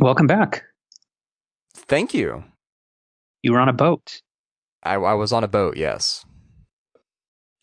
Welcome 0.00 0.26
back. 0.26 0.64
Thank 1.74 2.14
you. 2.14 2.44
You 3.42 3.52
were 3.52 3.60
on 3.60 3.68
a 3.68 3.74
boat. 3.74 4.22
I, 4.82 4.94
I 4.94 5.12
was 5.12 5.30
on 5.30 5.44
a 5.44 5.48
boat, 5.48 5.76
yes. 5.76 6.24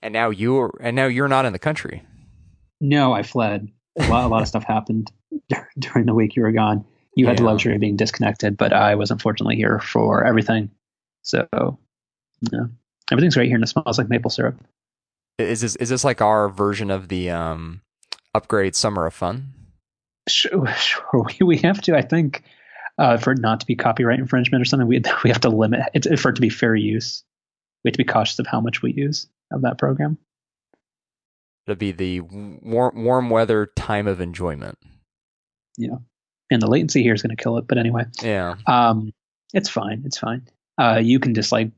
And 0.04 0.14
now 0.14 0.30
you're 0.30 0.78
and 0.80 0.96
now 0.96 1.08
you're 1.08 1.28
not 1.28 1.46
in 1.46 1.54
the 1.54 1.60
country. 1.60 2.04
No, 2.80 3.12
I 3.12 3.24
fled. 3.24 3.72
A 3.98 4.08
lot, 4.08 4.26
a 4.26 4.28
lot 4.28 4.44
of 4.44 4.48
stuff 4.48 4.64
happened 4.68 5.12
during 5.80 6.06
the 6.06 6.14
week 6.14 6.36
you 6.36 6.44
were 6.44 6.52
gone. 6.52 6.86
You 7.16 7.26
had 7.26 7.40
the 7.40 7.44
luxury 7.44 7.74
of 7.74 7.82
being 7.82 7.96
disconnected, 7.96 8.56
but 8.56 8.72
I 8.72 8.94
was 8.94 9.10
unfortunately 9.10 9.56
here 9.56 9.80
for 9.80 10.24
everything. 10.24 10.70
So, 11.24 11.48
yeah, 12.52 12.66
everything's 13.12 13.36
right 13.36 13.48
here, 13.48 13.56
and 13.56 13.64
it 13.64 13.68
smells 13.68 13.98
like 13.98 14.10
maple 14.10 14.30
syrup. 14.30 14.64
Is 15.40 15.62
this 15.62 15.76
is 15.78 15.90
this 15.90 16.04
like 16.04 16.22
our 16.22 16.48
version 16.50 16.92
of 16.92 17.08
the 17.08 17.32
um 17.32 17.82
upgrade 18.36 18.76
summer 18.76 19.08
of 19.08 19.16
fun? 19.16 19.54
Sure, 20.28 20.68
sure 20.78 21.26
we, 21.40 21.46
we 21.46 21.58
have 21.58 21.82
to. 21.82 21.96
I 21.96 22.02
think 22.02 22.44
uh, 22.98 23.18
for 23.18 23.32
it 23.34 23.40
not 23.40 23.60
to 23.62 23.66
be 23.66 23.76
copyright 23.76 24.20
infringement 24.20 24.62
or 24.62 24.66
something, 24.66 24.88
we 24.88 25.02
we 25.24 25.30
have 25.30 25.42
to 25.42 25.50
limit 25.50 25.82
it 25.94 26.20
for 26.20 26.30
it 26.30 26.36
to 26.36 26.42
be 26.42 26.50
fair 26.50 26.76
use. 26.76 27.24
We 27.84 27.90
have 27.90 27.94
to 27.94 27.98
be 27.98 28.04
cautious 28.04 28.40
of 28.40 28.48
how 28.48 28.60
much 28.60 28.82
we 28.82 28.94
use 28.94 29.28
of 29.52 29.62
that 29.62 29.78
program. 29.78 30.18
It'll 31.66 31.78
be 31.78 31.92
the 31.92 32.22
warm 32.22 33.04
warm 33.04 33.30
weather 33.30 33.68
time 33.76 34.08
of 34.08 34.22
enjoyment. 34.22 34.78
Yeah, 35.78 35.98
and 36.50 36.62
the 36.62 36.68
latency 36.68 37.04
here 37.04 37.14
is 37.14 37.22
going 37.22 37.36
to 37.36 37.42
kill 37.42 37.58
it. 37.58 37.68
But 37.68 37.78
anyway, 37.78 38.06
Yeah. 38.22 38.56
um, 38.66 39.12
it's 39.54 39.70
fine. 39.70 40.04
It's 40.06 40.18
fine. 40.18 40.48
Uh, 40.80 41.00
you 41.04 41.20
can 41.20 41.34
just 41.34 41.52
like 41.52 41.72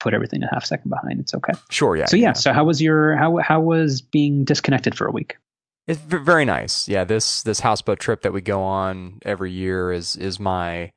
put 0.00 0.14
everything 0.14 0.42
a 0.42 0.48
half 0.52 0.64
second 0.64 0.88
behind. 0.90 1.20
It's 1.20 1.34
okay. 1.34 1.52
Sure, 1.70 1.96
yeah. 1.96 2.06
so 2.06 2.16
yeah, 2.16 2.32
So 2.32 2.52
how 2.52 2.64
was 2.64 2.80
your 2.82 3.16
how 3.16 3.36
how 3.38 3.60
was 3.60 4.00
being 4.02 4.44
disconnected 4.44 4.96
for 4.96 5.06
a 5.06 5.12
week? 5.12 5.36
It's 5.86 6.00
very 6.00 6.46
nice. 6.46 6.88
Yeah, 6.88 7.04
this 7.04 7.42
this 7.42 7.60
houseboat 7.60 8.00
trip 8.00 8.22
that 8.22 8.32
we 8.32 8.40
go 8.40 8.62
on 8.62 9.18
every 9.22 9.52
year 9.52 9.92
is 9.92 10.16
is 10.16 10.40
my 10.40 10.92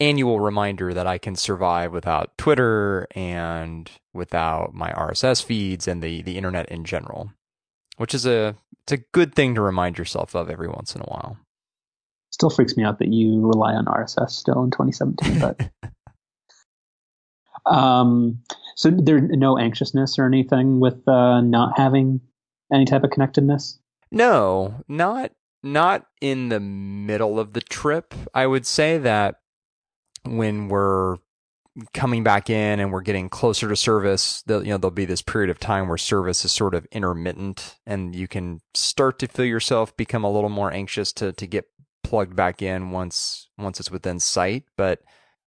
annual 0.00 0.40
reminder 0.40 0.94
that 0.94 1.06
I 1.06 1.18
can 1.18 1.36
survive 1.36 1.92
without 1.92 2.36
Twitter 2.38 3.06
and 3.14 3.90
without 4.14 4.72
my 4.72 4.90
RSS 4.92 5.44
feeds 5.44 5.86
and 5.86 6.02
the 6.02 6.22
the 6.22 6.38
internet 6.38 6.70
in 6.70 6.84
general, 6.84 7.32
which 7.98 8.14
is 8.14 8.24
a 8.24 8.56
it's 8.82 8.92
a 8.92 9.04
good 9.12 9.34
thing 9.34 9.54
to 9.56 9.60
remind 9.60 9.98
yourself 9.98 10.34
of 10.34 10.48
every 10.48 10.68
once 10.68 10.94
in 10.94 11.02
a 11.02 11.04
while. 11.04 11.36
Still 12.30 12.50
freaks 12.50 12.76
me 12.76 12.84
out 12.84 12.98
that 13.00 13.12
you 13.12 13.46
rely 13.46 13.74
on 13.74 13.84
RSS 13.84 14.30
still 14.30 14.64
in 14.64 14.70
2017. 14.70 15.38
But 15.38 15.70
um, 17.70 18.40
so 18.74 18.90
there's 18.90 19.22
no 19.24 19.58
anxiousness 19.58 20.18
or 20.18 20.24
anything 20.24 20.80
with 20.80 21.06
uh, 21.06 21.42
not 21.42 21.76
having 21.76 22.22
any 22.72 22.86
type 22.86 23.04
of 23.04 23.10
connectedness. 23.10 23.79
No, 24.10 24.82
not 24.88 25.32
not 25.62 26.06
in 26.20 26.48
the 26.48 26.60
middle 26.60 27.38
of 27.38 27.52
the 27.52 27.60
trip. 27.60 28.14
I 28.34 28.46
would 28.46 28.66
say 28.66 28.98
that 28.98 29.36
when 30.24 30.68
we're 30.68 31.18
coming 31.94 32.24
back 32.24 32.50
in 32.50 32.80
and 32.80 32.92
we're 32.92 33.02
getting 33.02 33.28
closer 33.28 33.68
to 33.68 33.76
service, 33.76 34.42
you 34.48 34.62
know, 34.64 34.78
there'll 34.78 34.90
be 34.90 35.04
this 35.04 35.22
period 35.22 35.50
of 35.50 35.60
time 35.60 35.88
where 35.88 35.98
service 35.98 36.44
is 36.44 36.52
sort 36.52 36.74
of 36.74 36.86
intermittent, 36.90 37.78
and 37.86 38.14
you 38.14 38.26
can 38.26 38.60
start 38.74 39.18
to 39.20 39.28
feel 39.28 39.44
yourself 39.44 39.96
become 39.96 40.24
a 40.24 40.30
little 40.30 40.50
more 40.50 40.72
anxious 40.72 41.12
to 41.14 41.32
to 41.32 41.46
get 41.46 41.66
plugged 42.02 42.34
back 42.34 42.62
in 42.62 42.90
once 42.90 43.48
once 43.58 43.80
it's 43.80 43.90
within 43.90 44.18
sight. 44.18 44.64
But 44.76 45.00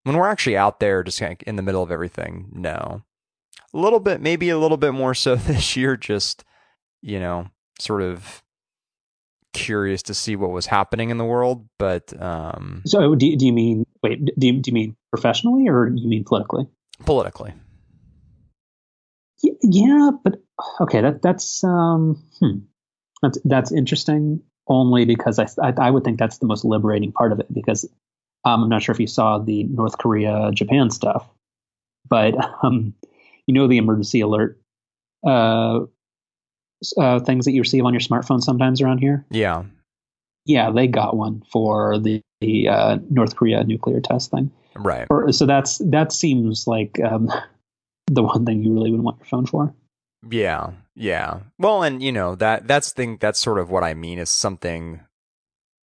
when 0.04 0.16
we're 0.16 0.30
actually 0.30 0.58
out 0.58 0.80
there, 0.80 1.04
just 1.04 1.20
kind 1.20 1.34
of 1.34 1.48
in 1.48 1.56
the 1.56 1.64
middle 1.64 1.84
of 1.84 1.92
everything, 1.92 2.50
no, 2.52 3.04
a 3.74 3.78
little 3.78 4.00
bit, 4.00 4.22
maybe 4.22 4.50
a 4.50 4.60
little 4.60 4.78
bit 4.78 4.94
more 4.94 5.16
so 5.16 5.36
this 5.38 5.76
year. 5.76 5.98
Just 5.98 6.44
you 7.02 7.20
know, 7.20 7.50
sort 7.80 8.04
of 8.04 8.41
curious 9.54 10.04
to 10.04 10.14
see 10.14 10.36
what 10.36 10.52
was 10.52 10.66
happening 10.66 11.10
in 11.10 11.18
the 11.18 11.26
world, 11.26 11.68
but 11.80 12.14
um, 12.22 12.82
So 12.86 13.16
do, 13.16 13.36
do 13.36 13.46
you 13.46 13.54
mean 13.54 13.86
wait? 14.04 14.24
Do 14.38 14.48
you, 14.48 14.54
do 14.60 14.70
you 14.70 14.74
mean 14.74 14.96
professionally 15.12 15.68
or 15.68 15.90
you 15.90 16.08
mean 16.08 16.24
politically? 16.24 16.68
politically. 17.06 17.54
Y- 19.44 19.52
Yeah, 19.64 20.12
but 20.24 20.42
okay, 20.82 21.02
that 21.02 21.22
that's 21.22 21.64
um, 21.64 22.22
hmm. 22.40 22.60
that's 23.22 23.40
that's 23.44 23.72
interesting. 23.72 24.42
Only 24.68 25.06
because 25.06 25.40
I, 25.40 25.48
I 25.62 25.74
I 25.78 25.90
would 25.92 26.04
think 26.04 26.20
that's 26.20 26.38
the 26.38 26.46
most 26.46 26.64
liberating 26.64 27.12
part 27.12 27.32
of 27.32 27.40
it 27.40 27.52
because 27.52 27.84
um, 28.46 28.64
I'm 28.64 28.70
not 28.70 28.84
sure 28.84 28.94
if 28.94 29.00
you 29.00 29.08
saw 29.08 29.38
the 29.40 29.64
North 29.64 29.98
Korea 29.98 30.52
Japan 30.54 30.90
stuff, 30.92 31.28
but 32.08 32.36
um, 32.64 32.94
you 33.48 33.54
know 33.54 33.68
the 33.68 33.78
emergency 33.78 34.22
alert 34.22 34.62
uh, 35.26 35.80
uh, 36.98 37.20
things 37.20 37.46
that 37.46 37.52
you 37.52 37.62
receive 37.62 37.86
on 37.86 37.94
your 37.94 38.02
smartphone 38.02 38.42
sometimes 38.42 38.82
around 38.82 39.00
here. 39.00 39.26
Yeah, 39.30 39.64
Yeah, 40.46 40.72
they 40.72 40.88
got 40.88 41.16
one 41.16 41.44
for 41.52 42.00
the, 42.00 42.22
the 42.40 42.68
uh, 42.68 42.98
North 43.10 43.36
Korea 43.36 43.64
nuclear 43.64 44.00
test 44.02 44.32
thing. 44.32 44.52
right. 44.76 45.08
Or, 45.10 45.32
so 45.32 45.46
that's 45.46 45.80
that 45.80 46.12
seems 46.12 46.68
like 46.68 47.00
um, 47.00 47.32
the 48.08 48.24
one 48.24 48.46
thing 48.46 48.64
you 48.64 48.74
really 48.74 48.92
would 48.92 49.02
want 49.02 49.20
your 49.20 49.28
phone 49.28 49.46
for. 49.46 49.74
Yeah, 50.30 50.72
yeah. 50.96 51.40
Well, 51.58 51.84
and 51.84 52.02
you 52.02 52.12
know 52.12 52.36
that 52.36 52.68
that's 52.68 52.92
thing 52.92 53.18
that's 53.20 53.40
sort 53.40 53.60
of 53.60 53.70
what 53.70 53.84
I 53.84 53.94
mean 53.94 54.20
is 54.20 54.30
something 54.30 55.02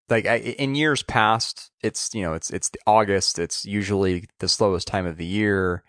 like 0.09 0.25
I, 0.25 0.35
in 0.35 0.75
years 0.75 1.03
past. 1.03 1.71
It's 1.81 2.13
you 2.13 2.21
know 2.21 2.33
it's 2.33 2.51
it's 2.51 2.71
August. 2.85 3.39
It's 3.39 3.65
usually 3.65 4.25
the 4.39 4.47
slowest 4.47 4.87
time 4.87 5.05
of 5.05 5.17
the 5.17 5.25
year, 5.25 5.83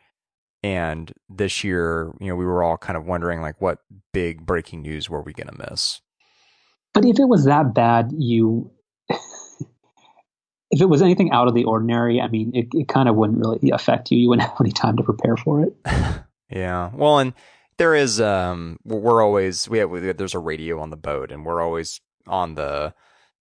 and 0.63 1.13
this 1.29 1.63
year 1.63 2.13
you 2.21 2.29
know 2.29 2.37
we 2.37 2.45
were 2.45 2.63
all 2.63 2.77
kind 2.77 2.97
of 2.97 3.07
wondering 3.07 3.41
like 3.41 3.61
what 3.61 3.79
big 4.13 4.45
breaking 4.45 4.83
news 4.83 5.09
were 5.09 5.23
we 5.23 5.33
gonna 5.33 5.57
miss? 5.71 6.01
But 6.95 7.05
if 7.05 7.19
it 7.19 7.29
was 7.29 7.45
that 7.45 7.75
bad, 7.75 8.13
you. 8.17 8.71
if 10.71 10.81
it 10.81 10.89
was 10.89 11.03
anything 11.03 11.31
out 11.33 11.49
of 11.49 11.55
the 11.55 11.65
ordinary, 11.65 12.21
I 12.21 12.29
mean, 12.29 12.51
it, 12.55 12.67
it 12.73 12.89
kind 12.89 13.09
of 13.09 13.17
wouldn't 13.17 13.39
really 13.39 13.71
affect 13.71 14.11
you. 14.11 14.19
You 14.19 14.29
wouldn't 14.31 14.49
have 14.49 14.61
any 14.61 14.73
time 14.73 14.97
to 14.97 15.03
prepare 15.03 15.37
for 15.37 15.63
it. 15.63 15.77
Yeah. 16.51 16.91
Well, 16.95 17.19
and 17.19 17.35
there 17.77 17.95
is 17.95 18.21
um 18.21 18.79
we're 18.85 18.99
we're 18.99 19.23
always 19.23 19.69
we 19.69 19.79
have 19.79 19.91
we, 19.91 20.01
there's 20.13 20.35
a 20.35 20.39
radio 20.39 20.81
on 20.81 20.91
the 20.91 20.97
boat 20.97 21.31
and 21.31 21.45
we're 21.45 21.61
always 21.61 22.01
on 22.27 22.55
the 22.55 22.95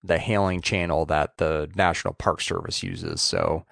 the 0.04 0.20
hailing 0.20 0.62
channel 0.62 1.06
that 1.06 1.38
the 1.38 1.70
National 1.76 2.14
Park 2.14 2.42
Service 2.42 2.84
uses. 2.84 3.22
So 3.22 3.66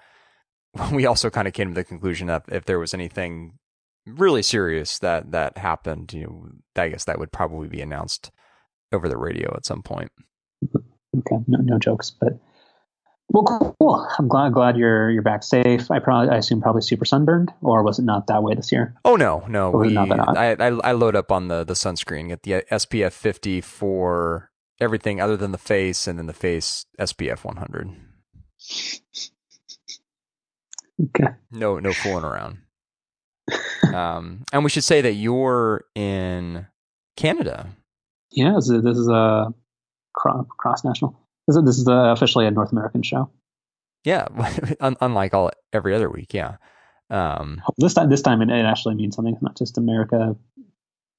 we 0.92 1.06
also 1.06 1.30
kind 1.30 1.48
of 1.48 1.54
came 1.54 1.68
to 1.68 1.74
the 1.74 1.84
conclusion 1.84 2.26
that 2.28 2.44
if 2.48 2.64
there 2.64 2.78
was 2.78 2.94
anything 2.94 3.58
really 4.06 4.42
serious 4.42 4.98
that 5.00 5.32
that 5.32 5.58
happened, 5.58 6.12
you 6.12 6.22
know, 6.22 6.48
I 6.76 6.88
guess 6.88 7.04
that 7.04 7.18
would 7.18 7.32
probably 7.32 7.68
be 7.68 7.80
announced 7.80 8.30
over 8.92 9.08
the 9.08 9.18
radio 9.18 9.52
at 9.56 9.66
some 9.66 9.82
point. 9.82 10.10
Okay, 10.74 11.36
no, 11.46 11.58
no 11.60 11.78
jokes, 11.78 12.12
but 12.20 12.38
well, 13.28 13.74
cool. 13.80 14.08
I'm 14.18 14.28
glad 14.28 14.52
glad 14.52 14.76
you're 14.76 15.10
you're 15.10 15.22
back 15.22 15.42
safe. 15.42 15.90
I 15.90 15.98
probably 15.98 16.30
I 16.30 16.36
assume 16.36 16.60
probably 16.60 16.82
super 16.82 17.04
sunburned, 17.04 17.52
or 17.60 17.82
was 17.82 17.98
it 17.98 18.04
not 18.04 18.28
that 18.28 18.42
way 18.42 18.54
this 18.54 18.70
year? 18.70 18.94
Oh 19.04 19.16
no, 19.16 19.44
no. 19.48 19.70
We, 19.70 19.92
not 19.92 20.08
that 20.08 20.18
hot? 20.20 20.36
I, 20.36 20.52
I 20.52 20.66
I 20.68 20.92
load 20.92 21.16
up 21.16 21.32
on 21.32 21.48
the 21.48 21.64
the 21.64 21.74
sunscreen, 21.74 22.28
get 22.28 22.42
the 22.44 22.64
SPF 22.70 23.12
50 23.12 23.60
for 23.60 24.50
everything 24.80 25.20
other 25.20 25.36
than 25.36 25.52
the 25.52 25.58
face, 25.58 26.06
and 26.06 26.18
then 26.18 26.26
the 26.26 26.32
face 26.32 26.86
SPF 27.00 27.44
100. 27.44 27.90
Okay. 31.02 31.32
No, 31.50 31.78
no 31.78 31.92
fooling 31.92 32.24
around. 32.24 32.58
um, 33.94 34.44
and 34.52 34.64
we 34.64 34.70
should 34.70 34.84
say 34.84 35.00
that 35.02 35.12
you're 35.12 35.84
in 35.94 36.66
Canada. 37.16 37.68
Yeah, 38.32 38.54
this 38.56 38.68
is, 38.70 38.82
this 38.82 38.96
is 38.96 39.08
a 39.08 39.52
cross 40.14 40.84
national. 40.84 41.18
This 41.46 41.56
is, 41.56 41.64
this 41.64 41.78
is 41.78 41.86
officially 41.88 42.46
a 42.46 42.50
North 42.50 42.72
American 42.72 43.02
show. 43.02 43.30
Yeah, 44.04 44.26
unlike 45.00 45.34
all 45.34 45.50
every 45.72 45.94
other 45.94 46.08
week. 46.10 46.32
Yeah. 46.32 46.56
Um, 47.10 47.60
This 47.76 47.94
time, 47.94 48.08
this 48.10 48.22
time 48.22 48.42
it, 48.42 48.50
it 48.50 48.64
actually 48.64 48.94
means 48.94 49.14
something, 49.16 49.36
not 49.40 49.56
just 49.56 49.78
America, 49.78 50.34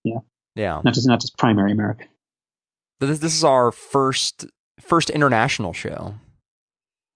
yeah. 0.04 0.20
Yeah. 0.56 0.82
not 0.84 0.94
just 0.94 1.08
not 1.08 1.22
just 1.22 1.38
primary 1.38 1.72
America. 1.72 2.06
But 3.00 3.08
This 3.08 3.20
this 3.20 3.36
is 3.36 3.44
our 3.44 3.72
first 3.72 4.46
first 4.82 5.10
international 5.10 5.72
show. 5.74 6.16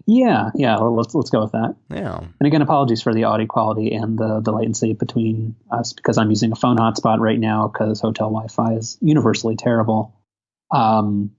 Yeah, 0.07 0.49
yeah. 0.55 0.77
well, 0.77 0.95
Let's 0.95 1.13
let's 1.13 1.29
go 1.29 1.41
with 1.41 1.51
that. 1.51 1.75
Yeah. 1.89 2.17
And 2.17 2.47
again, 2.47 2.61
apologies 2.61 3.01
for 3.01 3.13
the 3.13 3.25
audio 3.25 3.45
quality 3.45 3.93
and 3.93 4.17
the, 4.17 4.41
the 4.41 4.51
latency 4.51 4.93
between 4.93 5.55
us 5.71 5.93
because 5.93 6.17
I'm 6.17 6.29
using 6.29 6.51
a 6.51 6.55
phone 6.55 6.77
hotspot 6.77 7.19
right 7.19 7.39
now 7.39 7.67
because 7.67 7.99
hotel 7.99 8.27
Wi-Fi 8.29 8.73
is 8.73 8.97
universally 9.01 9.55
terrible. 9.55 10.15
Um, 10.73 11.31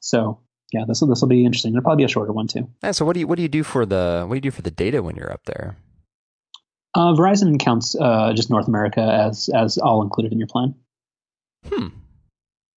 so 0.00 0.40
yeah, 0.72 0.84
this 0.86 1.00
will 1.00 1.08
this 1.08 1.20
will 1.20 1.28
be 1.28 1.44
interesting. 1.44 1.72
It'll 1.72 1.82
probably 1.82 2.02
be 2.02 2.06
a 2.06 2.08
shorter 2.08 2.32
one 2.32 2.46
too. 2.46 2.68
Yeah. 2.82 2.92
So 2.92 3.04
what 3.04 3.14
do 3.14 3.20
you 3.20 3.26
what 3.26 3.36
do 3.36 3.42
you 3.42 3.48
do 3.48 3.62
for 3.62 3.86
the 3.86 4.24
what 4.26 4.34
do 4.34 4.36
you 4.36 4.42
do 4.42 4.50
for 4.50 4.62
the 4.62 4.70
data 4.70 5.02
when 5.02 5.16
you're 5.16 5.32
up 5.32 5.44
there? 5.46 5.76
Uh, 6.94 7.14
Verizon 7.14 7.58
counts 7.58 7.94
uh, 7.94 8.32
just 8.34 8.50
North 8.50 8.68
America 8.68 9.00
as 9.00 9.48
as 9.48 9.78
all 9.78 10.02
included 10.02 10.32
in 10.32 10.38
your 10.38 10.48
plan. 10.48 10.74
Hmm. 11.66 11.88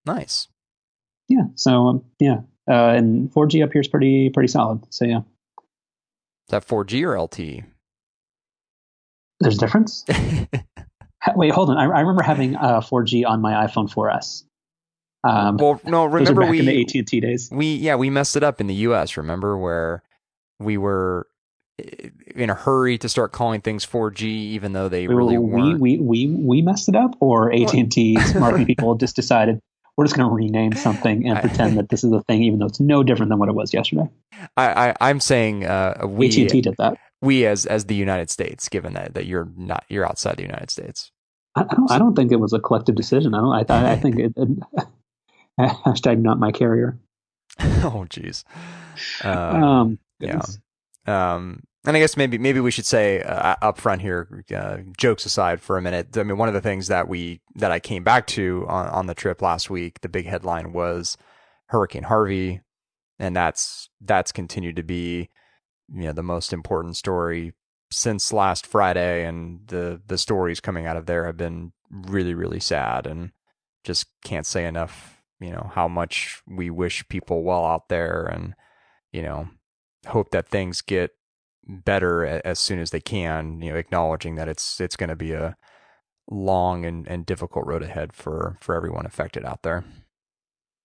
Nice. 0.05 0.47
Yeah. 1.29 1.45
So 1.55 1.87
um, 1.87 2.05
yeah, 2.19 2.41
uh, 2.69 2.89
and 2.89 3.31
4G 3.31 3.63
up 3.63 3.71
here 3.71 3.81
is 3.81 3.87
pretty 3.87 4.29
pretty 4.29 4.49
solid. 4.49 4.81
So 4.93 5.05
yeah, 5.05 5.21
that 6.49 6.67
4G 6.67 7.03
or 7.03 7.15
LTE? 7.15 7.65
there's 9.43 9.57
a 9.57 9.59
difference. 9.59 10.05
Wait, 11.35 11.51
hold 11.51 11.69
on. 11.69 11.77
I, 11.77 11.83
I 11.83 11.99
remember 12.01 12.23
having 12.23 12.55
uh, 12.55 12.81
4G 12.81 13.25
on 13.25 13.41
my 13.41 13.65
iPhone 13.65 13.91
4S. 13.91 14.43
Um, 15.25 15.57
well, 15.57 15.79
no. 15.85 16.05
Remember 16.05 16.41
back 16.41 16.53
in 16.53 16.65
the 16.65 16.85
we 16.85 16.99
AT&T 16.99 17.21
days. 17.21 17.49
we 17.49 17.75
yeah 17.75 17.95
we 17.95 18.09
messed 18.09 18.35
it 18.35 18.43
up 18.43 18.59
in 18.59 18.67
the 18.67 18.73
U.S. 18.75 19.15
Remember 19.15 19.57
where 19.57 20.03
we 20.59 20.77
were 20.77 21.27
in 22.35 22.49
a 22.49 22.53
hurry 22.53 22.97
to 22.97 23.07
start 23.07 23.31
calling 23.31 23.61
things 23.61 23.85
4G, 23.85 24.23
even 24.23 24.73
though 24.73 24.89
they 24.89 25.07
really 25.07 25.37
we, 25.37 25.45
weren't. 25.45 25.79
We, 25.79 25.97
we, 25.97 26.27
we 26.27 26.61
messed 26.61 26.89
it 26.89 26.95
up, 26.95 27.15
or 27.21 27.53
AT 27.53 27.73
and 27.73 27.91
T's 27.91 28.35
marketing 28.39 28.67
people 28.67 28.95
just 28.95 29.15
decided 29.15 29.59
we're 29.95 30.05
just 30.05 30.15
going 30.15 30.27
to 30.27 30.33
rename 30.33 30.73
something 30.73 31.27
and 31.27 31.39
pretend 31.41 31.77
that 31.77 31.89
this 31.89 32.03
is 32.03 32.11
a 32.11 32.21
thing, 32.23 32.43
even 32.43 32.59
though 32.59 32.65
it's 32.65 32.79
no 32.79 33.03
different 33.03 33.29
than 33.29 33.39
what 33.39 33.49
it 33.49 33.55
was 33.55 33.73
yesterday. 33.73 34.09
I, 34.57 34.93
I 34.99 35.09
am 35.09 35.19
saying 35.19 35.65
uh, 35.65 36.05
we 36.07 36.27
AT 36.27 36.37
and 36.37 36.49
T 36.49 36.61
did 36.61 36.75
that. 36.77 36.97
We 37.21 37.45
as 37.45 37.65
as 37.65 37.85
the 37.85 37.95
United 37.95 38.29
States, 38.29 38.67
given 38.67 38.93
that 38.93 39.13
that 39.13 39.25
you're 39.25 39.47
not 39.55 39.85
you're 39.89 40.05
outside 40.05 40.37
the 40.37 40.43
United 40.43 40.69
States. 40.69 41.11
I, 41.55 41.61
I 41.61 41.75
don't, 41.75 41.91
I 41.91 41.99
don't 41.99 42.15
think 42.15 42.31
it 42.31 42.39
was 42.39 42.53
a 42.53 42.59
collective 42.59 42.95
decision. 42.95 43.33
I 43.33 43.63
don't. 43.63 43.71
I, 43.71 43.91
I 43.91 43.95
think 43.95 44.19
it, 44.19 44.33
it 44.35 44.49
hashtag 45.59 46.21
not 46.21 46.39
my 46.39 46.51
carrier. 46.51 46.97
oh, 47.59 48.05
jeez. 48.09 48.43
Um, 49.23 49.63
um, 49.63 49.99
yeah. 50.19 50.41
Um, 51.05 51.63
and 51.85 51.97
I 51.97 51.99
guess 51.99 52.15
maybe 52.15 52.37
maybe 52.37 52.59
we 52.59 52.71
should 52.71 52.85
say 52.85 53.21
uh, 53.21 53.55
up 53.61 53.77
front 53.77 54.01
here, 54.01 54.43
uh, 54.55 54.77
jokes 54.97 55.25
aside 55.25 55.61
for 55.61 55.77
a 55.77 55.81
minute. 55.81 56.17
I 56.17 56.23
mean, 56.23 56.37
one 56.37 56.47
of 56.47 56.53
the 56.53 56.61
things 56.61 56.87
that 56.87 57.07
we 57.07 57.41
that 57.55 57.71
I 57.71 57.79
came 57.79 58.03
back 58.03 58.25
to 58.27 58.65
on, 58.69 58.87
on 58.87 59.07
the 59.07 59.13
trip 59.13 59.41
last 59.41 59.69
week, 59.69 60.01
the 60.01 60.09
big 60.09 60.25
headline 60.25 60.71
was 60.71 61.17
Hurricane 61.67 62.03
Harvey, 62.03 62.61
and 63.19 63.35
that's 63.35 63.89
that's 63.99 64.31
continued 64.31 64.77
to 64.77 64.83
be 64.83 65.29
you 65.93 66.03
know 66.03 66.13
the 66.13 66.23
most 66.23 66.53
important 66.53 66.95
story 66.95 67.53
since 67.91 68.31
last 68.31 68.65
Friday, 68.65 69.25
and 69.25 69.67
the 69.67 70.01
the 70.07 70.17
stories 70.17 70.61
coming 70.61 70.87
out 70.87 70.97
of 70.97 71.05
there 71.05 71.25
have 71.25 71.37
been 71.37 71.73
really 71.91 72.33
really 72.33 72.61
sad, 72.61 73.05
and 73.05 73.31
just 73.83 74.07
can't 74.23 74.45
say 74.45 74.65
enough. 74.65 75.21
You 75.41 75.51
know 75.51 75.69
how 75.73 75.89
much 75.89 76.41
we 76.47 76.69
wish 76.69 77.05
people 77.09 77.43
well 77.43 77.65
out 77.65 77.89
there, 77.89 78.23
and 78.23 78.55
you 79.11 79.21
know 79.21 79.49
hope 80.07 80.31
that 80.31 80.47
things 80.47 80.81
get 80.81 81.11
better 81.67 82.25
as 82.43 82.59
soon 82.59 82.79
as 82.79 82.91
they 82.91 83.01
can. 83.01 83.61
You 83.61 83.73
know, 83.73 83.77
acknowledging 83.77 84.35
that 84.35 84.47
it's 84.47 84.79
it's 84.79 84.95
going 84.95 85.09
to 85.09 85.15
be 85.15 85.33
a 85.33 85.55
long 86.29 86.85
and, 86.85 87.07
and 87.07 87.25
difficult 87.25 87.65
road 87.65 87.83
ahead 87.83 88.13
for 88.13 88.57
for 88.61 88.75
everyone 88.75 89.05
affected 89.05 89.45
out 89.45 89.63
there. 89.63 89.83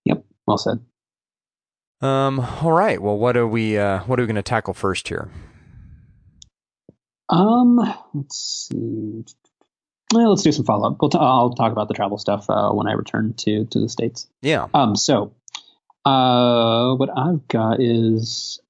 Yep, 0.04 0.24
well 0.46 0.58
said. 0.58 0.80
Um. 2.00 2.40
All 2.40 2.72
right. 2.72 3.00
Well, 3.02 3.18
what 3.18 3.36
are 3.36 3.46
we 3.46 3.76
uh, 3.76 4.00
what 4.04 4.18
are 4.18 4.22
we 4.22 4.26
going 4.26 4.36
to 4.36 4.42
tackle 4.42 4.74
first 4.74 5.08
here? 5.08 5.30
Um. 7.28 7.76
Let's 8.14 8.68
see. 8.70 9.24
Well, 10.14 10.30
let's 10.30 10.42
do 10.42 10.52
some 10.52 10.64
follow 10.64 10.90
up. 10.90 10.96
We'll 11.00 11.10
t- 11.10 11.18
I'll 11.20 11.52
talk 11.54 11.72
about 11.72 11.88
the 11.88 11.94
travel 11.94 12.16
stuff 12.16 12.48
uh, 12.48 12.70
when 12.70 12.86
I 12.86 12.92
return 12.92 13.34
to 13.38 13.64
to 13.66 13.80
the 13.80 13.88
states. 13.88 14.28
Yeah. 14.42 14.68
Um. 14.72 14.94
So, 14.96 15.34
uh, 16.04 16.94
what 16.94 17.10
I've 17.14 17.46
got 17.48 17.80
is 17.80 18.60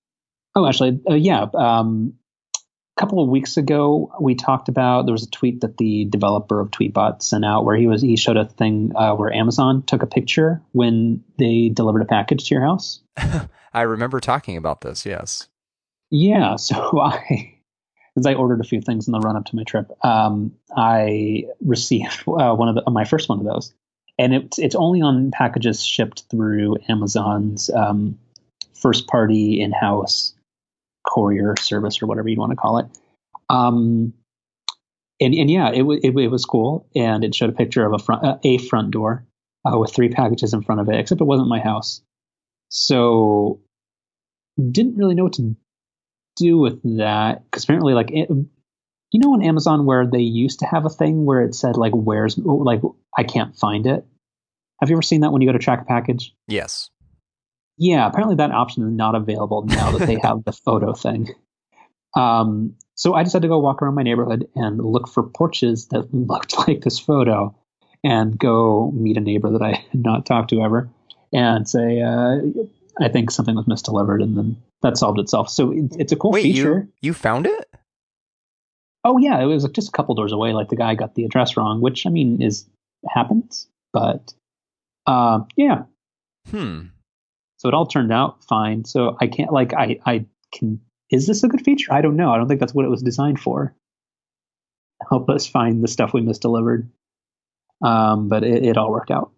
Oh, 0.58 0.66
actually, 0.66 1.00
uh, 1.08 1.14
yeah. 1.14 1.46
Um, 1.54 2.14
a 2.56 3.00
couple 3.00 3.22
of 3.22 3.28
weeks 3.28 3.56
ago, 3.56 4.12
we 4.20 4.34
talked 4.34 4.68
about 4.68 5.06
there 5.06 5.12
was 5.12 5.22
a 5.22 5.30
tweet 5.30 5.60
that 5.60 5.76
the 5.76 6.06
developer 6.06 6.58
of 6.58 6.72
Tweetbot 6.72 7.22
sent 7.22 7.44
out 7.44 7.64
where 7.64 7.76
he 7.76 7.86
was 7.86 8.02
he 8.02 8.16
showed 8.16 8.36
a 8.36 8.44
thing 8.44 8.90
uh, 8.96 9.14
where 9.14 9.32
Amazon 9.32 9.84
took 9.84 10.02
a 10.02 10.06
picture 10.06 10.60
when 10.72 11.22
they 11.38 11.68
delivered 11.68 12.02
a 12.02 12.06
package 12.06 12.48
to 12.48 12.54
your 12.56 12.64
house. 12.64 13.00
I 13.72 13.82
remember 13.82 14.18
talking 14.18 14.56
about 14.56 14.80
this. 14.80 15.06
Yes. 15.06 15.48
Yeah. 16.10 16.56
So 16.58 17.00
I. 17.00 17.54
As 18.16 18.26
I 18.26 18.34
ordered 18.34 18.60
a 18.60 18.64
few 18.64 18.80
things 18.80 19.06
in 19.06 19.12
the 19.12 19.20
run 19.20 19.36
up 19.36 19.44
to 19.44 19.54
my 19.54 19.62
trip, 19.62 19.92
um, 20.04 20.52
I 20.76 21.44
received 21.64 22.22
uh, 22.26 22.52
one 22.52 22.68
of 22.68 22.74
the, 22.74 22.90
my 22.90 23.04
first 23.04 23.28
one 23.28 23.38
of 23.38 23.44
those, 23.44 23.72
and 24.18 24.34
it's 24.34 24.58
it's 24.58 24.74
only 24.74 25.02
on 25.02 25.30
packages 25.30 25.84
shipped 25.84 26.24
through 26.28 26.78
Amazon's 26.88 27.70
um, 27.70 28.18
first 28.74 29.06
party 29.06 29.60
in 29.60 29.70
house 29.70 30.34
courier 31.08 31.54
service 31.58 32.02
or 32.02 32.06
whatever 32.06 32.28
you 32.28 32.36
want 32.36 32.50
to 32.50 32.56
call 32.56 32.78
it. 32.78 32.86
Um, 33.48 34.12
and, 35.20 35.34
and 35.34 35.50
yeah, 35.50 35.70
it, 35.70 35.82
it, 35.82 36.16
it, 36.16 36.30
was 36.30 36.44
cool. 36.44 36.86
And 36.94 37.24
it 37.24 37.34
showed 37.34 37.50
a 37.50 37.54
picture 37.54 37.84
of 37.84 37.92
a 37.92 37.98
front, 37.98 38.24
uh, 38.24 38.38
a 38.44 38.58
front 38.58 38.90
door 38.90 39.26
uh, 39.64 39.76
with 39.78 39.92
three 39.94 40.10
packages 40.10 40.54
in 40.54 40.62
front 40.62 40.80
of 40.80 40.88
it, 40.88 40.98
except 40.98 41.20
it 41.20 41.24
wasn't 41.24 41.48
my 41.48 41.60
house. 41.60 42.02
So 42.68 43.60
didn't 44.58 44.96
really 44.96 45.14
know 45.14 45.24
what 45.24 45.34
to 45.34 45.56
do 46.36 46.58
with 46.58 46.80
that 46.98 47.44
because 47.44 47.64
apparently 47.64 47.94
like 47.94 48.10
it, 48.12 48.28
you 48.30 49.20
know 49.20 49.32
on 49.32 49.42
Amazon 49.42 49.86
where 49.86 50.06
they 50.06 50.20
used 50.20 50.60
to 50.60 50.66
have 50.66 50.84
a 50.84 50.90
thing 50.90 51.24
where 51.24 51.42
it 51.42 51.54
said 51.54 51.76
like 51.76 51.92
where's 51.92 52.38
like 52.38 52.80
I 53.16 53.24
can't 53.24 53.56
find 53.56 53.86
it. 53.86 54.04
Have 54.80 54.90
you 54.90 54.96
ever 54.96 55.02
seen 55.02 55.22
that 55.22 55.32
when 55.32 55.42
you 55.42 55.48
go 55.48 55.52
to 55.52 55.58
track 55.58 55.82
a 55.82 55.84
package? 55.84 56.34
Yes. 56.46 56.90
Yeah, 57.78 58.06
apparently 58.06 58.36
that 58.36 58.50
option 58.50 58.82
is 58.82 58.92
not 58.92 59.14
available 59.14 59.62
now 59.64 59.92
that 59.92 60.06
they 60.06 60.18
have 60.22 60.44
the 60.44 60.52
photo 60.52 60.92
thing. 60.92 61.28
Um, 62.16 62.74
so 62.94 63.14
I 63.14 63.22
decided 63.22 63.42
to 63.42 63.48
go 63.48 63.58
walk 63.58 63.80
around 63.80 63.94
my 63.94 64.02
neighborhood 64.02 64.48
and 64.56 64.78
look 64.84 65.08
for 65.08 65.22
porches 65.22 65.86
that 65.88 66.12
looked 66.12 66.58
like 66.68 66.80
this 66.80 66.98
photo 66.98 67.54
and 68.04 68.38
go 68.38 68.90
meet 68.92 69.16
a 69.16 69.20
neighbor 69.20 69.50
that 69.50 69.62
I 69.62 69.84
had 69.90 70.04
not 70.04 70.26
talked 70.26 70.50
to 70.50 70.60
ever 70.60 70.88
and 71.32 71.68
say, 71.68 72.02
uh, 72.02 72.38
I 73.00 73.08
think 73.08 73.30
something 73.30 73.54
was 73.54 73.66
misdelivered. 73.66 74.22
And 74.22 74.36
then 74.36 74.56
that 74.82 74.96
solved 74.96 75.20
itself. 75.20 75.48
So 75.48 75.72
it, 75.72 75.96
it's 75.98 76.12
a 76.12 76.16
cool 76.16 76.32
Wait, 76.32 76.42
feature. 76.42 76.88
You, 77.00 77.08
you 77.08 77.14
found 77.14 77.46
it? 77.46 77.70
Oh, 79.04 79.18
yeah. 79.18 79.40
It 79.40 79.46
was 79.46 79.68
just 79.70 79.88
a 79.88 79.92
couple 79.92 80.14
doors 80.14 80.32
away. 80.32 80.52
Like 80.52 80.68
the 80.68 80.76
guy 80.76 80.94
got 80.94 81.14
the 81.14 81.24
address 81.24 81.56
wrong, 81.56 81.80
which 81.80 82.06
I 82.06 82.10
mean 82.10 82.42
is 82.42 82.66
happens. 83.08 83.68
But 83.92 84.34
uh, 85.06 85.40
yeah. 85.56 85.82
Hmm. 86.50 86.86
So 87.58 87.68
it 87.68 87.74
all 87.74 87.86
turned 87.86 88.12
out 88.12 88.44
fine. 88.44 88.84
So 88.84 89.16
I 89.20 89.26
can't 89.26 89.52
like 89.52 89.74
I 89.74 89.98
I 90.06 90.26
can 90.52 90.80
is 91.10 91.26
this 91.26 91.42
a 91.42 91.48
good 91.48 91.62
feature? 91.62 91.92
I 91.92 92.00
don't 92.00 92.16
know. 92.16 92.30
I 92.30 92.36
don't 92.36 92.48
think 92.48 92.60
that's 92.60 92.74
what 92.74 92.84
it 92.84 92.90
was 92.90 93.02
designed 93.02 93.40
for. 93.40 93.74
Help 95.08 95.28
us 95.30 95.46
find 95.46 95.82
the 95.82 95.88
stuff 95.88 96.12
we 96.12 96.20
misdelivered. 96.20 96.88
Um, 97.82 98.28
but 98.28 98.44
it, 98.44 98.64
it 98.64 98.76
all 98.76 98.90
worked 98.90 99.10
out. 99.10 99.32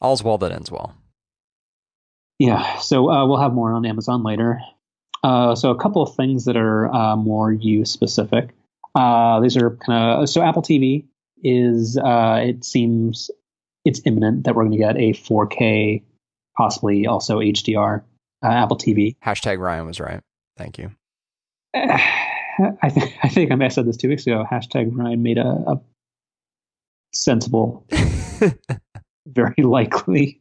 All's 0.00 0.24
well 0.24 0.38
that 0.38 0.52
ends 0.52 0.70
well. 0.70 0.94
Yeah. 2.38 2.78
So 2.78 3.08
uh, 3.10 3.26
we'll 3.26 3.40
have 3.40 3.52
more 3.52 3.72
on 3.72 3.86
Amazon 3.86 4.24
later. 4.24 4.60
Uh, 5.22 5.54
so 5.54 5.70
a 5.70 5.78
couple 5.78 6.02
of 6.02 6.16
things 6.16 6.46
that 6.46 6.56
are 6.56 6.92
uh, 6.92 7.16
more 7.16 7.52
you 7.52 7.84
specific. 7.84 8.50
Uh, 8.94 9.40
these 9.40 9.56
are 9.56 9.76
kind 9.76 10.22
of 10.22 10.28
so 10.28 10.42
Apple 10.42 10.62
TV 10.62 11.04
is 11.44 11.96
uh, 11.96 12.40
it 12.42 12.64
seems 12.64 13.30
it's 13.84 14.00
imminent 14.04 14.44
that 14.44 14.54
we're 14.54 14.64
going 14.64 14.72
to 14.72 14.78
get 14.78 14.96
a 14.96 15.12
4K 15.12 16.02
possibly 16.56 17.06
also 17.06 17.38
HDR, 17.38 18.02
uh, 18.44 18.48
Apple 18.48 18.76
TV. 18.76 19.16
Hashtag 19.24 19.58
Ryan 19.58 19.86
was 19.86 20.00
right. 20.00 20.20
Thank 20.56 20.78
you. 20.78 20.90
I 21.74 22.90
think 22.90 23.14
I 23.22 23.28
think 23.28 23.50
I 23.50 23.68
said 23.68 23.86
this 23.86 23.96
two 23.96 24.08
weeks 24.08 24.26
ago. 24.26 24.44
Hashtag 24.50 24.90
Ryan 24.94 25.22
made 25.22 25.38
a, 25.38 25.46
a 25.46 25.80
sensible, 27.14 27.86
very 29.26 29.62
likely. 29.62 30.38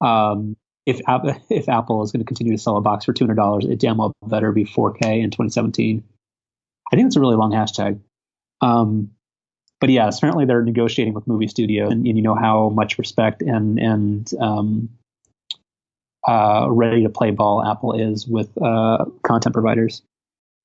Um, 0.00 0.56
if 0.86 1.00
if 1.50 1.68
Apple 1.68 2.02
is 2.02 2.12
going 2.12 2.20
to 2.20 2.26
continue 2.26 2.56
to 2.56 2.62
sell 2.62 2.76
a 2.76 2.80
box 2.80 3.04
for 3.04 3.12
two 3.12 3.24
hundred 3.24 3.36
dollars, 3.36 3.64
it 3.64 3.80
damn 3.80 3.98
well 3.98 4.12
better 4.26 4.52
be 4.52 4.64
4K 4.64 5.22
in 5.22 5.30
2017. 5.30 6.04
I 6.90 6.96
think 6.96 7.06
it's 7.06 7.16
a 7.16 7.20
really 7.20 7.36
long 7.36 7.52
hashtag. 7.52 8.00
Um, 8.60 9.10
but 9.80 9.90
yeah, 9.90 10.08
apparently 10.08 10.44
they're 10.44 10.62
negotiating 10.62 11.14
with 11.14 11.26
movie 11.26 11.48
studios, 11.48 11.92
and, 11.92 12.06
and 12.06 12.16
you 12.16 12.22
know 12.22 12.34
how 12.34 12.70
much 12.70 12.98
respect 12.98 13.42
and 13.42 13.78
and 13.78 14.30
um, 14.40 14.88
uh, 16.28 16.66
ready 16.70 17.04
to 17.04 17.08
play 17.08 17.30
ball 17.30 17.64
Apple 17.64 17.94
is 17.94 18.26
with 18.28 18.50
uh, 18.60 19.06
content 19.22 19.54
providers. 19.54 20.02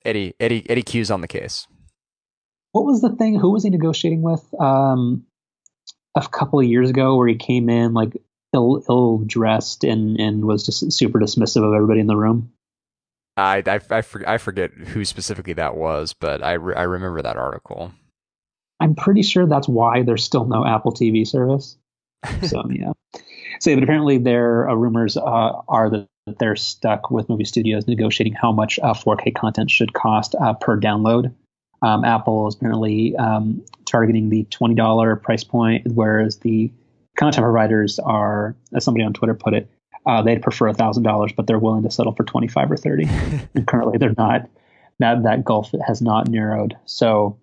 Eddie 0.04 0.36
Eddie 0.40 0.70
Eddy 0.70 0.82
Cue's 0.82 1.10
on 1.10 1.22
the 1.22 1.28
case. 1.28 1.68
What 2.74 2.86
was 2.86 3.02
the 3.02 3.16
thing? 3.16 3.40
Who 3.40 3.52
was 3.52 3.64
he 3.64 3.70
negotiating 3.70 4.22
with? 4.22 4.44
Um, 4.60 5.26
a 6.16 6.28
couple 6.28 6.60
of 6.60 6.66
years 6.66 6.90
ago, 6.90 7.16
where 7.16 7.28
he 7.28 7.36
came 7.36 7.70
in 7.70 7.94
like 7.94 8.18
ill 8.54 8.84
ill 8.90 9.20
dressed 9.20 9.86
and 9.86 10.20
and 10.20 10.44
was 10.44 10.66
just 10.66 10.92
super 10.92 11.20
dismissive 11.20 11.66
of 11.66 11.74
everybody 11.74 12.02
in 12.02 12.08
the 12.08 12.18
room. 12.18 12.52
I 13.38 13.64
I 13.66 13.80
I, 13.90 14.02
for, 14.02 14.28
I 14.28 14.38
forget 14.38 14.72
who 14.72 15.06
specifically 15.06 15.54
that 15.54 15.78
was, 15.78 16.14
but 16.14 16.44
I 16.44 16.54
re, 16.54 16.76
I 16.76 16.84
remember 16.84 17.22
that 17.22 17.38
article. 17.38 17.94
I'm 18.82 18.96
pretty 18.96 19.22
sure 19.22 19.48
that's 19.48 19.70
why 19.70 20.04
there's 20.04 20.26
still 20.26 20.44
no 20.44 20.66
Apple 20.66 20.92
TV 20.92 21.26
service. 21.26 21.78
So 22.48 22.64
yeah 22.70 22.94
say, 23.64 23.76
but 23.76 23.84
apparently 23.84 24.18
there 24.18 24.70
uh, 24.70 24.76
rumors 24.76 25.18
uh, 25.18 25.22
are 25.68 25.90
that 25.90 26.08
they're 26.40 26.56
stuck 26.56 27.12
with 27.12 27.30
movie 27.30 27.46
studios 27.46 27.88
negotiating 27.88 28.34
how 28.34 28.52
much 28.52 28.80
uh, 28.80 28.94
4K 28.94 29.36
content 29.36 29.70
should 29.72 29.94
cost 29.94 30.36
uh, 30.36 30.54
per 30.54 30.80
download. 30.80 31.34
Um, 31.82 32.06
Apple 32.06 32.48
is 32.48 32.56
apparently 32.56 33.16
um, 33.18 33.64
targeting 33.86 34.30
the 34.30 34.46
$20 34.46 35.22
price 35.22 35.44
point, 35.44 35.86
whereas 35.88 36.38
the 36.38 36.72
content 37.18 37.44
providers 37.44 38.00
are, 38.00 38.56
as 38.74 38.86
somebody 38.86 39.04
on 39.04 39.14
Twitter 39.14 39.34
put 39.34 39.54
it, 39.54 39.70
uh, 40.06 40.22
they'd 40.22 40.42
prefer 40.42 40.72
$1,000, 40.72 41.36
but 41.36 41.48
they're 41.48 41.60
willing 41.60 41.84
to 41.84 41.92
settle 41.92 42.14
for 42.14 42.24
25 42.24 42.72
or 42.72 42.78
30. 42.78 43.04
and 43.56 43.68
currently 43.68 43.98
they're 43.98 44.16
not. 44.18 44.50
That, 45.00 45.24
that 45.24 45.44
gulf 45.44 45.72
has 45.86 46.02
not 46.02 46.30
narrowed. 46.30 46.78
So, 46.86 47.40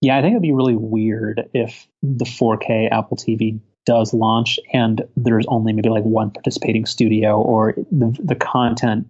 yeah, 0.00 0.16
I 0.16 0.22
think 0.22 0.32
it'd 0.32 0.42
be 0.42 0.52
really 0.52 0.76
weird 0.76 1.48
if 1.54 1.86
the 2.02 2.24
4K 2.24 2.90
Apple 2.90 3.16
TV 3.16 3.60
does 3.86 4.12
launch 4.12 4.58
and 4.72 5.02
there's 5.16 5.46
only 5.48 5.72
maybe 5.72 5.88
like 5.88 6.04
one 6.04 6.30
participating 6.30 6.84
studio 6.84 7.40
or 7.40 7.74
the, 7.90 8.18
the 8.22 8.34
content 8.34 9.06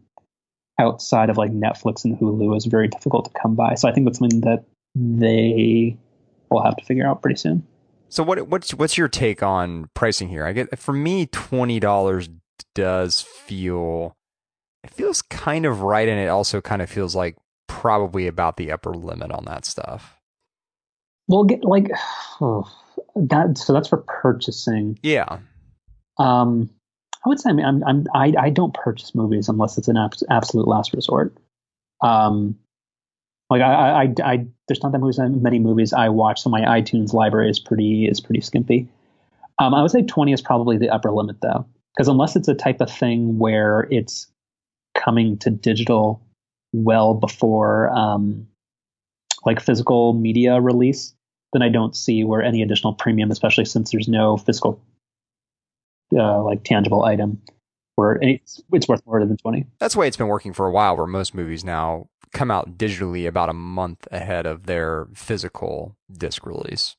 outside 0.79 1.31
of 1.31 1.37
like 1.37 1.51
Netflix 1.51 2.05
and 2.05 2.17
Hulu 2.19 2.57
is 2.57 2.67
very 2.67 2.87
difficult 2.87 3.25
to 3.25 3.41
come 3.41 3.55
by. 3.57 3.75
So 3.75 3.89
I 3.89 3.93
think 3.93 4.07
that's 4.07 4.19
something 4.19 4.43
that 4.43 4.65
they 4.95 5.97
will 6.51 6.63
have 6.63 6.77
to 6.77 6.85
figure 6.85 7.07
out 7.07 7.23
pretty 7.23 7.39
soon. 7.39 7.67
So 8.09 8.23
what 8.23 8.47
what's 8.49 8.73
what's 8.75 8.97
your 8.97 9.09
take 9.09 9.43
on 9.43 9.91
pricing 9.95 10.29
here? 10.29 10.47
I 10.47 10.53
get 10.53 10.79
for 10.79 10.93
me 10.93 11.27
twenty 11.27 11.81
dollars 11.81 12.29
does 12.75 13.23
feel 13.23 14.17
it 14.85 14.91
feels 14.91 15.23
kind 15.23 15.67
of 15.67 15.83
right, 15.83 16.09
and 16.09 16.21
it 16.21 16.29
also 16.29 16.61
kind 16.61 16.83
of 16.83 16.89
feels 16.89 17.17
like 17.17 17.37
probably 17.67 18.27
about 18.27 18.57
the 18.57 18.71
upper 18.71 18.95
limit 18.95 19.33
on 19.33 19.45
that 19.47 19.65
stuff. 19.65 20.16
Well, 21.29 21.45
get 21.45 21.65
like 21.65 21.91
oh, 22.41 22.71
that. 23.15 23.59
So 23.59 23.73
that's 23.73 23.89
for 23.89 23.99
purchasing. 23.99 24.99
Yeah. 25.03 25.39
Um, 26.19 26.71
I 27.25 27.29
would 27.29 27.41
say 27.41 27.51
I 27.51 27.53
mean, 27.53 27.67
I'm, 27.67 27.85
I'm 27.85 28.07
I 28.15 28.33
I 28.39 28.51
don't 28.51 28.75
purchase 28.75 29.15
movies 29.15 29.49
unless 29.49 29.79
it's 29.79 29.89
an 29.89 29.97
absolute 30.31 30.69
last 30.69 30.93
resort. 30.93 31.37
Um, 32.03 32.57
like 33.51 33.63
I, 33.63 34.05
I, 34.05 34.15
I, 34.25 34.47
there's 34.67 34.83
not 34.83 34.93
that 34.93 34.99
movies, 34.99 35.19
many 35.19 35.59
movies 35.59 35.93
I 35.93 36.09
watch, 36.09 36.43
so 36.43 36.51
my 36.51 36.63
iTunes 36.63 37.13
library 37.13 37.49
is 37.49 37.61
pretty 37.61 38.07
is 38.07 38.21
pretty 38.21 38.41
skimpy. 38.41 38.89
Um, 39.59 39.73
I 39.73 39.83
would 39.83 39.91
say 39.91 40.03
20 40.03 40.33
is 40.33 40.43
probably 40.43 40.77
the 40.77 40.91
upper 40.91 41.11
limit 41.11 41.41
though, 41.41 41.65
because 41.95 42.09
unless 42.09 42.37
it's 42.37 42.49
a 42.49 42.55
type 42.55 42.81
of 42.81 42.91
thing 42.91 43.39
where 43.39 43.87
it's 43.91 44.27
coming 44.95 45.39
to 45.39 45.51
digital 45.51 46.21
well 46.73 47.15
before 47.15 47.91
um, 47.91 48.47
like 49.45 49.61
physical 49.61 50.13
media 50.13 50.61
release, 50.61 51.15
then 51.57 51.63
I 51.63 51.71
don't 51.71 51.97
see 51.97 52.23
where 52.23 52.43
any 52.43 52.61
additional 52.61 52.93
premium, 52.93 53.31
especially 53.31 53.65
since 53.65 53.91
there's 53.91 54.09
no 54.09 54.37
physical 54.37 54.79
uh, 56.15 56.43
like 56.43 56.65
tangible 56.65 57.03
item, 57.03 57.41
where 57.95 58.19
it's, 58.21 58.63
it's 58.75 58.87
worth 58.87 59.01
more 59.07 59.25
than 59.25 59.39
20. 59.39 59.65
That's 59.79 59.95
the 59.95 60.01
way 60.01 60.07
it's 60.07 60.19
been 60.19 60.29
working 60.29 60.53
for 60.53 60.67
a 60.67 60.71
while, 60.71 60.99
where 60.99 61.07
most 61.07 61.35
movies 61.35 61.65
now 61.65 62.11
come 62.35 62.51
out 62.51 62.77
digitally 62.77 63.27
about 63.27 63.49
a 63.49 63.55
month 63.55 64.07
ahead 64.13 64.45
of 64.45 64.67
their 64.67 65.07
physical 65.15 65.97
disc 66.13 66.45
release. 66.45 66.97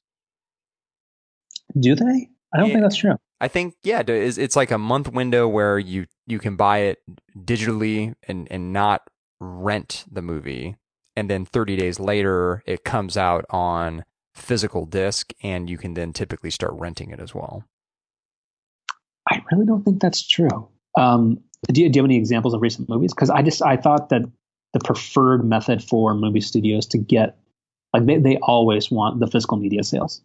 Do 1.80 1.94
they? 1.94 2.30
I 2.52 2.58
don't 2.58 2.70
yeah. 2.70 2.74
think 2.74 2.84
that's 2.86 2.96
true. 2.96 3.16
I 3.40 3.48
think 3.48 3.76
yeah, 3.84 4.02
it's 4.08 4.56
like 4.56 4.72
a 4.72 4.80
month 4.80 5.10
window 5.10 5.48
where 5.48 5.78
you 5.78 6.08
you 6.26 6.40
can 6.40 6.56
buy 6.56 6.80
it 6.80 7.04
digitally 7.38 8.16
and 8.28 8.48
and 8.50 8.74
not 8.74 9.04
rent 9.40 10.06
the 10.12 10.24
movie, 10.24 10.78
and 11.16 11.30
then 11.30 11.46
30 11.46 11.76
days 11.76 12.00
later 12.00 12.64
it 12.66 12.84
comes 12.84 13.16
out 13.18 13.46
on 13.52 14.04
physical 14.38 14.86
disc, 14.86 15.34
and 15.44 15.70
you 15.70 15.78
can 15.78 15.94
then 15.94 16.14
typically 16.14 16.52
start 16.52 16.72
renting 16.74 17.12
it 17.12 17.20
as 17.20 17.34
well. 17.34 17.64
I 19.30 19.42
really 19.52 19.66
don't 19.66 19.84
think 19.84 20.02
that's 20.02 20.26
true. 20.26 20.70
Um, 20.98 21.42
do, 21.72 21.82
you, 21.82 21.90
do 21.90 21.98
you 21.98 22.04
have 22.04 22.08
any 22.08 22.18
examples 22.18 22.54
of 22.54 22.62
recent 22.62 22.88
movies? 22.88 23.14
Because 23.14 23.30
I 23.30 23.42
just 23.42 23.62
I 23.62 23.76
thought 23.76 24.10
that 24.10 24.24
the 24.74 24.80
preferred 24.80 25.44
method 25.44 25.84
for 25.84 26.14
movie 26.14 26.42
studios 26.42 26.86
to 26.88 26.98
get 26.98 27.38
like 27.94 28.06
they, 28.06 28.18
they 28.18 28.38
always 28.38 28.92
want 28.92 29.20
the 29.20 29.28
physical 29.28 29.58
media 29.58 29.84
sales 29.84 30.22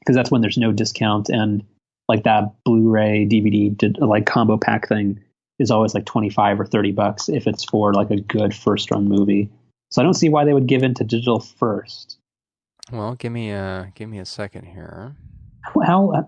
because 0.00 0.16
that's 0.16 0.30
when 0.30 0.40
there's 0.40 0.58
no 0.58 0.72
discount 0.72 1.28
and 1.28 1.64
like 2.08 2.24
that 2.24 2.54
blu-ray 2.64 3.26
dvd 3.30 3.98
like 4.00 4.26
combo 4.26 4.56
pack 4.56 4.88
thing 4.88 5.20
is 5.58 5.70
always 5.70 5.94
like 5.94 6.06
25 6.06 6.60
or 6.60 6.66
30 6.66 6.92
bucks 6.92 7.28
if 7.28 7.46
it's 7.46 7.64
for 7.64 7.92
like 7.92 8.10
a 8.10 8.20
good 8.20 8.54
first 8.54 8.90
run 8.90 9.08
movie 9.08 9.50
so 9.90 10.00
i 10.00 10.04
don't 10.04 10.14
see 10.14 10.28
why 10.28 10.44
they 10.44 10.54
would 10.54 10.66
give 10.66 10.82
in 10.82 10.94
to 10.94 11.04
digital 11.04 11.40
first 11.40 12.17
well 12.92 13.14
give 13.14 13.32
me 13.32 13.50
a 13.50 13.92
give 13.94 14.08
me 14.08 14.18
a 14.18 14.24
second 14.24 14.64
here 14.64 15.16
how 15.84 16.10
uh, 16.12 16.22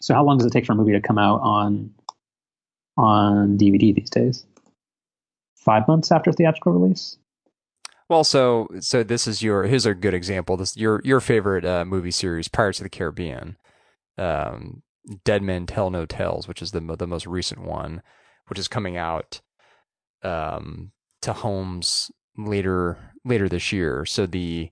so 0.00 0.14
how 0.14 0.24
long 0.24 0.38
does 0.38 0.46
it 0.46 0.52
take 0.52 0.66
for 0.66 0.72
a 0.72 0.76
movie 0.76 0.92
to 0.92 1.00
come 1.00 1.18
out 1.18 1.40
on 1.40 1.90
on 2.96 3.58
dvd 3.58 3.94
these 3.94 4.10
days 4.10 4.46
five 5.68 5.86
months 5.86 6.10
after 6.10 6.32
theatrical 6.32 6.72
release. 6.72 7.18
Well, 8.08 8.24
so 8.24 8.68
so 8.80 9.02
this 9.02 9.26
is 9.26 9.42
your 9.42 9.64
here's 9.64 9.84
a 9.84 9.94
good 9.94 10.14
example. 10.14 10.56
This 10.56 10.76
your 10.78 11.02
your 11.04 11.20
favorite 11.20 11.66
uh, 11.66 11.84
movie 11.84 12.10
series, 12.10 12.48
Pirates 12.48 12.80
of 12.80 12.84
the 12.84 12.90
Caribbean, 12.90 13.58
um, 14.16 14.82
Dead 15.24 15.42
Men 15.42 15.66
Tell 15.66 15.90
No 15.90 16.06
Tales, 16.06 16.48
which 16.48 16.62
is 16.62 16.70
the 16.70 16.80
the 16.80 17.06
most 17.06 17.26
recent 17.26 17.60
one, 17.60 18.02
which 18.46 18.58
is 18.58 18.66
coming 18.66 18.96
out 18.96 19.42
um, 20.22 20.92
to 21.20 21.34
homes 21.34 22.10
later 22.38 22.96
later 23.26 23.46
this 23.46 23.72
year. 23.72 24.06
So 24.06 24.24
the 24.24 24.70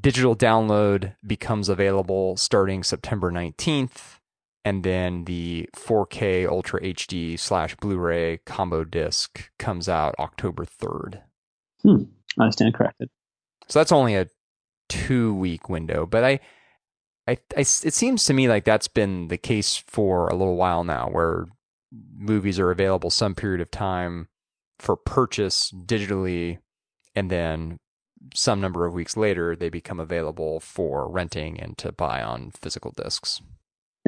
digital 0.00 0.34
download 0.34 1.14
becomes 1.26 1.68
available 1.68 2.36
starting 2.36 2.82
September 2.82 3.30
nineteenth 3.30 4.20
and 4.64 4.82
then 4.82 5.24
the 5.24 5.68
4K 5.76 6.48
Ultra 6.48 6.80
HD 6.80 7.38
slash 7.38 7.76
Blu-ray 7.76 8.38
combo 8.46 8.82
disc 8.82 9.50
comes 9.58 9.88
out 9.88 10.14
October 10.18 10.64
3rd. 10.64 11.20
Hmm. 11.82 12.04
I 12.40 12.50
stand 12.50 12.74
corrected. 12.74 13.10
So 13.68 13.78
that's 13.78 13.92
only 13.92 14.16
a 14.16 14.28
two-week 14.88 15.68
window, 15.68 16.06
but 16.06 16.24
I, 16.24 16.40
I, 17.28 17.38
I, 17.56 17.60
it 17.60 17.94
seems 17.94 18.24
to 18.24 18.34
me 18.34 18.48
like 18.48 18.64
that's 18.64 18.88
been 18.88 19.28
the 19.28 19.36
case 19.36 19.76
for 19.86 20.28
a 20.28 20.34
little 20.34 20.56
while 20.56 20.82
now, 20.82 21.08
where 21.10 21.46
movies 22.16 22.58
are 22.58 22.70
available 22.70 23.10
some 23.10 23.34
period 23.34 23.60
of 23.60 23.70
time 23.70 24.28
for 24.78 24.96
purchase 24.96 25.72
digitally, 25.86 26.58
and 27.14 27.30
then 27.30 27.78
some 28.32 28.60
number 28.60 28.86
of 28.86 28.94
weeks 28.94 29.16
later 29.16 29.54
they 29.56 29.68
become 29.68 30.00
available 30.00 30.60
for 30.60 31.10
renting 31.10 31.60
and 31.60 31.76
to 31.78 31.92
buy 31.92 32.22
on 32.22 32.50
physical 32.52 32.92
discs. 32.92 33.40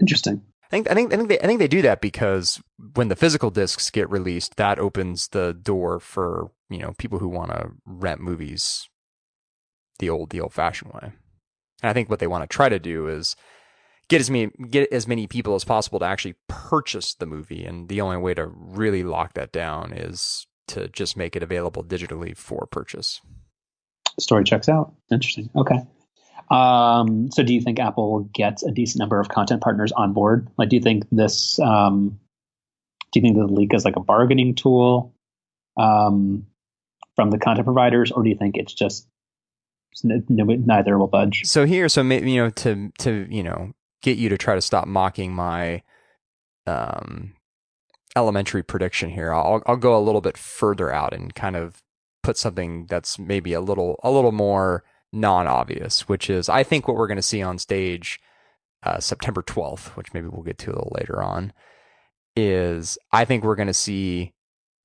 Interesting. 0.01 0.43
I 0.65 0.69
think 0.69 0.91
I 0.91 0.95
think 0.95 1.13
I 1.13 1.17
think 1.17 1.29
they 1.29 1.39
I 1.41 1.47
think 1.47 1.59
they 1.59 1.69
do 1.69 1.83
that 1.83 2.01
because 2.01 2.61
when 2.95 3.09
the 3.09 3.17
physical 3.17 3.51
discs 3.51 3.91
get 3.91 4.11
released, 4.11 4.57
that 4.57 4.79
opens 4.79 5.29
the 5.29 5.53
door 5.53 6.01
for 6.01 6.51
you 6.69 6.79
know 6.79 6.95
people 6.99 7.19
who 7.19 7.29
want 7.29 7.51
to 7.53 7.71
rent 7.85 8.21
movies 8.21 8.89
the 9.99 10.11
old 10.11 10.31
the 10.31 10.41
old 10.41 10.53
fashioned 10.53 10.93
way. 10.93 11.13
And 11.83 11.91
I 11.91 11.93
think 11.93 12.11
what 12.11 12.19
they 12.19 12.27
want 12.27 12.43
to 12.43 12.55
try 12.55 12.69
to 12.69 12.79
do 12.79 13.07
is 13.07 13.37
get 14.09 14.21
as 14.21 14.31
many 14.31 14.51
get 14.69 14.93
as 14.93 15.07
many 15.07 15.27
people 15.27 15.55
as 15.55 15.65
possible 15.65 15.99
to 16.01 16.07
actually 16.07 16.35
purchase 16.49 17.15
the 17.15 17.27
movie. 17.27 17.65
And 17.65 17.89
the 17.89 18.01
only 18.01 18.17
way 18.17 18.35
to 18.35 18.47
really 18.47 19.03
lock 19.03 19.35
that 19.35 19.53
down 19.53 19.93
is 19.93 20.47
to 20.69 20.89
just 20.89 21.17
make 21.17 21.37
it 21.37 21.43
available 21.43 21.85
digitally 21.85 22.37
for 22.37 22.67
purchase. 22.67 23.21
Story 24.19 24.45
checks 24.45 24.69
out. 24.69 24.93
Interesting. 25.11 25.51
Okay. 25.55 25.79
Um, 26.51 27.31
so 27.33 27.43
do 27.43 27.53
you 27.53 27.61
think 27.61 27.79
Apple 27.79 28.21
gets 28.33 28.63
a 28.63 28.71
decent 28.71 29.01
number 29.01 29.21
of 29.21 29.29
content 29.29 29.63
partners 29.63 29.93
on 29.93 30.13
board? 30.13 30.49
Like, 30.57 30.69
do 30.69 30.77
you 30.77 30.83
think 30.83 31.05
this, 31.11 31.59
um, 31.59 32.19
do 33.13 33.21
you 33.21 33.23
think 33.23 33.37
the 33.37 33.47
leak 33.47 33.75
is 33.75 33.85
like 33.85 33.97
a 33.97 34.01
bargaining 34.01 34.55
tool 34.55 35.13
um, 35.77 36.47
from 37.15 37.31
the 37.31 37.39
content 37.39 37.65
providers, 37.65 38.13
or 38.13 38.23
do 38.23 38.29
you 38.29 38.37
think 38.37 38.57
it's 38.57 38.73
just 38.73 39.09
neither 40.05 40.99
will 40.99 41.07
budge? 41.07 41.45
So 41.45 41.67
here, 41.67 41.89
so 41.89 42.03
maybe 42.03 42.31
you 42.31 42.45
know, 42.45 42.51
to 42.51 42.93
to 42.99 43.27
you 43.31 43.43
know, 43.43 43.73
get 44.03 44.19
you 44.19 44.29
to 44.29 44.39
try 44.39 44.55
to 44.55 44.61
stop 44.61 44.87
mocking 44.87 45.33
my 45.35 45.83
um, 46.67 47.33
elementary 48.15 48.63
prediction 48.63 49.11
here, 49.11 49.33
I'll 49.33 49.63
I'll 49.67 49.77
go 49.77 49.97
a 49.97 50.01
little 50.01 50.21
bit 50.21 50.37
further 50.37 50.93
out 50.93 51.13
and 51.13 51.35
kind 51.35 51.57
of 51.57 51.83
put 52.27 52.37
something 52.37 52.87
that's 52.87 53.21
maybe 53.21 53.53
a 53.53 53.61
little 53.61 54.01
a 54.03 54.11
little 54.11 54.33
more 54.33 54.83
non 55.13 55.47
obvious, 55.47 56.09
which 56.09 56.29
is 56.29 56.49
I 56.49 56.65
think 56.65 56.89
what 56.89 56.97
we're 56.97 57.07
going 57.07 57.17
to 57.17 57.23
see 57.23 57.41
on 57.41 57.57
stage 57.57 58.19
uh, 58.83 58.99
September 58.99 59.43
12th, 59.43 59.97
which 59.97 60.13
maybe 60.13 60.27
we'll 60.27 60.43
get 60.43 60.59
to 60.59 60.71
a 60.71 60.75
little 60.75 60.93
later 60.99 61.23
on, 61.23 61.53
is 62.35 62.99
I 63.13 63.25
think 63.25 63.45
we're 63.45 63.55
going 63.55 63.69
to 63.69 63.75
see 63.75 64.35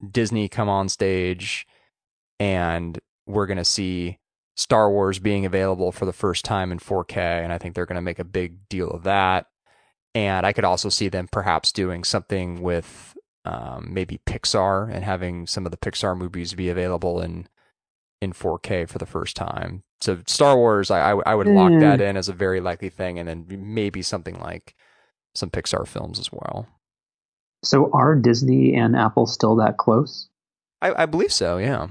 Disney 0.08 0.48
come 0.48 0.70
on 0.70 0.88
stage 0.88 1.66
and 2.40 3.00
we're 3.26 3.48
going 3.48 3.58
to 3.58 3.66
see 3.66 4.20
Star 4.56 4.92
Wars 4.92 5.18
being 5.18 5.44
available 5.44 5.92
for 5.92 6.06
the 6.06 6.14
first 6.14 6.46
time 6.46 6.72
in 6.72 6.78
4K. 6.78 7.18
And 7.18 7.52
I 7.52 7.58
think 7.58 7.74
they're 7.74 7.88
going 7.88 7.96
to 7.96 8.02
make 8.02 8.20
a 8.20 8.24
big 8.24 8.70
deal 8.70 8.90
of 8.90 9.04
that. 9.04 9.48
And 10.14 10.46
I 10.46 10.54
could 10.54 10.66
also 10.66 10.90
see 10.90 11.10
them 11.10 11.28
perhaps 11.32 11.72
doing 11.72 12.04
something 12.04 12.62
with 12.62 13.16
um, 13.46 13.94
maybe 13.94 14.20
Pixar 14.26 14.94
and 14.94 15.04
having 15.04 15.48
some 15.48 15.66
of 15.66 15.72
the 15.72 15.78
Pixar 15.78 16.18
movies 16.18 16.54
be 16.54 16.70
available 16.70 17.22
in 17.22 17.48
in 18.22 18.34
4K 18.34 18.88
for 18.88 19.00
the 19.00 19.06
first 19.08 19.36
time. 19.36 19.82
So 20.00 20.20
Star 20.28 20.56
Wars, 20.56 20.92
I, 20.92 21.12
I, 21.12 21.22
I 21.26 21.36
would 21.36 21.48
lock 21.48 21.72
that 21.80 22.00
hmm. 22.00 22.06
in 22.06 22.18
as 22.18 22.30
a 22.30 22.34
very 22.34 22.62
likely 22.62 22.90
thing, 22.90 23.18
and 23.18 23.28
then 23.28 23.46
maybe 23.50 24.02
something 24.02 24.40
like 24.40 24.76
some 25.36 25.50
Pixar 25.50 25.88
films 25.88 26.20
as 26.20 26.32
well. 26.32 26.68
So 27.64 27.92
are 27.94 28.16
Disney 28.16 28.76
and 28.76 28.96
Apple 28.96 29.28
still 29.28 29.56
that 29.58 29.78
close? 29.78 30.30
I, 30.82 31.04
I 31.04 31.06
believe 31.06 31.32
so. 31.32 31.58
Yeah. 31.58 31.88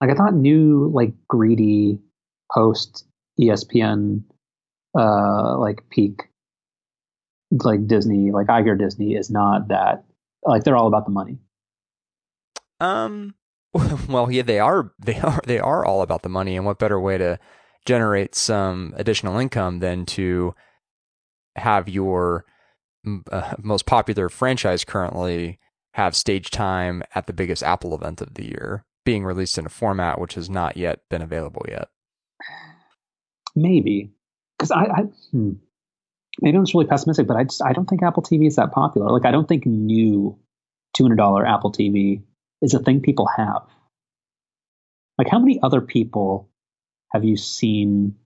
Like 0.00 0.10
I 0.10 0.14
thought, 0.14 0.34
new 0.34 0.90
like 0.92 1.14
greedy 1.28 1.98
post 2.52 3.06
ESPN, 3.40 4.24
uh, 4.98 5.58
like 5.58 5.88
peak, 5.90 6.22
like 7.50 7.86
Disney, 7.86 8.32
like 8.32 8.48
Iger 8.48 8.78
Disney 8.78 9.14
is 9.14 9.30
not 9.30 9.68
that. 9.68 10.04
Like 10.44 10.64
they're 10.64 10.76
all 10.76 10.88
about 10.88 11.06
the 11.06 11.12
money. 11.12 11.38
Um, 12.80 13.34
Well, 14.08 14.30
yeah, 14.30 14.42
they 14.42 14.58
are. 14.58 14.92
They 15.04 15.18
are. 15.18 15.40
They 15.44 15.58
are 15.58 15.84
all 15.84 16.02
about 16.02 16.22
the 16.22 16.28
money, 16.28 16.56
and 16.56 16.64
what 16.64 16.78
better 16.78 17.00
way 17.00 17.18
to 17.18 17.38
generate 17.86 18.34
some 18.34 18.94
additional 18.96 19.38
income 19.38 19.80
than 19.80 20.06
to 20.06 20.54
have 21.56 21.88
your 21.88 22.44
uh, 23.30 23.54
most 23.58 23.84
popular 23.84 24.28
franchise 24.28 24.84
currently 24.84 25.58
have 25.92 26.16
stage 26.16 26.50
time 26.50 27.02
at 27.14 27.26
the 27.26 27.32
biggest 27.32 27.62
Apple 27.62 27.94
event 27.94 28.20
of 28.20 28.34
the 28.34 28.46
year, 28.46 28.84
being 29.04 29.24
released 29.24 29.58
in 29.58 29.66
a 29.66 29.70
format 29.70 30.18
which 30.20 30.34
has 30.34 30.48
not 30.48 30.76
yet 30.76 31.00
been 31.10 31.22
available 31.22 31.64
yet. 31.68 31.88
Maybe 33.54 34.12
because 34.58 34.70
I, 34.70 34.84
I 34.84 35.00
hmm, 35.30 35.52
maybe 36.40 36.56
I'm 36.56 36.64
just 36.64 36.74
really 36.74 36.86
pessimistic, 36.86 37.26
but 37.26 37.36
I 37.36 37.44
just 37.44 37.62
I 37.62 37.72
don't 37.72 37.88
think 37.88 38.02
Apple 38.02 38.22
TV 38.22 38.46
is 38.46 38.56
that 38.56 38.72
popular. 38.72 39.10
Like 39.10 39.24
I 39.24 39.30
don't 39.30 39.48
think 39.48 39.66
new 39.66 40.38
two 40.96 41.04
hundred 41.04 41.16
dollar 41.16 41.46
Apple 41.46 41.72
TV 41.72 42.22
is 42.62 42.74
a 42.74 42.78
thing 42.78 43.00
people 43.00 43.28
have. 43.36 43.62
Like 45.18 45.28
how 45.28 45.38
many 45.38 45.60
other 45.62 45.80
people 45.80 46.48
have 47.12 47.24
you 47.24 47.36
seen? 47.36 48.16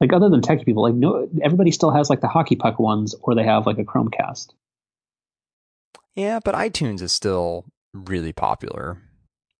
Like 0.00 0.12
other 0.12 0.28
than 0.28 0.42
techie 0.42 0.64
people, 0.64 0.82
like 0.82 0.94
no, 0.94 1.28
everybody 1.42 1.70
still 1.70 1.90
has 1.90 2.08
like 2.08 2.20
the 2.20 2.28
hockey 2.28 2.56
puck 2.56 2.78
ones, 2.78 3.14
or 3.20 3.34
they 3.34 3.44
have 3.44 3.66
like 3.66 3.78
a 3.78 3.84
Chromecast. 3.84 4.52
Yeah, 6.14 6.40
but 6.44 6.54
iTunes 6.54 7.00
is 7.00 7.12
still 7.12 7.64
really 7.92 8.32
popular. 8.32 9.02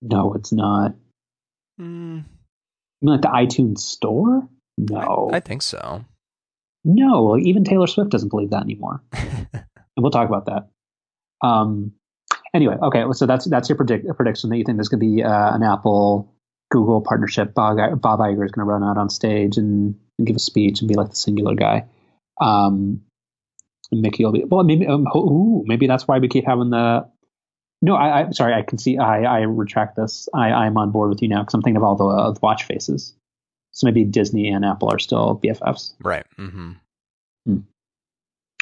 No, 0.03 0.35
it's 0.35 0.53
not. 0.53 0.95
Mm. 1.81 2.25
You 3.01 3.07
mean 3.07 3.21
like 3.21 3.23
the 3.23 3.29
iTunes 3.29 3.79
store? 3.79 4.49
No, 4.77 5.31
I, 5.33 5.37
I 5.37 5.41
think 5.41 5.63
so. 5.63 6.05
No, 6.85 7.37
even 7.37 7.65
Taylor 7.65 7.87
Swift 7.87 8.11
doesn't 8.11 8.31
believe 8.31 8.51
that 8.51 8.63
anymore. 8.63 9.03
and 9.13 9.65
we'll 9.97 10.11
talk 10.11 10.29
about 10.29 10.47
that. 10.47 10.69
Um, 11.47 11.93
anyway, 12.55 12.77
okay, 12.81 13.05
so 13.13 13.27
that's 13.27 13.45
that's 13.47 13.69
your 13.69 13.77
predict, 13.77 14.07
prediction 14.17 14.51
that 14.51 14.57
you 14.57 14.65
think 14.65 14.77
there's 14.77 14.89
going 14.89 15.01
to 15.01 15.07
be 15.07 15.23
uh, 15.23 15.55
an 15.55 15.63
Apple 15.63 16.33
Google 16.71 17.01
partnership. 17.01 17.55
Bob, 17.55 17.77
Bob 18.01 18.21
Iger 18.21 18.45
is 18.45 18.53
going 18.53 18.67
to 18.67 18.71
run 18.71 18.85
out 18.85 18.99
on 18.99 19.11
stage 19.11 19.57
and, 19.57 19.97
and, 20.19 20.27
give 20.27 20.37
a 20.37 20.41
speech 20.41 20.81
and 20.81 20.89
be 20.89 20.95
like 20.95 21.11
the 21.11 21.17
singular 21.17 21.55
guy. 21.55 21.87
Um, 22.41 23.03
Mickey 23.91 24.25
will 24.25 24.33
be 24.33 24.45
well. 24.45 24.65
Maybe 24.65 24.87
um, 24.87 25.07
ooh, 25.17 25.65
maybe 25.67 25.87
that's 25.87 26.07
why 26.07 26.19
we 26.19 26.29
keep 26.29 26.47
having 26.47 26.71
the. 26.71 27.09
No, 27.81 27.95
I, 27.95 28.27
I 28.27 28.31
sorry. 28.33 28.55
I 28.55 28.63
can 28.63 28.79
see. 28.79 28.99
I, 28.99 29.23
I 29.23 29.41
retract 29.43 29.97
this. 29.97 30.29
I, 30.35 30.51
I'm 30.51 30.77
on 30.77 30.91
board 30.91 31.09
with 31.09 31.23
you 31.23 31.29
now 31.29 31.41
because 31.41 31.55
I'm 31.55 31.63
thinking 31.63 31.79
of 31.79 31.85
all 31.85 31.97
the, 31.97 32.05
uh, 32.05 32.33
the 32.33 32.41
watch 32.43 32.65
faces. 32.65 33.15
So 33.73 33.87
maybe 33.87 34.05
Disney 34.05 34.49
and 34.49 34.65
Apple 34.65 34.91
are 34.91 34.99
still 34.99 35.41
BFFs. 35.43 35.95
Right. 36.03 36.27
Mm-hmm. 36.39 36.73
Hmm. 37.47 37.59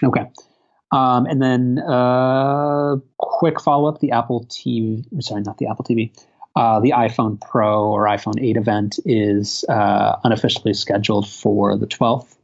Okay. 0.05 0.27
Um, 0.93 1.27
and 1.27 1.43
then 1.43 1.79
uh, 1.79 2.97
quick 3.19 3.61
follow 3.61 3.89
up: 3.89 4.01
the 4.01 4.13
Apple 4.13 4.45
TV. 4.47 5.05
Sorry, 5.23 5.43
not 5.43 5.59
the 5.59 5.67
Apple 5.67 5.85
TV. 5.85 6.13
Uh, 6.55 6.81
the 6.81 6.93
iPhone 6.93 7.39
Pro 7.39 7.85
or 7.85 8.05
iPhone 8.07 8.43
8 8.43 8.57
event 8.57 8.99
is 9.05 9.63
uh, 9.69 10.17
unofficially 10.25 10.73
scheduled 10.73 11.29
for 11.29 11.77
the 11.77 11.87
12th. 11.87 12.35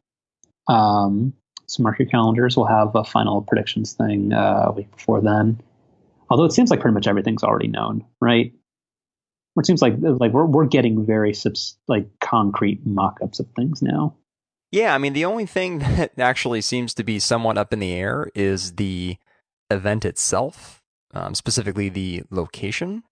Um, 0.68 1.32
so 1.66 1.82
mark 1.82 1.98
your 1.98 2.08
calendars. 2.08 2.54
We'll 2.54 2.66
have 2.66 2.94
a 2.94 3.04
final 3.04 3.40
predictions 3.40 3.94
thing 3.94 4.34
uh, 4.34 4.66
a 4.66 4.72
week 4.72 4.90
before 4.90 5.22
then. 5.22 5.58
Although 6.28 6.44
it 6.44 6.52
seems 6.52 6.70
like 6.70 6.80
pretty 6.80 6.92
much 6.92 7.06
everything's 7.06 7.42
already 7.42 7.68
known, 7.68 8.04
right? 8.20 8.52
It 9.56 9.66
seems 9.66 9.80
like 9.80 9.94
like 9.98 10.32
we're 10.32 10.46
we're 10.46 10.66
getting 10.66 11.06
very 11.06 11.32
subs- 11.32 11.76
like 11.88 12.06
concrete 12.32 12.80
mock-ups 12.86 13.40
of 13.40 13.46
things 13.54 13.82
now. 13.82 14.16
Yeah, 14.70 14.94
I 14.94 14.98
mean 14.98 15.12
the 15.12 15.26
only 15.26 15.46
thing 15.46 15.78
that 15.80 16.18
actually 16.18 16.62
seems 16.62 16.94
to 16.94 17.04
be 17.04 17.18
somewhat 17.18 17.58
up 17.58 17.72
in 17.72 17.78
the 17.78 17.92
air 17.92 18.28
is 18.34 18.72
the 18.72 19.16
event 19.70 20.04
itself, 20.04 20.82
um, 21.12 21.34
specifically 21.34 21.88
the 21.88 22.22
location. 22.30 23.02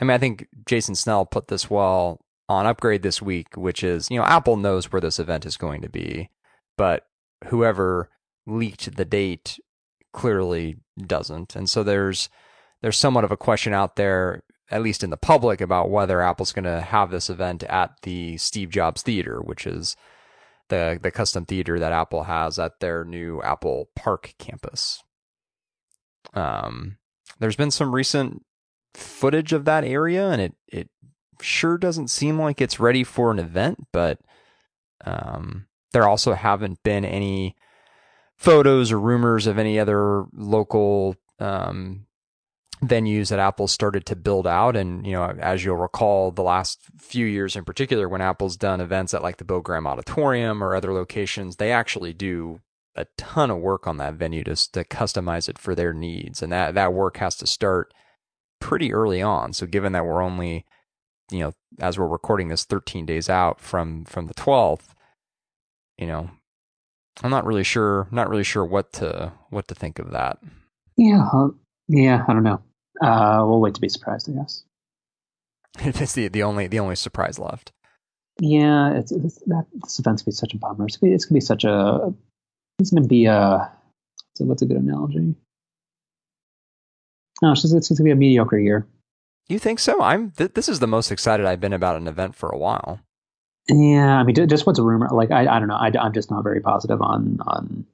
I 0.00 0.04
mean, 0.04 0.12
I 0.12 0.18
think 0.18 0.46
Jason 0.66 0.94
Snell 0.94 1.26
put 1.26 1.48
this 1.48 1.68
well 1.68 2.20
on 2.48 2.66
Upgrade 2.66 3.02
this 3.02 3.20
week, 3.20 3.56
which 3.56 3.84
is 3.84 4.10
you 4.10 4.18
know 4.18 4.24
Apple 4.24 4.56
knows 4.56 4.90
where 4.90 5.00
this 5.00 5.18
event 5.18 5.44
is 5.44 5.56
going 5.56 5.82
to 5.82 5.88
be, 5.88 6.30
but 6.76 7.06
whoever 7.48 8.08
leaked 8.46 8.96
the 8.96 9.04
date 9.04 9.58
clearly 10.12 10.78
doesn't. 10.98 11.54
And 11.54 11.68
so 11.68 11.82
there's 11.82 12.30
there's 12.80 12.96
somewhat 12.96 13.24
of 13.24 13.32
a 13.32 13.36
question 13.36 13.74
out 13.74 13.96
there, 13.96 14.42
at 14.70 14.82
least 14.82 15.02
in 15.02 15.10
the 15.10 15.16
public, 15.16 15.60
about 15.60 15.90
whether 15.90 16.20
Apple's 16.22 16.52
going 16.52 16.64
to 16.64 16.80
have 16.80 17.10
this 17.10 17.30
event 17.30 17.62
at 17.64 17.92
the 18.02 18.36
Steve 18.36 18.70
Jobs 18.70 19.02
Theater, 19.02 19.40
which 19.40 19.66
is 19.66 19.96
the 20.68 20.98
the 21.00 21.10
custom 21.10 21.44
theater 21.44 21.78
that 21.78 21.92
Apple 21.92 22.24
has 22.24 22.58
at 22.58 22.80
their 22.80 23.04
new 23.04 23.42
Apple 23.42 23.88
Park 23.96 24.34
campus. 24.38 25.02
Um, 26.34 26.98
there's 27.38 27.56
been 27.56 27.70
some 27.70 27.94
recent 27.94 28.44
footage 28.94 29.52
of 29.52 29.64
that 29.64 29.84
area, 29.84 30.28
and 30.28 30.40
it 30.40 30.54
it 30.66 30.90
sure 31.40 31.78
doesn't 31.78 32.08
seem 32.08 32.38
like 32.38 32.60
it's 32.60 32.80
ready 32.80 33.04
for 33.04 33.30
an 33.30 33.38
event, 33.38 33.86
but 33.92 34.18
um, 35.04 35.66
there 35.92 36.08
also 36.08 36.34
haven't 36.34 36.82
been 36.82 37.04
any 37.04 37.56
photos 38.36 38.92
or 38.92 39.00
rumors 39.00 39.46
of 39.46 39.58
any 39.58 39.78
other 39.78 40.24
local 40.32 41.16
um, 41.38 42.06
venues 42.82 43.30
that 43.30 43.38
Apple 43.38 43.68
started 43.68 44.06
to 44.06 44.16
build 44.16 44.46
out. 44.46 44.76
And, 44.76 45.06
you 45.06 45.12
know, 45.12 45.24
as 45.40 45.64
you'll 45.64 45.76
recall, 45.76 46.30
the 46.30 46.42
last 46.42 46.80
few 46.98 47.26
years 47.26 47.56
in 47.56 47.64
particular, 47.64 48.08
when 48.08 48.20
Apple's 48.20 48.56
done 48.56 48.80
events 48.80 49.14
at 49.14 49.22
like 49.22 49.38
the 49.38 49.44
Graham 49.44 49.86
Auditorium 49.86 50.62
or 50.62 50.74
other 50.74 50.92
locations, 50.92 51.56
they 51.56 51.72
actually 51.72 52.12
do 52.12 52.60
a 52.94 53.06
ton 53.16 53.50
of 53.50 53.58
work 53.58 53.86
on 53.86 53.96
that 53.98 54.14
venue 54.14 54.44
to, 54.44 54.54
to 54.72 54.84
customize 54.84 55.48
it 55.48 55.58
for 55.58 55.74
their 55.74 55.92
needs. 55.92 56.42
And 56.42 56.52
that, 56.52 56.74
that 56.74 56.92
work 56.92 57.18
has 57.18 57.36
to 57.36 57.46
start 57.46 57.92
pretty 58.60 58.92
early 58.92 59.22
on. 59.22 59.52
So 59.52 59.66
given 59.66 59.92
that 59.92 60.04
we're 60.04 60.22
only, 60.22 60.64
you 61.30 61.40
know, 61.40 61.52
as 61.78 61.98
we're 61.98 62.08
recording 62.08 62.48
this 62.48 62.64
13 62.64 63.06
days 63.06 63.28
out 63.28 63.60
from, 63.60 64.04
from 64.04 64.26
the 64.26 64.34
12th, 64.34 64.94
you 65.96 66.06
know, 66.06 66.30
I'm 67.22 67.30
not 67.30 67.44
really 67.44 67.64
sure, 67.64 68.06
not 68.10 68.28
really 68.28 68.44
sure 68.44 68.64
what 68.64 68.92
to 68.94 69.32
what 69.50 69.68
to 69.68 69.74
think 69.74 69.98
of 69.98 70.12
that. 70.12 70.38
Yeah, 70.96 71.28
yeah, 71.88 72.24
I 72.28 72.32
don't 72.32 72.42
know. 72.44 72.62
Uh, 73.00 73.44
we'll 73.46 73.60
wait 73.60 73.74
to 73.74 73.80
be 73.80 73.88
surprised, 73.88 74.28
I 74.30 74.32
guess. 74.34 74.64
it's 75.80 76.14
the 76.14 76.28
the 76.28 76.42
only 76.42 76.66
the 76.66 76.80
only 76.80 76.96
surprise 76.96 77.38
left. 77.38 77.72
Yeah, 78.40 78.94
it's, 78.94 79.10
it's 79.10 79.42
that 79.46 79.66
this 79.72 79.98
event's 79.98 80.22
gonna 80.22 80.32
be 80.32 80.36
such 80.36 80.54
a 80.54 80.58
bummer. 80.58 80.86
It's 80.86 80.96
gonna 80.96 81.10
be, 81.10 81.14
it's 81.14 81.24
gonna 81.24 81.36
be 81.36 81.40
such 81.40 81.64
a 81.64 82.12
it's 82.78 82.90
gonna 82.90 83.06
be 83.06 83.26
a 83.26 83.70
so 84.34 84.44
what's 84.44 84.62
a 84.62 84.66
good 84.66 84.76
analogy? 84.76 85.34
No, 87.42 87.52
it's, 87.52 87.62
just, 87.62 87.74
it's 87.74 87.88
gonna 87.88 88.04
be 88.04 88.10
a 88.12 88.16
mediocre 88.16 88.58
year. 88.58 88.86
You 89.48 89.58
think 89.58 89.78
so? 89.78 90.00
I'm. 90.00 90.30
Th- 90.32 90.52
this 90.52 90.68
is 90.68 90.78
the 90.78 90.86
most 90.86 91.10
excited 91.10 91.46
I've 91.46 91.60
been 91.60 91.72
about 91.72 91.96
an 91.96 92.06
event 92.06 92.34
for 92.34 92.50
a 92.50 92.58
while. 92.58 93.00
Yeah, 93.68 94.18
I 94.18 94.22
mean, 94.22 94.34
just 94.48 94.66
what's 94.66 94.78
a 94.78 94.82
rumor? 94.82 95.08
Like, 95.10 95.30
I, 95.30 95.46
I 95.46 95.58
don't 95.58 95.68
know. 95.68 95.76
I, 95.76 95.90
am 95.94 96.12
just 96.12 96.30
not 96.30 96.42
very 96.42 96.60
positive 96.60 97.02
on 97.02 97.38
on 97.46 97.86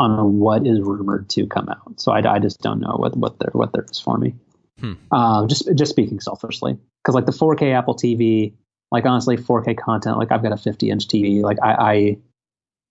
on 0.00 0.38
what 0.38 0.66
is 0.66 0.80
rumored 0.80 1.28
to 1.28 1.46
come 1.46 1.68
out. 1.68 2.00
So 2.00 2.10
I, 2.10 2.36
I 2.36 2.38
just 2.38 2.60
don't 2.60 2.80
know 2.80 2.96
what 2.96 3.16
what 3.16 3.38
there 3.38 3.50
what 3.52 3.72
there 3.72 3.84
is 3.88 4.00
for 4.00 4.16
me. 4.16 4.34
Hmm. 4.80 4.94
Um, 5.12 5.48
just 5.48 5.68
just 5.76 5.90
speaking 5.90 6.20
selfishly, 6.20 6.78
because 7.02 7.14
like 7.14 7.26
the 7.26 7.32
4K 7.32 7.74
Apple 7.74 7.94
TV, 7.94 8.54
like 8.90 9.04
honestly, 9.04 9.36
4K 9.36 9.78
content. 9.78 10.16
Like 10.16 10.32
I've 10.32 10.42
got 10.42 10.52
a 10.52 10.56
50 10.56 10.90
inch 10.90 11.06
TV. 11.06 11.42
Like 11.42 11.58
I 11.62 12.16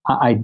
I, 0.08 0.14
I 0.14 0.44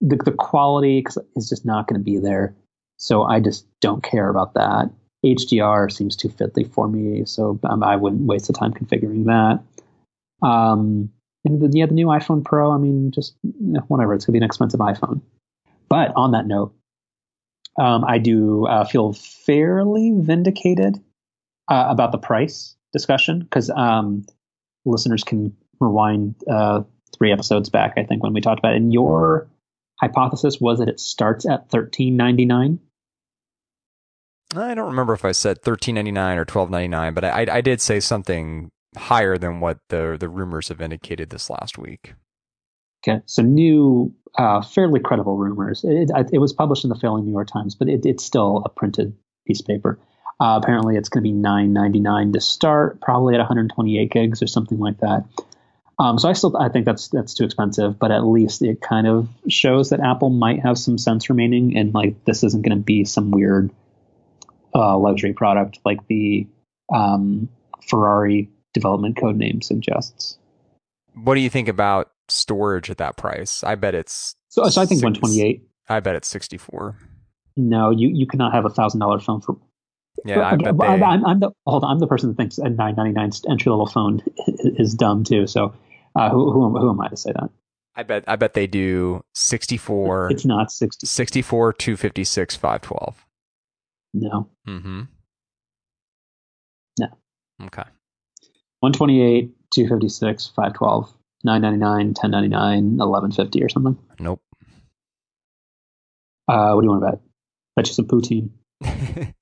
the, 0.00 0.16
the 0.16 0.32
quality 0.32 1.04
is 1.36 1.48
just 1.48 1.66
not 1.66 1.86
going 1.86 2.00
to 2.00 2.04
be 2.04 2.18
there. 2.18 2.56
So 2.96 3.22
I 3.22 3.40
just 3.40 3.66
don't 3.80 4.02
care 4.02 4.28
about 4.28 4.54
that. 4.54 4.90
HDR 5.24 5.92
seems 5.92 6.16
too 6.16 6.28
fiddly 6.28 6.72
for 6.72 6.88
me, 6.88 7.24
so 7.26 7.58
um, 7.68 7.82
I 7.82 7.96
wouldn't 7.96 8.22
waste 8.22 8.46
the 8.46 8.52
time 8.52 8.72
configuring 8.72 9.24
that. 9.26 9.60
Um, 10.46 11.10
and 11.44 11.60
the, 11.60 11.76
yeah, 11.76 11.86
the 11.86 11.94
new 11.94 12.06
iPhone 12.06 12.44
Pro, 12.44 12.72
I 12.72 12.78
mean, 12.78 13.10
just 13.10 13.34
whatever. 13.88 14.14
It's 14.14 14.24
going 14.24 14.32
to 14.34 14.38
be 14.38 14.38
an 14.38 14.44
expensive 14.44 14.80
iPhone. 14.80 15.20
But 15.88 16.12
on 16.16 16.32
that 16.32 16.46
note, 16.46 16.74
um, 17.78 18.04
I 18.04 18.18
do 18.18 18.66
uh, 18.66 18.84
feel 18.84 19.12
fairly 19.12 20.12
vindicated 20.14 20.96
uh, 21.68 21.86
about 21.88 22.12
the 22.12 22.18
price 22.18 22.76
discussion 22.92 23.40
because 23.40 23.70
um, 23.70 24.26
listeners 24.84 25.24
can 25.24 25.56
rewind 25.80 26.34
uh, 26.50 26.82
three 27.16 27.32
episodes 27.32 27.68
back, 27.68 27.94
I 27.96 28.04
think, 28.04 28.22
when 28.22 28.32
we 28.32 28.40
talked 28.40 28.58
about 28.58 28.74
it. 28.74 28.78
And 28.78 28.92
your 28.92 29.48
hypothesis 30.00 30.60
was 30.60 30.78
that 30.78 30.88
it 30.88 31.00
starts 31.00 31.46
at 31.46 31.70
thirteen 31.70 32.16
ninety 32.16 32.44
nine. 32.44 32.80
I 34.56 34.74
don't 34.74 34.90
remember 34.90 35.12
if 35.12 35.24
I 35.24 35.32
said 35.32 35.62
thirteen 35.62 35.94
ninety 35.94 36.12
nine 36.12 36.38
or 36.38 36.44
twelve 36.44 36.70
ninety 36.70 36.88
nine, 36.88 37.14
but 37.14 37.24
I, 37.24 37.46
I 37.50 37.60
did 37.60 37.80
say 37.80 38.00
something 38.00 38.70
higher 38.96 39.38
than 39.38 39.60
what 39.60 39.78
the 39.88 40.16
the 40.18 40.28
rumors 40.28 40.68
have 40.68 40.80
indicated 40.80 41.30
this 41.30 41.48
last 41.50 41.78
week. 41.78 42.14
Okay, 43.02 43.22
so 43.26 43.42
new, 43.42 44.12
uh, 44.36 44.60
fairly 44.62 45.00
credible 45.00 45.36
rumors. 45.36 45.84
It, 45.84 46.10
it, 46.32 46.38
was 46.38 46.52
published 46.52 46.84
in 46.84 46.90
the 46.90 46.96
failing 46.96 47.24
New 47.24 47.32
York 47.32 47.48
Times, 47.48 47.76
but 47.76 47.88
it, 47.88 48.04
it's 48.04 48.24
still 48.24 48.62
a 48.64 48.68
printed 48.68 49.16
piece 49.46 49.60
of 49.60 49.66
paper. 49.66 49.98
Uh, 50.40 50.58
apparently, 50.62 50.96
it's 50.96 51.08
going 51.08 51.22
to 51.22 51.28
be 51.28 51.32
nine 51.32 51.72
ninety 51.72 52.00
nine 52.00 52.32
to 52.32 52.40
start, 52.40 53.00
probably 53.00 53.34
at 53.34 53.38
128 53.38 54.10
gigs 54.10 54.42
or 54.42 54.46
something 54.46 54.78
like 54.78 54.98
that. 54.98 55.24
Um, 56.00 56.18
so 56.18 56.28
I 56.28 56.32
still 56.32 56.56
I 56.56 56.68
think 56.68 56.86
that's 56.86 57.08
that's 57.08 57.34
too 57.34 57.44
expensive, 57.44 57.98
but 57.98 58.12
at 58.12 58.24
least 58.24 58.62
it 58.62 58.80
kind 58.80 59.06
of 59.06 59.28
shows 59.48 59.90
that 59.90 60.00
Apple 60.00 60.30
might 60.30 60.60
have 60.60 60.78
some 60.78 60.96
sense 60.96 61.28
remaining, 61.28 61.76
and 61.76 61.92
like 61.92 62.24
this 62.24 62.44
isn't 62.44 62.62
going 62.62 62.76
to 62.76 62.82
be 62.82 63.04
some 63.04 63.30
weird 63.32 63.70
uh, 64.74 64.96
luxury 64.96 65.32
product 65.32 65.80
like 65.84 66.06
the 66.06 66.46
um, 66.92 67.48
Ferrari 67.88 68.48
development 68.74 69.16
code 69.16 69.36
name 69.36 69.60
suggests. 69.60 70.38
What 71.14 71.34
do 71.34 71.40
you 71.40 71.50
think 71.50 71.66
about 71.66 72.12
storage 72.28 72.90
at 72.90 72.98
that 72.98 73.16
price? 73.16 73.62
I 73.64 73.74
bet 73.74 73.94
it's 73.94 74.34
so. 74.48 74.64
So 74.68 74.80
I 74.82 74.86
think 74.86 75.02
one 75.02 75.14
twenty 75.14 75.42
eight. 75.42 75.62
I 75.88 76.00
bet 76.00 76.16
it's 76.16 76.28
sixty 76.28 76.56
four. 76.58 76.96
no, 77.56 77.90
you 77.90 78.08
you 78.12 78.26
cannot 78.26 78.52
have 78.54 78.64
a 78.64 78.70
thousand 78.70 79.00
dollar 79.00 79.18
phone 79.20 79.40
for. 79.40 79.56
Yeah, 80.24 80.46
I 80.46 80.56
bet 80.56 80.76
they. 80.78 80.86
I'm 80.86 81.24
I'm 81.24 81.40
the 81.40 81.50
hold 81.66 81.84
on, 81.84 81.92
I'm 81.92 81.98
the 82.00 82.06
person 82.08 82.28
that 82.30 82.36
thinks 82.36 82.58
a 82.58 82.68
nine 82.68 82.94
ninety 82.96 83.12
nine 83.12 83.30
entry 83.48 83.70
level 83.70 83.86
phone 83.86 84.20
is 84.76 84.94
dumb 84.94 85.22
too. 85.24 85.46
So 85.46 85.74
uh, 86.16 86.28
who, 86.30 86.50
who 86.52 86.66
am- 86.66 86.80
who 86.80 86.90
am 86.90 87.00
I 87.00 87.08
to 87.08 87.16
say 87.16 87.32
that? 87.32 87.50
I 87.94 88.02
bet 88.02 88.24
I 88.28 88.36
bet 88.36 88.54
they 88.54 88.66
do 88.68 89.22
64 89.34 90.30
It's 90.32 90.44
not 90.44 90.70
sixty. 90.70 91.06
64 91.06 91.72
256 91.72 92.54
512. 92.56 93.26
No, 94.14 94.48
Mhm. 94.66 95.08
No. 96.98 97.06
Okay. 97.64 97.82
one 98.80 98.92
twenty 98.92 99.20
eight, 99.22 99.52
two 99.70 99.86
fifty 99.88 100.08
six, 100.08 100.46
five 100.54 100.74
twelve, 100.74 101.12
nine 101.44 101.62
ninety 101.62 101.78
nine, 101.78 102.14
ten 102.14 102.30
ninety 102.30 102.48
nine, 102.48 102.98
eleven 103.00 103.32
fifty 103.32 103.62
or 103.62 103.68
something. 103.68 103.98
Nope. 104.18 104.40
Uh, 106.48 106.72
what 106.72 106.80
do 106.80 106.86
you 106.86 106.90
want 106.90 107.02
to 107.02 107.10
bet? 107.10 107.20
Bet 107.76 107.88
you 107.88 107.94
some 107.94 108.06
poutine. 108.06 108.50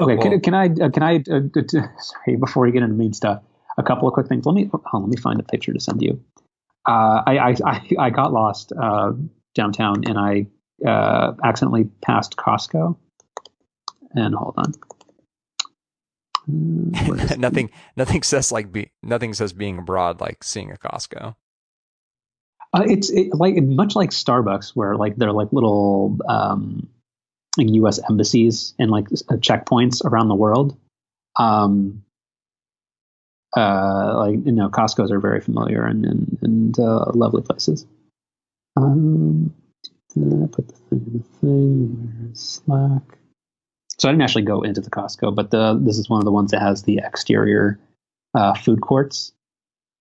Okay, 0.00 0.16
Well, 0.16 0.22
can, 0.22 0.40
can 0.40 0.54
I 0.54 0.66
uh, 0.66 0.88
can 0.90 1.02
I 1.02 1.16
uh, 1.16 1.40
sorry 1.98 2.36
before 2.36 2.62
we 2.62 2.72
get 2.72 2.82
into 2.82 2.94
main 2.94 3.12
stuff, 3.12 3.42
a 3.76 3.82
couple 3.82 4.08
of 4.08 4.14
quick 4.14 4.26
things. 4.26 4.46
Let 4.46 4.54
me 4.54 4.70
on, 4.92 5.02
let 5.02 5.10
me 5.10 5.16
find 5.16 5.38
a 5.38 5.42
picture 5.42 5.72
to 5.72 5.80
send 5.80 6.00
you. 6.00 6.22
Uh, 6.88 7.22
I, 7.26 7.38
I 7.38 7.54
I 7.64 7.80
I 7.98 8.10
got 8.10 8.32
lost 8.32 8.72
uh, 8.72 9.12
downtown 9.54 10.04
and 10.06 10.18
I 10.18 10.46
uh, 10.88 11.34
accidentally 11.44 11.90
passed 12.02 12.36
Costco. 12.36 12.96
And 14.12 14.34
hold 14.34 14.54
on, 14.56 14.72
Uh, 14.72 14.72
where 14.72 14.72
is 14.72 16.35
it? 16.35 16.35
nothing 16.46 17.70
nothing 17.96 18.22
says 18.22 18.52
like 18.52 18.72
be, 18.72 18.90
nothing 19.02 19.34
says 19.34 19.52
being 19.52 19.78
abroad 19.78 20.20
like 20.20 20.44
seeing 20.44 20.70
a 20.70 20.76
Costco. 20.76 21.34
Uh, 22.72 22.84
it's 22.86 23.10
it, 23.10 23.34
like 23.34 23.56
much 23.56 23.96
like 23.96 24.10
Starbucks, 24.10 24.70
where 24.70 24.96
like 24.96 25.16
they're 25.16 25.32
like 25.32 25.52
little 25.52 26.18
um, 26.28 26.88
like 27.56 27.68
U.S. 27.70 28.00
embassies 28.08 28.74
and 28.78 28.90
like 28.90 29.06
uh, 29.12 29.36
checkpoints 29.36 30.04
around 30.04 30.28
the 30.28 30.34
world. 30.34 30.78
Um, 31.38 32.04
uh, 33.56 34.14
like 34.18 34.44
you 34.44 34.52
know, 34.52 34.68
Costco's 34.68 35.10
are 35.10 35.20
very 35.20 35.40
familiar 35.40 35.84
and 35.84 36.04
and, 36.04 36.38
and 36.42 36.78
uh, 36.78 37.10
lovely 37.14 37.42
places. 37.42 37.86
Um, 38.76 39.54
I 40.16 40.46
put 40.46 40.68
the 40.68 40.74
thing 40.74 41.04
in 41.06 41.12
the 41.18 41.24
thing? 41.40 42.12
Where's 42.20 42.40
Slack? 42.40 43.15
So 43.98 44.08
I 44.08 44.12
didn't 44.12 44.22
actually 44.22 44.42
go 44.42 44.62
into 44.62 44.80
the 44.80 44.90
Costco, 44.90 45.34
but 45.34 45.50
the 45.50 45.78
this 45.82 45.98
is 45.98 46.08
one 46.10 46.18
of 46.20 46.24
the 46.24 46.32
ones 46.32 46.50
that 46.50 46.60
has 46.60 46.82
the 46.82 46.98
exterior 47.02 47.78
uh, 48.34 48.54
food 48.54 48.80
courts. 48.80 49.32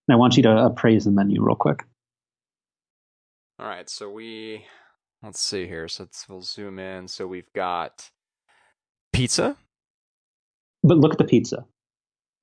And 0.07 0.15
I 0.15 0.17
want 0.17 0.37
you 0.37 0.43
to 0.43 0.57
appraise 0.65 1.05
the 1.05 1.11
menu 1.11 1.41
real 1.41 1.55
quick. 1.55 1.85
All 3.59 3.65
right, 3.65 3.89
so 3.89 4.09
we 4.09 4.65
let's 5.23 5.39
see 5.39 5.65
here. 5.65 5.87
So 5.87 6.03
let's, 6.03 6.27
we'll 6.27 6.41
zoom 6.41 6.77
in. 6.77 7.07
So 7.07 7.25
we've 7.25 7.51
got 7.53 8.09
pizza, 9.13 9.55
But 10.83 10.97
look 10.97 11.13
at 11.13 11.17
the 11.17 11.23
pizza. 11.23 11.65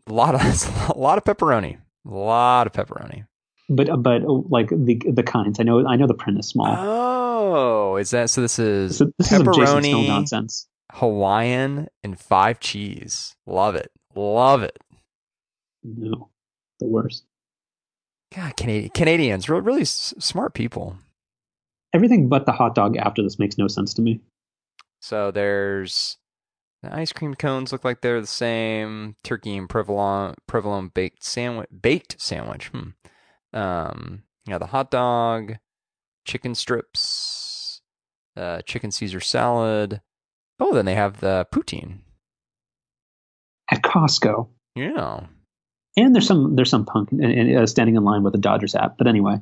a 0.07 0.13
lot 0.13 0.35
of 0.35 0.41
a 0.97 0.99
lot 0.99 1.19
of 1.19 1.25
pepperoni, 1.25 1.77
a 2.07 2.11
lot 2.11 2.67
of 2.67 2.73
pepperoni. 2.73 3.27
But 3.69 4.03
but 4.03 4.23
oh, 4.27 4.47
like 4.49 4.71
the 4.71 5.01
the 5.07 5.23
kinds. 5.23 5.61
I 5.61 5.65
know 5.65 5.87
I 5.87 5.97
know 5.97 6.07
the 6.07 6.15
print 6.15 6.39
is 6.39 6.49
small. 6.49 6.75
Oh, 6.79 7.97
is 7.97 8.11
that 8.11 8.31
so? 8.31 8.41
This 8.41 8.59
is 8.59 8.97
so 8.97 9.13
this 9.19 9.31
is 9.31 9.37
some 9.37 9.45
Jason 9.53 9.83
Snell 9.83 10.01
pepperoni, 10.01 10.09
nonsense. 10.09 10.67
Hawaiian, 10.93 11.89
and 12.03 12.19
five 12.19 12.61
cheese. 12.61 13.35
Love 13.47 13.75
it, 13.75 13.91
love 14.15 14.63
it. 14.63 14.79
No, 15.83 16.29
the 16.81 16.87
worst. 16.87 17.25
God, 18.35 18.57
Canadian, 18.57 18.91
Canadians, 18.91 19.49
really, 19.49 19.63
really 19.63 19.83
s- 19.83 20.15
smart 20.19 20.55
people. 20.55 20.97
Everything 21.95 22.29
but 22.29 22.47
the 22.47 22.53
hot 22.53 22.75
dog 22.75 22.97
after 22.97 23.23
this 23.23 23.39
makes 23.39 23.59
no 23.59 23.69
sense 23.69 23.93
to 23.95 24.03
me. 24.03 24.21
So 25.01 25.31
there's 25.31 26.17
the 26.83 26.95
ice 26.95 27.13
cream 27.13 27.35
cones 27.35 27.73
look 27.73 27.85
like 27.85 28.01
they're 28.01 28.21
the 28.21 28.27
same. 28.27 29.17
Turkey 29.23 29.57
and 29.57 29.69
provolone, 29.69 30.35
provolone 30.47 30.89
baked 30.89 31.25
sandwich, 31.25 31.69
baked 31.83 32.21
sandwich. 32.21 32.69
Hmm. 32.69 32.91
Um, 33.53 34.23
yeah, 34.47 34.59
the 34.59 34.67
hot 34.67 34.91
dog, 34.91 35.57
chicken 36.25 36.55
strips, 36.55 37.83
uh, 38.37 38.63
chicken 38.63 38.91
Caesar 38.91 39.21
salad. 39.21 40.01
Oh, 40.61 40.75
then 40.75 40.85
they 40.85 40.95
have 40.95 41.21
the 41.21 41.47
poutine. 41.53 41.99
At 43.71 43.83
Costco, 43.83 44.49
Yeah. 44.75 45.27
and 45.97 46.15
there's 46.15 46.27
some 46.27 46.57
there's 46.57 46.69
some 46.71 46.85
punk 46.85 47.11
and, 47.13 47.25
and, 47.25 47.57
uh, 47.59 47.67
standing 47.67 47.97
in 47.97 48.05
line 48.05 48.23
with 48.23 48.35
a 48.35 48.39
Dodgers 48.39 48.75
hat. 48.75 48.97
But 48.99 49.07
anyway, 49.07 49.41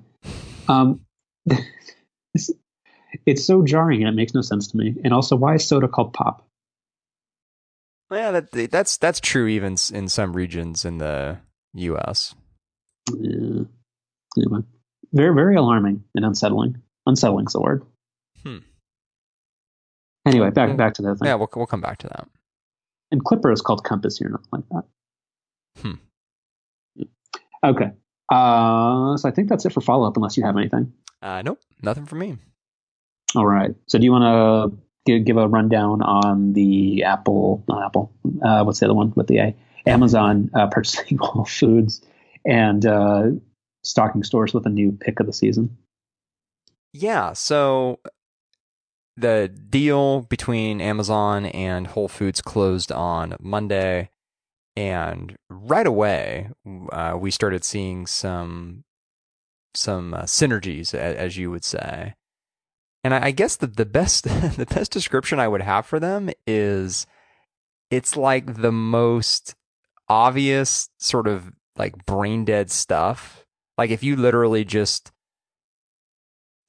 um, 0.69 1.01
this, 1.47 2.51
it's 3.27 3.45
so 3.45 3.65
jarring 3.65 4.01
and 4.03 4.09
it 4.09 4.15
makes 4.17 4.35
no 4.35 4.41
sense 4.41 4.69
to 4.69 4.77
me. 4.77 4.95
And 5.03 5.13
also, 5.13 5.35
why 5.37 5.55
is 5.57 5.67
soda 5.67 5.89
called 5.89 6.13
pop? 6.13 6.47
Yeah, 8.13 8.31
that 8.33 8.71
that's 8.71 8.97
that's 8.99 9.21
true 9.21 9.47
even 9.49 9.77
in 9.93 10.09
some 10.09 10.33
regions 10.33 10.85
in 10.85 10.99
the 10.99 11.39
U.S. 11.75 12.35
Yeah. 13.13 13.63
Anyway, 14.37 14.61
very 15.13 15.35
very 15.35 15.57
alarming 15.57 16.05
and 16.15 16.25
unsettling. 16.25 16.83
Unsettling's 17.07 17.53
the 17.53 17.61
word. 17.61 17.85
Hmm. 18.45 18.59
Anyway, 20.27 20.51
back 20.51 20.77
back 20.77 20.95
to 20.95 21.03
the 21.03 21.15
thing. 21.17 21.27
Yeah, 21.27 21.35
we'll 21.35 21.49
we'll 21.55 21.67
come 21.67 21.81
back 21.81 21.99
to 21.99 22.09
that. 22.09 22.29
And 23.11 23.25
Clipper 23.25 23.51
is 23.51 23.61
called 23.61 23.85
Compass 23.85 24.19
here, 24.19 24.29
nothing 24.29 24.49
like 24.53 24.65
that. 24.71 24.85
Hmm. 25.83 27.05
Okay. 27.65 27.91
Uh, 28.31 29.17
so 29.17 29.29
I 29.29 29.33
think 29.33 29.49
that's 29.49 29.65
it 29.65 29.73
for 29.73 29.81
follow 29.81 30.07
up, 30.07 30.17
unless 30.17 30.37
you 30.37 30.45
have 30.45 30.57
anything. 30.57 30.93
Uh, 31.21 31.43
nope, 31.43 31.61
nothing 31.83 32.07
for 32.07 32.15
me. 32.15 32.37
All 33.35 33.47
right. 33.47 33.75
So 33.87 33.99
do 33.99 34.05
you 34.05 34.13
want 34.13 34.25
to 34.25 34.79
give, 35.07 35.25
give 35.25 35.37
a 35.37 35.49
rundown 35.49 36.03
on 36.03 36.53
the 36.53 37.05
Apple, 37.05 37.65
not 37.69 37.85
Apple, 37.85 38.13
uh, 38.43 38.63
what's 38.63 38.81
the 38.81 38.87
other 38.87 38.95
one 38.95 39.13
with 39.17 39.27
the 39.27 39.39
A? 39.39 39.57
Amazon 39.87 40.51
uh, 40.55 40.67
purchasing 40.69 41.19
Whole 41.21 41.45
Foods 41.45 42.03
and 42.45 42.85
uh, 42.87 43.29
stocking 43.83 44.23
stores 44.23 44.55
with 44.55 44.67
a 44.67 44.71
new 44.71 44.93
pick 44.93 45.21
of 45.21 45.27
the 45.27 45.33
season? 45.33 45.77
Yeah, 46.93 47.33
so 47.35 48.01
the 49.21 49.49
deal 49.49 50.23
between 50.23 50.81
Amazon 50.81 51.47
and 51.47 51.87
Whole 51.87 52.09
Foods 52.09 52.41
closed 52.41 52.91
on 52.91 53.37
Monday, 53.41 54.11
and 54.77 55.37
right 55.49 55.87
away 55.87 56.51
uh, 56.93 57.17
we 57.19 57.31
started 57.31 57.65
seeing 57.65 58.07
some 58.07 58.85
some 59.75 60.15
uh, 60.15 60.23
synergies, 60.23 60.95
as 60.95 61.37
you 61.37 61.51
would 61.51 61.65
say. 61.65 62.15
And 63.03 63.15
I, 63.15 63.31
guess 63.31 63.57
the 63.57 63.67
the 63.67 63.87
best 63.87 64.25
the 64.57 64.67
best 64.69 64.93
description 64.93 65.39
I 65.39 65.49
would 65.49 65.63
have 65.63 65.87
for 65.87 65.99
them 65.99 66.31
is 66.47 67.07
it's 67.91 68.17
like 68.17 68.61
the 68.61 68.73
most 68.73 69.55
obvious 70.09 70.89
sort 70.99 71.27
of 71.27 71.53
like 71.77 72.05
brain 72.05 72.45
dead 72.45 72.71
stuff. 72.71 73.45
Like 73.79 73.91
if 73.91 74.03
you 74.03 74.17
literally 74.17 74.65
just 74.65 75.13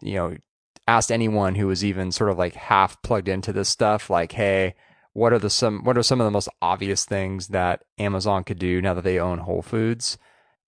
you 0.02 0.16
know 0.16 0.38
asked 0.88 1.12
anyone 1.12 1.56
who 1.56 1.68
was 1.68 1.84
even 1.84 2.12
sort 2.12 2.30
of 2.30 2.38
like 2.38 2.56
half 2.56 3.02
plugged 3.02 3.28
into 3.28 3.54
this 3.54 3.70
stuff 3.70 4.10
like 4.10 4.34
hey 4.34 4.74
what 5.14 5.34
are 5.34 5.40
the 5.40 5.50
some 5.50 5.84
what 5.84 5.98
are 5.98 6.04
some 6.04 6.22
of 6.22 6.26
the 6.26 6.32
most 6.32 6.50
obvious 6.62 7.06
things 7.06 7.50
that 7.50 7.84
Amazon 7.98 8.44
could 8.44 8.60
do 8.60 8.82
now 8.82 8.94
that 8.94 9.04
they 9.04 9.20
own 9.20 9.40
Whole 9.40 9.62
Foods? 9.62 10.18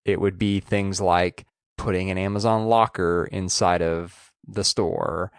It 0.05 0.20
would 0.20 0.38
be 0.38 0.61
things 0.61 1.01
like 1.01 1.46
putting 1.77 2.11
an 2.11 2.16
Amazon 2.16 2.66
locker 2.66 3.29
inside 3.31 3.83
of 3.83 4.33
the 4.46 4.64
store 4.64 5.31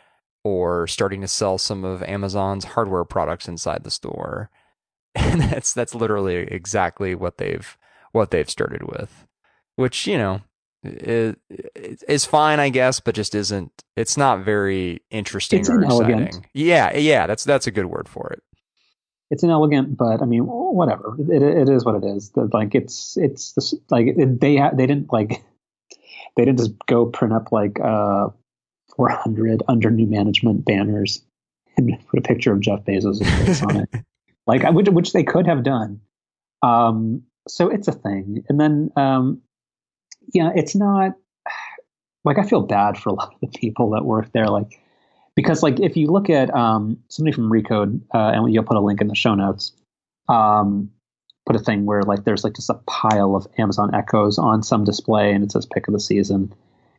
or 0.43 0.87
starting 0.87 1.21
to 1.21 1.27
sell 1.27 1.57
some 1.57 1.83
of 1.83 2.03
Amazon's 2.03 2.63
hardware 2.65 3.03
products 3.03 3.47
inside 3.47 3.83
the 3.83 3.91
store. 3.91 4.49
And 5.13 5.41
that's 5.41 5.73
that's 5.73 5.93
literally 5.93 6.35
exactly 6.35 7.15
what 7.15 7.37
they've 7.37 7.77
what 8.13 8.31
they've 8.31 8.49
started 8.49 8.83
with 8.83 9.27
which 9.75 10.07
you 10.07 10.17
know 10.17 10.41
is, 10.83 12.03
is 12.03 12.25
fine, 12.25 12.59
I 12.59 12.69
guess, 12.69 12.99
but 12.99 13.15
just 13.15 13.35
isn't. 13.35 13.71
It's 13.95 14.17
not 14.17 14.43
very 14.43 15.01
interesting 15.09 15.59
It's 15.59 15.69
or 15.69 15.81
inelegant. 15.81 16.27
exciting. 16.27 16.49
Yeah, 16.53 16.95
yeah, 16.97 17.27
that's 17.27 17.43
that's 17.43 17.67
a 17.67 17.71
good 17.71 17.85
word 17.85 18.09
for 18.09 18.31
it. 18.31 18.41
It's 19.29 19.43
inelegant, 19.43 19.97
but 19.97 20.21
I 20.21 20.25
mean, 20.25 20.43
whatever. 20.43 21.15
It, 21.19 21.41
it 21.41 21.69
is 21.69 21.85
what 21.85 21.95
it 21.95 22.05
is. 22.05 22.31
Like 22.35 22.75
it's 22.75 23.15
it's 23.17 23.53
this, 23.53 23.73
like 23.89 24.07
it, 24.07 24.41
they 24.41 24.61
they 24.73 24.87
didn't 24.87 25.11
like 25.11 25.43
they 26.35 26.45
didn't 26.45 26.57
just 26.57 26.73
go 26.87 27.05
print 27.05 27.33
up 27.33 27.51
like 27.51 27.79
uh 27.79 28.29
400 28.95 29.63
under 29.67 29.89
new 29.89 30.07
management 30.07 30.65
banners 30.65 31.23
and 31.77 31.97
put 32.09 32.19
a 32.19 32.23
picture 32.23 32.51
of 32.53 32.59
Jeff 32.59 32.83
Bezos' 32.83 33.25
face 33.45 33.63
on 33.63 33.77
it. 33.77 33.89
like 34.47 34.63
which, 34.73 34.89
which 34.89 35.13
they 35.13 35.23
could 35.23 35.47
have 35.47 35.63
done. 35.63 36.01
Um, 36.61 37.23
so 37.47 37.69
it's 37.69 37.87
a 37.87 37.91
thing. 37.91 38.43
And 38.49 38.59
then, 38.59 38.91
um, 38.95 39.41
yeah, 40.33 40.51
it's 40.55 40.75
not 40.75 41.13
like 42.23 42.37
I 42.37 42.43
feel 42.43 42.61
bad 42.61 42.97
for 42.97 43.09
a 43.09 43.13
lot 43.19 43.33
of 43.33 43.39
the 43.41 43.59
people 43.59 43.91
that 43.91 44.05
work 44.05 44.31
there. 44.33 44.47
Like, 44.47 44.79
because 45.35 45.63
like 45.63 45.79
if 45.79 45.97
you 45.97 46.07
look 46.07 46.29
at 46.29 46.53
um, 46.53 46.97
somebody 47.09 47.35
from 47.35 47.51
Recode, 47.51 48.01
uh, 48.13 48.31
and 48.33 48.53
you'll 48.53 48.63
put 48.63 48.77
a 48.77 48.81
link 48.81 49.01
in 49.01 49.07
the 49.07 49.15
show 49.15 49.35
notes, 49.35 49.71
um, 50.27 50.91
put 51.45 51.55
a 51.55 51.59
thing 51.59 51.85
where 51.85 52.03
like 52.03 52.23
there's 52.23 52.43
like 52.43 52.55
just 52.55 52.69
a 52.69 52.75
pile 52.87 53.35
of 53.35 53.47
Amazon 53.57 53.93
Echoes 53.95 54.37
on 54.37 54.63
some 54.63 54.83
display, 54.83 55.31
and 55.31 55.43
it 55.43 55.51
says 55.51 55.65
pick 55.65 55.87
of 55.87 55.93
the 55.93 55.99
season, 55.99 56.53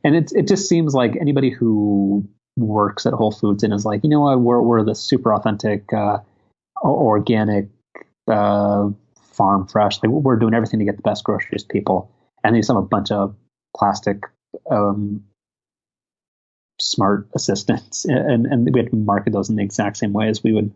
and 0.05 0.17
it 0.17 0.33
it 0.35 0.49
just 0.49 0.69
seems 0.69 0.95
like 0.95 1.17
anybody 1.21 1.51
who 1.51 2.27
works 2.57 3.07
at 3.07 3.13
Whole 3.13 3.31
Foods 3.31 3.63
and 3.63 3.73
is 3.73 3.85
like, 3.85 4.03
you 4.03 4.11
know 4.11 4.21
what, 4.21 4.41
we're 4.41 4.61
we're 4.61 4.85
the 4.85 4.95
super 4.95 5.33
authentic, 5.35 5.93
uh, 5.93 6.19
organic, 6.83 7.69
uh, 8.29 8.89
farm 9.33 9.67
fresh. 9.67 10.03
Like 10.03 10.11
we're 10.11 10.37
doing 10.37 10.55
everything 10.55 10.81
to 10.81 10.85
get 10.85 10.97
the 10.97 11.03
best 11.03 11.25
groceries 11.25 11.65
people, 11.65 12.11
and 12.45 12.55
they 12.55 12.61
just 12.61 12.69
have 12.69 12.77
a 12.77 12.83
bunch 12.83 13.11
of 13.11 13.35
plastic 13.77 14.23
um, 14.71 15.25
smart 16.81 17.29
assistants, 17.35 18.05
and 18.09 18.47
and 18.47 18.73
we 18.73 18.81
have 18.81 18.91
to 18.91 18.97
market 18.97 19.33
those 19.33 19.51
in 19.51 19.57
the 19.57 19.63
exact 19.63 19.97
same 19.97 20.13
way 20.13 20.29
as 20.29 20.43
we 20.43 20.53
would 20.53 20.73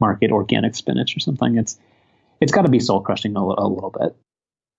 market 0.00 0.30
organic 0.30 0.74
spinach 0.74 1.16
or 1.16 1.20
something. 1.20 1.56
It's 1.56 1.78
it's 2.40 2.52
got 2.52 2.62
to 2.62 2.70
be 2.70 2.80
soul 2.80 3.00
crushing 3.00 3.36
a, 3.36 3.40
a, 3.40 3.66
little 3.66 3.94
bit. 3.98 4.14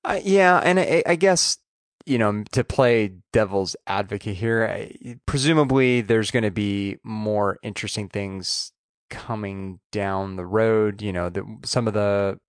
Uh, 0.03 0.19
yeah, 0.23 0.59
and 0.59 0.79
I, 0.79 1.03
I, 1.05 1.15
guess 1.15 1.57
you 2.05 2.19
know 2.19 2.43
to 2.51 2.63
play 2.63 3.13
devil's 3.33 3.75
advocate 3.87 4.37
here, 4.37 4.65
I, 4.65 5.17
presumably 5.25 6.01
there's 6.01 6.31
going 6.31 6.43
to 6.43 6.51
be 6.51 6.97
more 7.03 7.57
interesting 7.63 8.09
things 8.09 8.71
coming 9.09 9.79
down 9.91 10.35
the 10.35 10.45
road. 10.45 11.01
You 11.01 11.13
know, 11.13 11.29
the, 11.29 11.43
some 11.63 11.87
of 11.87 11.93
the 11.93 12.39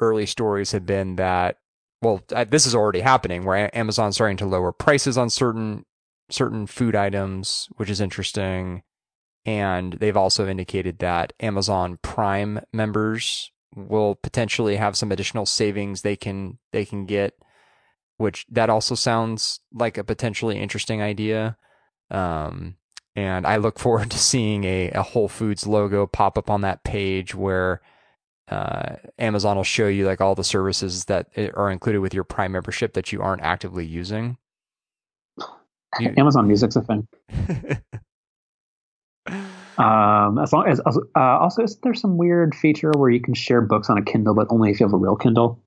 early 0.00 0.26
stories 0.26 0.72
have 0.72 0.86
been 0.86 1.16
that 1.16 1.58
well, 2.02 2.22
this 2.48 2.66
is 2.66 2.74
already 2.74 3.00
happening 3.00 3.44
where 3.44 3.74
Amazon's 3.76 4.16
starting 4.16 4.38
to 4.38 4.46
lower 4.46 4.72
prices 4.72 5.18
on 5.18 5.28
certain 5.28 5.84
certain 6.30 6.66
food 6.66 6.94
items, 6.94 7.68
which 7.76 7.90
is 7.90 8.00
interesting. 8.00 8.82
And 9.44 9.94
they've 9.94 10.16
also 10.16 10.46
indicated 10.46 10.98
that 11.00 11.32
Amazon 11.40 11.98
Prime 12.02 12.60
members 12.72 13.50
will 13.74 14.14
potentially 14.16 14.76
have 14.76 14.96
some 14.96 15.12
additional 15.12 15.46
savings 15.46 16.02
they 16.02 16.16
can 16.16 16.58
they 16.72 16.84
can 16.84 17.06
get, 17.06 17.34
which 18.16 18.46
that 18.50 18.70
also 18.70 18.94
sounds 18.94 19.60
like 19.72 19.98
a 19.98 20.04
potentially 20.04 20.58
interesting 20.58 21.02
idea. 21.02 21.56
Um, 22.10 22.76
and 23.14 23.46
I 23.46 23.56
look 23.56 23.78
forward 23.78 24.10
to 24.12 24.18
seeing 24.18 24.64
a, 24.64 24.90
a 24.90 25.02
Whole 25.02 25.28
Foods 25.28 25.66
logo 25.66 26.06
pop 26.06 26.38
up 26.38 26.48
on 26.48 26.62
that 26.62 26.84
page 26.84 27.34
where 27.34 27.80
uh, 28.50 28.96
Amazon 29.18 29.56
will 29.56 29.64
show 29.64 29.86
you 29.86 30.06
like 30.06 30.20
all 30.20 30.34
the 30.34 30.44
services 30.44 31.04
that 31.06 31.28
are 31.54 31.70
included 31.70 32.00
with 32.00 32.12
your 32.12 32.24
Prime 32.24 32.52
membership 32.52 32.94
that 32.94 33.12
you 33.12 33.22
aren't 33.22 33.42
actively 33.42 33.86
using. 33.86 34.36
You, 35.98 36.12
Amazon 36.18 36.48
Music's 36.48 36.76
a 36.76 36.82
thing. 36.82 37.06
um, 39.78 40.38
as 40.38 40.52
long 40.52 40.66
as 40.66 40.80
uh, 40.80 40.92
also, 41.16 41.62
is 41.62 41.76
there 41.82 41.94
some 41.94 42.16
weird 42.16 42.54
feature 42.54 42.90
where 42.96 43.10
you 43.10 43.20
can 43.20 43.34
share 43.34 43.60
books 43.60 43.88
on 43.88 43.98
a 43.98 44.02
Kindle, 44.02 44.34
but 44.34 44.48
only 44.50 44.70
if 44.70 44.80
you 44.80 44.86
have 44.86 44.94
a 44.94 44.98
real 44.98 45.16
Kindle? 45.16 45.62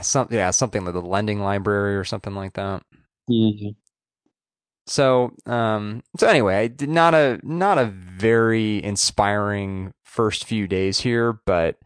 Some, 0.00 0.28
yeah, 0.30 0.50
something 0.50 0.84
like 0.84 0.94
the 0.94 1.00
lending 1.00 1.40
library 1.40 1.96
or 1.96 2.04
something 2.04 2.34
like 2.34 2.52
that. 2.52 2.82
Mm-hmm. 3.28 3.70
So, 4.86 5.32
um, 5.46 6.04
so 6.16 6.28
anyway, 6.28 6.72
not 6.80 7.14
a 7.14 7.40
not 7.42 7.78
a 7.78 7.86
very 7.86 8.84
inspiring 8.84 9.92
first 10.04 10.44
few 10.44 10.68
days 10.68 11.00
here, 11.00 11.40
but 11.44 11.76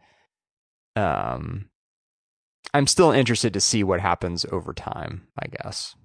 um, 0.95 1.69
I'm 2.73 2.87
still 2.87 3.11
interested 3.11 3.53
to 3.53 3.61
see 3.61 3.83
what 3.83 3.99
happens 3.99 4.45
over 4.51 4.73
time. 4.73 5.27
I 5.37 5.47
guess. 5.47 5.95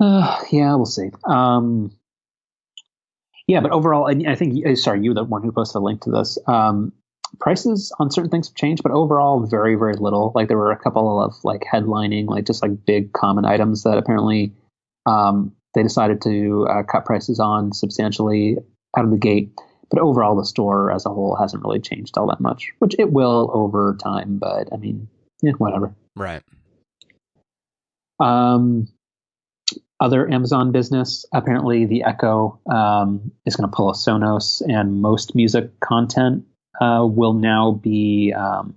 Uh, 0.00 0.42
yeah, 0.52 0.74
we'll 0.76 0.86
see. 0.86 1.10
Um, 1.26 1.90
yeah, 3.46 3.60
but 3.60 3.72
overall, 3.72 4.08
I, 4.08 4.30
I 4.30 4.34
think. 4.34 4.64
Uh, 4.66 4.74
sorry, 4.74 5.02
you 5.02 5.14
the 5.14 5.24
one 5.24 5.42
who 5.42 5.52
posted 5.52 5.80
a 5.80 5.84
link 5.84 6.02
to 6.02 6.10
this. 6.10 6.38
Um, 6.46 6.92
prices 7.40 7.92
on 7.98 8.10
certain 8.10 8.30
things 8.30 8.48
have 8.48 8.54
changed, 8.54 8.82
but 8.82 8.92
overall, 8.92 9.46
very, 9.46 9.74
very 9.74 9.94
little. 9.94 10.32
Like 10.34 10.48
there 10.48 10.56
were 10.56 10.72
a 10.72 10.78
couple 10.78 11.22
of 11.22 11.34
like 11.44 11.62
headlining, 11.62 12.26
like 12.26 12.46
just 12.46 12.62
like 12.62 12.84
big 12.86 13.12
common 13.12 13.44
items 13.44 13.82
that 13.82 13.98
apparently 13.98 14.52
um, 15.06 15.52
they 15.74 15.82
decided 15.82 16.22
to 16.22 16.66
uh, 16.70 16.82
cut 16.82 17.04
prices 17.04 17.40
on 17.40 17.72
substantially 17.72 18.56
out 18.96 19.04
of 19.04 19.10
the 19.10 19.18
gate. 19.18 19.52
But 19.90 20.00
overall, 20.00 20.36
the 20.36 20.44
store 20.44 20.92
as 20.92 21.06
a 21.06 21.10
whole 21.10 21.36
hasn't 21.36 21.62
really 21.62 21.80
changed 21.80 22.18
all 22.18 22.26
that 22.28 22.40
much, 22.40 22.72
which 22.78 22.94
it 22.98 23.10
will 23.10 23.50
over 23.54 23.96
time. 24.02 24.38
But 24.38 24.68
I 24.72 24.76
mean, 24.76 25.08
yeah, 25.42 25.52
whatever. 25.52 25.94
Right. 26.14 26.42
Um, 28.20 28.88
other 30.00 30.30
Amazon 30.30 30.72
business, 30.72 31.24
apparently 31.32 31.86
the 31.86 32.04
Echo 32.04 32.60
um, 32.70 33.32
is 33.46 33.56
going 33.56 33.68
to 33.68 33.74
pull 33.74 33.90
a 33.90 33.94
Sonos, 33.94 34.62
and 34.68 35.00
most 35.00 35.34
music 35.34 35.80
content 35.80 36.44
uh, 36.80 37.06
will 37.08 37.34
now 37.34 37.72
be. 37.72 38.32
Um, 38.32 38.74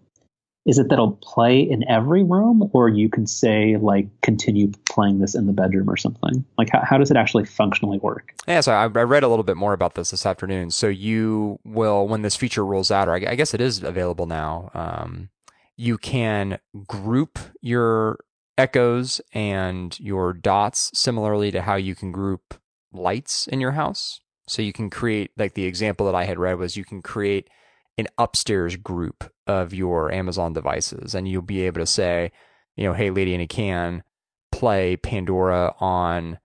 is 0.65 0.78
it 0.78 0.89
that'll 0.89 1.13
play 1.24 1.60
in 1.60 1.88
every 1.89 2.24
room, 2.24 2.69
or 2.74 2.88
you 2.88 3.10
can 3.10 3.26
say 3.26 3.78
like 3.78 4.08
continue 4.21 4.71
playing 4.88 5.19
this 5.19 5.34
in 5.34 5.47
the 5.47 5.54
bedroom 5.54 5.89
or 5.89 5.97
something? 5.97 6.45
Like 6.58 6.69
how, 6.69 6.82
how 6.84 6.97
does 6.97 7.10
it 7.10 7.17
actually 7.17 7.45
functionally 7.45 7.97
work? 7.97 8.34
Yeah, 8.47 8.62
so 8.62 8.71
I, 8.71 8.84
I 8.84 8.86
read 8.86 9.24
a 9.24 9.28
little 9.28 9.43
bit 9.43 9.58
more 9.58 9.74
about 9.74 9.95
this 9.95 10.12
this 10.12 10.26
afternoon. 10.26 10.69
So 10.69 10.88
you 10.88 11.60
will, 11.63 12.08
when 12.08 12.21
this 12.21 12.36
feature 12.36 12.65
rolls 12.65 12.91
out, 12.91 13.08
or 13.08 13.13
I, 13.13 13.32
I 13.32 13.36
guess 13.36 13.54
it 13.54 13.62
is 13.62 13.82
available 13.82 14.28
now. 14.28 14.69
Um, 14.74 15.30
you 15.78 15.97
can 15.97 16.60
group 16.86 17.39
your 17.62 18.19
echoes 18.58 19.19
and 19.34 20.00
your 20.00 20.32
dots 20.32 20.91
similarly 20.93 21.50
to 21.52 21.63
how 21.63 21.76
you 21.76 21.95
can 21.95 22.12
group 22.12 22.54
lights 22.93 23.47
in 23.47 23.60
your 23.62 23.71
house. 23.71 24.19
So 24.47 24.62
you 24.62 24.74
can 24.74 24.91
create, 24.91 25.32
like 25.38 25.56
the 25.56 25.65
example 25.65 26.06
that 26.06 26.13
I 26.13 26.26
had 26.26 26.38
read 26.38 26.60
was 26.60 26.78
you 26.78 26.86
can 26.86 27.02
create 27.02 27.50
an 27.97 28.08
upstairs 28.17 28.76
group 28.76 29.32
of 29.52 29.74
your 29.74 30.12
Amazon 30.12 30.54
devices, 30.54 31.14
and 31.14 31.28
you'll 31.28 31.42
be 31.42 31.62
able 31.66 31.80
to 31.82 31.86
say, 31.86 32.32
you 32.76 32.86
know, 32.86 32.94
hey, 32.94 33.10
lady 33.10 33.34
in 33.34 33.42
a 33.42 33.48
can, 33.48 34.04
play 34.52 34.96
Pandora 34.98 35.76
on 35.80 36.40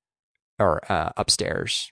or 0.59 0.81
uh, 0.91 1.11
upstairs, 1.17 1.91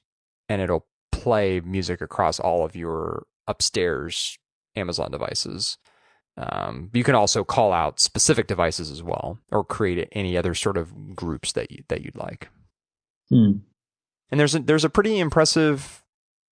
and 0.48 0.60
it'll 0.60 0.86
play 1.12 1.60
music 1.60 2.00
across 2.00 2.40
all 2.40 2.64
of 2.64 2.74
your 2.76 3.26
upstairs 3.46 4.38
Amazon 4.76 5.10
devices. 5.10 5.78
Um, 6.36 6.90
you 6.92 7.04
can 7.04 7.14
also 7.14 7.44
call 7.44 7.72
out 7.72 8.00
specific 8.00 8.46
devices 8.46 8.90
as 8.90 9.02
well, 9.02 9.38
or 9.50 9.64
create 9.64 10.08
any 10.12 10.36
other 10.36 10.54
sort 10.54 10.76
of 10.76 11.14
groups 11.14 11.52
that 11.52 11.70
you, 11.70 11.84
that 11.88 12.02
you'd 12.02 12.16
like. 12.16 12.48
Hmm. 13.30 13.58
And 14.30 14.40
there's 14.40 14.54
a, 14.54 14.58
there's 14.58 14.84
a 14.84 14.90
pretty 14.90 15.18
impressive 15.18 16.03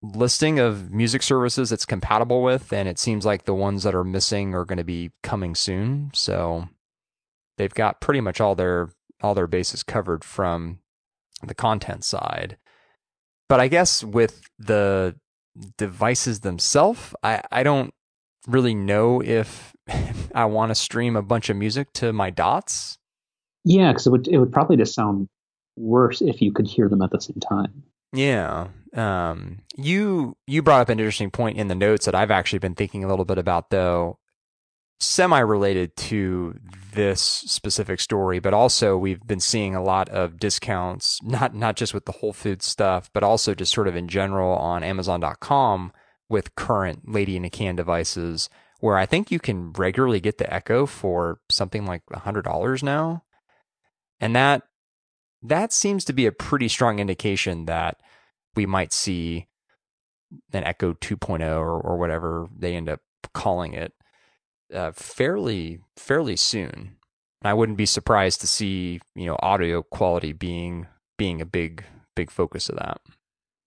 listing 0.03 0.59
of 0.59 0.91
music 0.91 1.23
services 1.23 1.73
it's 1.73 1.87
compatible 1.87 2.43
with, 2.43 2.73
and 2.73 2.89
it 2.89 2.99
seems 2.99 3.25
like 3.25 3.45
the 3.45 3.55
ones 3.55 3.85
that 3.85 3.95
are 3.95 4.05
missing 4.05 4.55
are 4.55 4.65
going 4.65 4.79
to 4.79 4.85
be 4.85 5.11
coming 5.23 5.55
soon. 5.55 6.11
So 6.13 6.69
they've 7.57 7.73
got 7.73 8.01
pretty 8.01 8.21
much 8.21 8.41
all 8.41 8.55
their 8.55 8.91
all 9.23 9.35
their 9.35 9.47
bases 9.47 9.83
covered 9.83 10.25
from 10.25 10.81
the 11.47 11.55
content 11.55 12.05
side. 12.05 12.57
But 13.49 13.61
I 13.61 13.69
guess 13.69 14.03
with 14.03 14.43
the 14.59 15.15
devices 15.79 16.41
themselves, 16.41 17.15
I, 17.23 17.43
I 17.53 17.63
don't 17.63 17.93
really 18.49 18.75
know 18.75 19.23
if 19.23 19.75
I 20.35 20.47
want 20.47 20.71
to 20.71 20.75
stream 20.75 21.17
a 21.17 21.23
bunch 21.23 21.51
of 21.51 21.57
music 21.57 21.93
to 21.95 22.13
my 22.13 22.31
dots. 22.31 22.99
Yeah, 23.65 23.93
because 23.93 24.07
it 24.07 24.11
would 24.11 24.29
it 24.29 24.39
would 24.39 24.53
probably 24.53 24.77
just 24.77 24.95
sound 24.95 25.29
worse 25.77 26.21
if 26.21 26.43
you 26.43 26.53
could 26.53 26.67
hear 26.67 26.89
them 26.89 27.03
at 27.03 27.11
the 27.11 27.21
same 27.21 27.39
time. 27.41 27.85
Yeah. 28.13 28.69
Um, 28.95 29.61
you 29.77 30.37
you 30.47 30.63
brought 30.63 30.83
up 30.83 30.89
an 30.91 30.99
interesting 31.01 31.31
point 31.31 31.57
in 31.57 31.69
the 31.69 31.75
notes 31.75 32.05
that 32.07 32.15
I've 32.15 32.31
actually 32.31 32.59
been 32.59 32.75
thinking 32.75 33.05
a 33.05 33.09
little 33.09 33.25
bit 33.25 33.39
about, 33.39 33.71
though, 33.71 34.19
semi 35.01 35.39
related 35.41 35.97
to 35.97 36.59
this 36.93 37.21
specific 37.21 38.01
story, 38.01 38.39
but 38.39 38.53
also 38.53 38.99
we've 38.99 39.27
been 39.27 39.41
seeing 39.41 39.75
a 39.75 39.83
lot 39.83 40.09
of 40.11 40.39
discounts, 40.39 41.21
not 41.23 41.55
not 41.55 41.77
just 41.77 41.95
with 41.95 42.05
the 42.05 42.13
Whole 42.13 42.35
Foods 42.35 42.67
stuff, 42.67 43.11
but 43.15 43.23
also 43.23 43.55
just 43.55 43.73
sort 43.73 43.89
of 43.89 43.97
in 43.97 44.09
general 44.09 44.55
on 44.57 44.83
Amazon.com 44.83 45.93
with 46.29 46.55
current 46.55 47.09
Lady 47.09 47.37
in 47.37 47.45
a 47.47 47.51
Can 47.51 47.77
devices, 47.77 48.51
where 48.81 48.99
I 48.99 49.07
think 49.07 49.31
you 49.31 49.39
can 49.41 49.73
regularly 49.73 50.21
get 50.21 50.37
the 50.37 50.53
Echo 50.53 50.85
for 50.85 51.41
something 51.49 51.87
like 51.87 52.03
hundred 52.13 52.43
dollars 52.43 52.83
now, 52.83 53.25
and 54.21 54.37
that 54.37 54.63
that 55.43 55.73
seems 55.73 56.05
to 56.05 56.13
be 56.13 56.27
a 56.27 56.33
pretty 56.33 56.69
strong 56.69 56.99
indication 56.99 57.67
that 57.67 58.01
we 58.55 58.67
might 58.67 58.93
see 58.93 59.49
an 60.53 60.65
Echo 60.65 60.95
2.0 60.95 61.41
or, 61.43 61.81
or 61.81 61.99
whatever 61.99 62.49
they 62.57 62.75
end 62.75 62.89
up 62.89 63.01
calling 63.35 63.75
it 63.75 63.93
uh, 64.73 64.93
fairly 64.93 65.81
fairly 65.97 66.37
soon. 66.37 66.97
And 67.43 67.51
I 67.51 67.55
wouldn't 67.55 67.79
be 67.79 67.87
surprised 67.87 68.41
to 68.41 68.47
see 68.47 69.01
you 69.15 69.27
know 69.27 69.37
audio 69.41 69.83
quality 69.83 70.33
being 70.33 70.87
being 71.19 71.41
a 71.41 71.47
big 71.47 71.85
big 72.15 72.31
focus 72.31 72.69
of 72.69 72.77
that. 72.77 73.01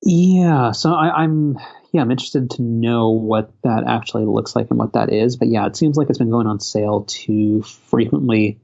Yeah, 0.02 0.72
so 0.72 0.94
I, 0.94 1.24
am 1.24 1.58
yeah 1.92 2.02
I'm 2.02 2.12
interested 2.12 2.50
to 2.52 2.62
know 2.62 3.10
what 3.10 3.52
that 3.64 3.86
actually 3.88 4.26
looks 4.26 4.56
like 4.56 4.70
and 4.70 4.80
what 4.80 4.94
that 4.94 5.12
is. 5.12 5.36
But 5.36 5.48
yeah, 5.50 5.66
it 5.66 5.76
seems 5.76 5.98
like 5.98 6.10
it's 6.10 6.20
been 6.20 6.30
going 6.30 6.48
on 6.48 6.60
sale 6.60 7.06
too 7.08 7.64
frequently, 7.64 8.60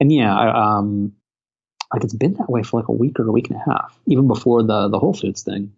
and 0.00 0.12
yeah, 0.12 0.34
um, 0.34 1.12
like 1.92 2.04
it's 2.04 2.14
been 2.14 2.34
that 2.34 2.50
way 2.50 2.62
for 2.62 2.80
like 2.80 2.88
a 2.88 2.92
week 2.92 3.18
or 3.18 3.26
a 3.26 3.32
week 3.32 3.50
and 3.50 3.60
a 3.60 3.70
half, 3.70 3.98
even 4.06 4.26
before 4.28 4.62
the 4.62 4.88
the 4.88 4.98
Whole 4.98 5.14
Foods 5.14 5.42
thing 5.42 5.72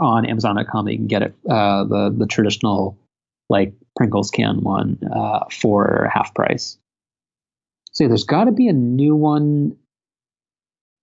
on 0.00 0.26
Amazon.com. 0.26 0.88
You 0.88 0.96
can 0.96 1.06
get 1.06 1.22
it 1.22 1.34
uh, 1.48 1.84
the 1.84 2.14
the 2.16 2.26
traditional 2.26 2.98
like 3.48 3.74
Pringles 3.96 4.30
can 4.30 4.62
one 4.62 4.98
uh, 5.14 5.44
for 5.50 6.10
half 6.12 6.34
price. 6.34 6.78
So 7.92 8.04
yeah, 8.04 8.08
there's 8.08 8.24
got 8.24 8.44
to 8.44 8.52
be 8.52 8.68
a 8.68 8.72
new 8.72 9.14
one 9.14 9.76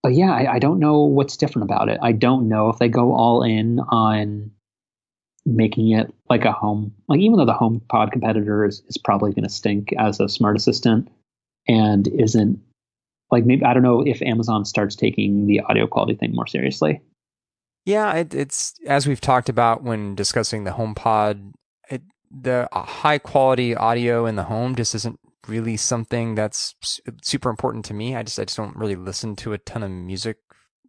but 0.02 0.14
yeah, 0.14 0.32
I, 0.32 0.54
I 0.54 0.60
don't 0.60 0.80
know 0.80 1.04
what's 1.04 1.38
different 1.38 1.70
about 1.70 1.90
it. 1.90 2.00
I 2.02 2.14
don't 2.14 2.48
know 2.48 2.70
if 2.70 2.80
they 2.80 2.88
go 2.88 3.14
all 3.14 3.44
in 3.44 3.80
on 3.80 4.52
making 5.46 5.92
it 5.92 6.14
like 6.30 6.46
a 6.46 6.52
home, 6.52 6.94
like 7.08 7.20
even 7.20 7.38
though 7.38 7.46
the 7.46 7.54
HomePod 7.54 8.12
competitor 8.12 8.66
is, 8.66 8.82
is 8.88 8.98
probably 8.98 9.32
going 9.32 9.44
to 9.44 9.50
stink 9.50 9.94
as 9.98 10.20
a 10.20 10.30
smart 10.30 10.56
assistant 10.56 11.10
and 11.68 12.08
isn't 12.08 12.62
like 13.32 13.46
maybe 13.46 13.64
I 13.64 13.74
don't 13.74 13.84
know 13.84 14.02
if 14.02 14.22
Amazon 14.22 14.66
starts 14.66 14.96
taking 14.96 15.48
the 15.48 15.62
audio 15.62 15.88
quality 15.88 16.16
thing 16.16 16.34
more 16.34 16.48
seriously. 16.48 17.02
Yeah, 17.86 18.14
it, 18.14 18.34
it's 18.34 18.74
as 18.86 19.08
we've 19.08 19.22
talked 19.22 19.50
about 19.50 19.84
when 19.84 20.16
discussing 20.16 20.64
the 20.64 20.72
HomePod. 20.72 21.52
It, 21.90 22.04
the 22.30 22.70
uh, 22.72 22.84
high 22.84 23.18
quality 23.18 23.76
audio 23.76 24.26
in 24.26 24.36
the 24.36 24.44
home 24.44 24.76
just 24.76 24.94
isn't 24.96 25.20
really 25.48 25.78
something 25.78 26.36
that's 26.36 26.76
super 27.24 27.50
important 27.50 27.86
to 27.86 27.94
me. 27.94 28.16
I 28.16 28.24
just 28.24 28.40
I 28.40 28.46
just 28.46 28.58
don't 28.58 28.76
really 28.76 28.96
listen 28.96 29.36
to 29.38 29.54
a 29.54 29.58
ton 29.58 29.84
of 29.84 29.90
music 29.90 30.38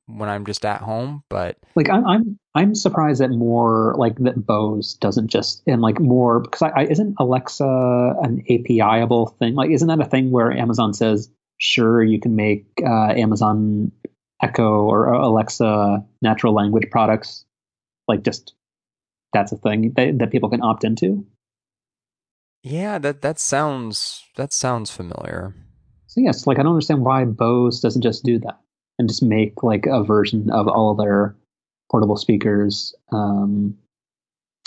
when 0.06 0.28
I'm 0.28 0.44
just 0.44 0.64
at 0.64 0.80
home. 0.80 1.22
But 1.28 1.58
like 1.74 1.88
I'm 1.88 2.06
I'm 2.06 2.38
I'm 2.54 2.74
surprised 2.74 3.20
that 3.20 3.30
more 3.30 3.94
like 3.96 4.16
that 4.18 4.44
Bose 4.44 4.94
doesn't 4.94 5.28
just 5.28 5.62
and 5.66 5.80
like 5.80 6.00
more 6.00 6.40
because 6.40 6.62
I, 6.62 6.68
I 6.70 6.82
isn't 6.84 7.14
Alexa 7.18 7.64
an 8.22 8.44
APIable 8.48 9.36
thing? 9.38 9.54
Like 9.54 9.70
isn't 9.70 9.88
that 9.88 10.00
a 10.00 10.08
thing 10.08 10.30
where 10.30 10.52
Amazon 10.52 10.92
says 10.92 11.30
sure 11.60 12.02
you 12.02 12.18
can 12.18 12.34
make 12.34 12.66
uh, 12.84 13.12
Amazon 13.12 13.92
Echo 14.42 14.82
or 14.82 15.06
Alexa 15.12 16.04
natural 16.22 16.54
language 16.54 16.90
products 16.90 17.44
like 18.08 18.24
just 18.24 18.54
that's 19.32 19.52
a 19.52 19.56
thing 19.56 19.92
that, 19.96 20.18
that 20.18 20.32
people 20.32 20.50
can 20.50 20.62
opt 20.62 20.82
into. 20.82 21.24
Yeah, 22.62 22.98
that 22.98 23.22
that 23.22 23.38
sounds 23.38 24.24
that 24.36 24.52
sounds 24.52 24.90
familiar. 24.90 25.54
So 26.06 26.20
yes, 26.20 26.46
like 26.46 26.58
I 26.58 26.62
don't 26.62 26.72
understand 26.72 27.04
why 27.04 27.24
Bose 27.24 27.80
doesn't 27.80 28.02
just 28.02 28.24
do 28.24 28.38
that 28.40 28.58
and 28.98 29.08
just 29.08 29.22
make 29.22 29.62
like 29.62 29.86
a 29.86 30.02
version 30.02 30.50
of 30.50 30.66
all 30.66 30.94
their 30.94 31.36
portable 31.90 32.16
speakers 32.16 32.94
um, 33.12 33.76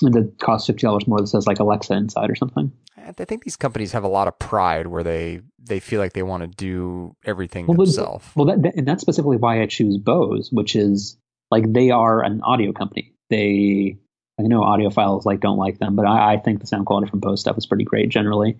that 0.01 0.35
costs 0.39 0.67
fifty 0.67 0.81
dollars 0.81 1.07
more 1.07 1.19
that 1.19 1.27
says 1.27 1.47
like 1.47 1.59
Alexa 1.59 1.93
inside 1.93 2.29
or 2.29 2.35
something. 2.35 2.71
I 2.97 3.25
think 3.25 3.43
these 3.43 3.55
companies 3.55 3.91
have 3.91 4.03
a 4.03 4.07
lot 4.07 4.27
of 4.27 4.37
pride 4.39 4.87
where 4.87 5.03
they 5.03 5.41
they 5.59 5.79
feel 5.79 5.99
like 5.99 6.13
they 6.13 6.23
want 6.23 6.41
to 6.41 6.47
do 6.47 7.15
everything 7.25 7.67
well, 7.67 7.77
themselves. 7.77 8.25
Well, 8.35 8.45
that, 8.47 8.75
and 8.75 8.87
that's 8.87 9.01
specifically 9.01 9.37
why 9.37 9.61
I 9.61 9.65
choose 9.65 9.97
Bose, 9.97 10.49
which 10.51 10.75
is 10.75 11.17
like 11.51 11.71
they 11.71 11.91
are 11.91 12.23
an 12.23 12.41
audio 12.41 12.71
company. 12.71 13.13
They 13.29 13.97
I 14.39 14.43
know 14.43 14.61
audiophiles 14.61 15.25
like 15.25 15.41
don't 15.41 15.57
like 15.57 15.79
them, 15.79 15.95
but 15.95 16.05
I, 16.05 16.33
I, 16.33 16.37
think 16.37 16.59
the 16.59 16.67
sound 16.67 16.85
quality 16.85 17.09
from 17.09 17.19
Bose 17.19 17.39
stuff 17.39 17.57
is 17.57 17.65
pretty 17.65 17.83
great 17.83 18.09
generally. 18.09 18.57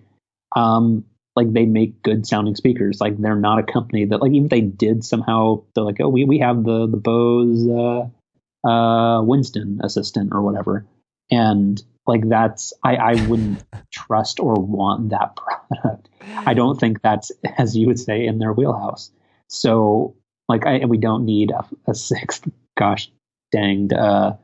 Um, 0.54 1.04
like 1.34 1.52
they 1.52 1.64
make 1.64 2.02
good 2.02 2.26
sounding 2.26 2.54
speakers. 2.54 3.00
Like 3.00 3.18
they're 3.18 3.34
not 3.34 3.58
a 3.58 3.64
company 3.64 4.04
that 4.04 4.22
like 4.22 4.30
even 4.32 4.44
if 4.44 4.50
they 4.50 4.60
did 4.60 5.04
somehow 5.04 5.64
they're 5.74 5.84
like 5.84 6.00
oh 6.00 6.08
we 6.08 6.24
we 6.24 6.38
have 6.38 6.62
the 6.64 6.86
the 6.86 6.96
Bose 6.96 7.66
uh, 7.66 8.68
uh, 8.68 9.22
Winston 9.22 9.80
assistant 9.82 10.30
or 10.32 10.42
whatever, 10.42 10.86
and 11.30 11.82
like 12.06 12.28
that's 12.28 12.72
I 12.82 12.96
I 12.96 13.14
wouldn't 13.14 13.62
trust 13.92 14.40
or 14.40 14.54
want 14.54 15.10
that 15.10 15.36
product. 15.36 16.08
I 16.46 16.54
don't 16.54 16.78
think 16.78 17.02
that's 17.02 17.32
as 17.58 17.76
you 17.76 17.86
would 17.86 17.98
say 17.98 18.26
in 18.26 18.38
their 18.38 18.52
wheelhouse. 18.52 19.10
So 19.48 20.16
like 20.48 20.66
I 20.66 20.84
we 20.84 20.98
don't 20.98 21.24
need 21.24 21.50
a, 21.50 21.64
a 21.90 21.94
sixth 21.94 22.48
gosh 22.76 23.10
danged 23.52 23.92
uh 23.92 24.34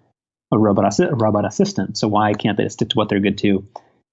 a 0.53 0.59
robot 0.59 0.85
assi- 0.85 1.11
a 1.11 1.15
robot 1.15 1.45
assistant. 1.45 1.97
So 1.97 2.09
why 2.09 2.33
can't 2.33 2.57
they 2.57 2.69
stick 2.69 2.91
to 2.91 2.97
what 2.97 3.09
they're 3.09 3.21
good 3.21 3.39
to 3.39 3.67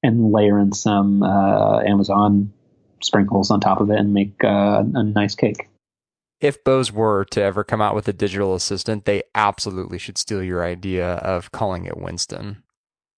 and 0.04 0.32
layer 0.32 0.60
in 0.60 0.72
some 0.72 1.24
uh, 1.24 1.80
Amazon 1.82 2.54
sprinkles 3.02 3.52
on 3.52 3.60
top 3.60 3.82
of 3.82 3.90
it 3.90 3.98
and 3.98 4.14
make 4.14 4.44
uh, 4.44 4.84
a 4.94 5.04
nice 5.04 5.36
cake? 5.36 5.70
If 6.40 6.64
Bose 6.64 6.92
were 6.92 7.26
to 7.26 7.42
ever 7.42 7.64
come 7.64 7.82
out 7.82 7.96
with 7.96 8.08
a 8.08 8.14
digital 8.14 8.54
assistant, 8.54 9.06
they 9.06 9.24
absolutely 9.34 9.98
should 9.98 10.18
steal 10.18 10.44
your 10.44 10.64
idea 10.64 11.16
of 11.16 11.52
calling 11.52 11.86
it 11.86 11.98
Winston. 11.98 12.64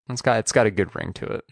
It's 0.10 0.22
got 0.22 0.40
it's 0.40 0.52
got 0.52 0.66
a 0.66 0.72
good 0.72 0.96
ring 0.96 1.14
to 1.14 1.26
it. 1.26 1.46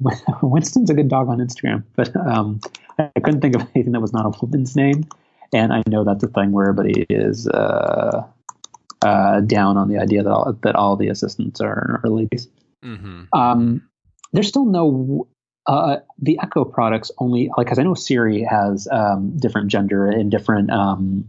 Winston's 0.42 0.90
a 0.90 0.94
good 0.94 1.08
dog 1.08 1.28
on 1.28 1.38
Instagram, 1.38 1.84
but 1.96 2.14
um, 2.16 2.60
I 2.98 3.10
couldn't 3.22 3.40
think 3.40 3.56
of 3.56 3.62
anything 3.74 3.92
that 3.92 4.00
was 4.00 4.12
not 4.12 4.26
a 4.26 4.38
woman's 4.40 4.76
name. 4.76 5.04
And 5.52 5.72
I 5.72 5.82
know 5.88 6.04
that's 6.04 6.24
a 6.24 6.28
thing 6.28 6.52
where 6.52 6.68
everybody 6.68 7.06
is 7.10 7.46
uh, 7.48 8.26
uh, 9.02 9.40
down 9.40 9.76
on 9.76 9.88
the 9.88 9.98
idea 9.98 10.22
that 10.22 10.30
all, 10.30 10.52
that 10.62 10.74
all 10.74 10.96
the 10.96 11.08
assistants 11.08 11.60
are, 11.60 12.00
are 12.02 12.10
ladies. 12.10 12.48
Mm-hmm. 12.82 13.24
Um, 13.38 13.86
there's 14.32 14.48
still 14.48 14.64
no 14.64 15.28
uh, 15.66 15.96
the 16.18 16.38
Echo 16.42 16.64
products 16.64 17.10
only 17.18 17.50
like 17.56 17.66
because 17.66 17.78
I 17.78 17.82
know 17.82 17.94
Siri 17.94 18.42
has 18.42 18.88
um, 18.90 19.36
different 19.36 19.70
gender 19.70 20.08
and 20.08 20.30
different 20.30 20.70
um, 20.70 21.28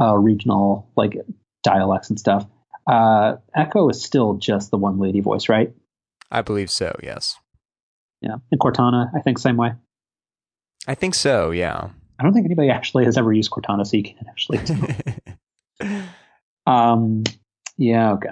uh, 0.00 0.16
regional 0.16 0.90
like 0.96 1.16
dialects 1.62 2.10
and 2.10 2.18
stuff. 2.18 2.46
Uh, 2.86 3.36
Echo 3.54 3.88
is 3.88 4.02
still 4.02 4.34
just 4.34 4.70
the 4.70 4.78
one 4.78 4.98
lady 4.98 5.20
voice, 5.20 5.48
right? 5.48 5.72
I 6.30 6.42
believe 6.42 6.70
so. 6.70 6.96
Yes. 7.02 7.36
Yeah, 8.20 8.36
and 8.50 8.60
Cortana, 8.60 9.10
I 9.14 9.20
think 9.20 9.38
same 9.38 9.56
way. 9.56 9.72
I 10.86 10.94
think 10.94 11.14
so. 11.14 11.50
Yeah. 11.50 11.90
I 12.18 12.22
don't 12.24 12.32
think 12.32 12.46
anybody 12.46 12.70
actually 12.70 13.04
has 13.04 13.16
ever 13.16 13.32
used 13.32 13.50
Cortana, 13.50 13.86
so 13.86 13.96
you 13.96 14.02
can 14.02 14.16
actually. 14.28 14.58
Um, 16.68 17.24
yeah, 17.78 18.12
okay. 18.12 18.28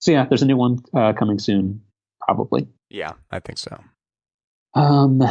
So 0.00 0.10
yeah, 0.10 0.24
there's 0.26 0.42
a 0.42 0.46
new 0.46 0.56
one 0.56 0.78
uh, 0.94 1.12
coming 1.12 1.38
soon, 1.38 1.82
probably. 2.20 2.66
Yeah, 2.88 3.12
I 3.30 3.40
think 3.40 3.58
so. 3.58 3.78
Um, 4.74 5.22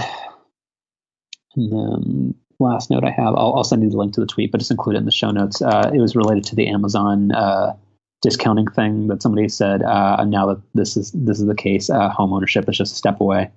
and 1.56 1.72
then 1.72 2.36
last 2.60 2.90
note 2.90 3.04
I 3.04 3.12
have, 3.12 3.36
I'll, 3.36 3.54
I'll, 3.56 3.64
send 3.64 3.84
you 3.84 3.90
the 3.90 3.98
link 3.98 4.14
to 4.14 4.20
the 4.20 4.28
tweet, 4.28 4.52
but 4.52 4.62
it's 4.62 4.72
included 4.72 5.00
in 5.00 5.06
the 5.06 5.12
show 5.12 5.32
notes. 5.32 5.62
Uh, 5.62 5.92
it 5.94 6.00
was 6.00 6.16
related 6.16 6.44
to 6.46 6.56
the 6.56 6.68
Amazon 6.68 7.32
uh, 7.32 7.76
discounting 8.22 8.68
thing 8.68 9.08
that 9.08 9.22
somebody 9.22 9.48
said. 9.48 9.84
Uh, 9.84 10.24
now 10.26 10.48
that 10.48 10.62
this 10.74 10.98
is 10.98 11.12
this 11.12 11.40
is 11.40 11.46
the 11.46 11.56
case, 11.56 11.90
uh, 11.90 12.10
home 12.10 12.34
ownership 12.34 12.68
is 12.68 12.78
just 12.78 12.94
a 12.94 12.98
step 12.98 13.22
away. 13.22 13.52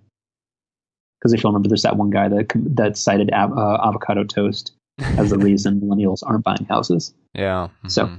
Because 1.18 1.32
if 1.32 1.42
you 1.42 1.48
remember, 1.48 1.68
there's 1.68 1.82
that 1.82 1.96
one 1.96 2.10
guy 2.10 2.28
that 2.28 2.52
that 2.54 2.96
cited 2.96 3.30
av- 3.32 3.56
uh, 3.56 3.78
avocado 3.86 4.24
toast 4.24 4.72
as 4.98 5.30
the 5.30 5.38
reason 5.48 5.80
millennials 5.80 6.22
aren't 6.24 6.44
buying 6.44 6.66
houses. 6.68 7.14
Yeah. 7.34 7.68
Mm-hmm. 7.84 7.88
So 7.88 8.10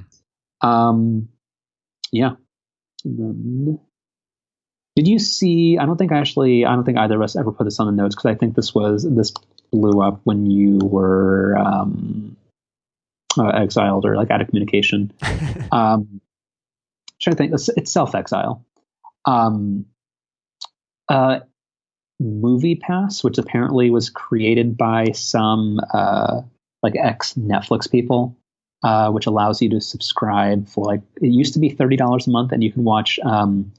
um, 0.62 1.30
yeah. 2.12 2.36
Then, 3.04 3.80
did 4.96 5.08
you 5.08 5.20
see? 5.20 5.78
I 5.78 5.86
don't 5.86 5.98
think 5.98 6.12
actually. 6.12 6.66
I 6.66 6.76
don't 6.76 6.84
think 6.84 6.98
either 6.98 7.16
of 7.16 7.22
us 7.22 7.36
ever 7.36 7.52
put 7.52 7.64
this 7.64 7.80
on 7.80 7.88
the 7.88 7.94
notes 7.94 8.16
because 8.16 8.30
I 8.30 8.36
think 8.36 8.56
this 8.56 8.76
was 8.76 9.04
this 9.10 9.32
blew 9.72 10.02
up 10.02 10.20
when 10.26 10.50
you 10.50 10.80
were 10.80 11.58
um, 11.58 12.36
uh, 13.38 13.48
exiled 13.48 14.06
or 14.06 14.16
like 14.16 14.32
out 14.32 14.42
of 14.42 14.50
communication. 14.50 15.14
um, 15.72 16.20
trying 17.22 17.36
to 17.36 17.38
think. 17.38 17.54
It's, 17.54 17.70
it's 17.70 17.92
self 17.92 18.16
exile. 18.16 18.66
Um, 19.24 19.86
uh, 21.08 21.40
Movie 22.20 22.76
Pass, 22.76 23.24
which 23.24 23.38
apparently 23.38 23.90
was 23.90 24.10
created 24.10 24.78
by 24.78 25.12
some 25.14 25.80
uh, 25.94 26.42
like 26.84 26.96
ex 26.98 27.34
Netflix 27.36 27.90
people, 27.90 28.38
uh, 28.84 29.10
which 29.10 29.26
allows 29.26 29.62
you 29.62 29.70
to 29.70 29.80
subscribe 29.80 30.68
for 30.68 30.84
like 30.84 31.02
it 31.22 31.28
used 31.28 31.54
to 31.54 31.60
be 31.60 31.70
thirty 31.70 31.96
dollars 31.96 32.28
a 32.28 32.30
month, 32.30 32.52
and 32.52 32.62
you 32.62 32.74
can 32.74 32.84
watch 32.84 33.20
um, 33.24 33.72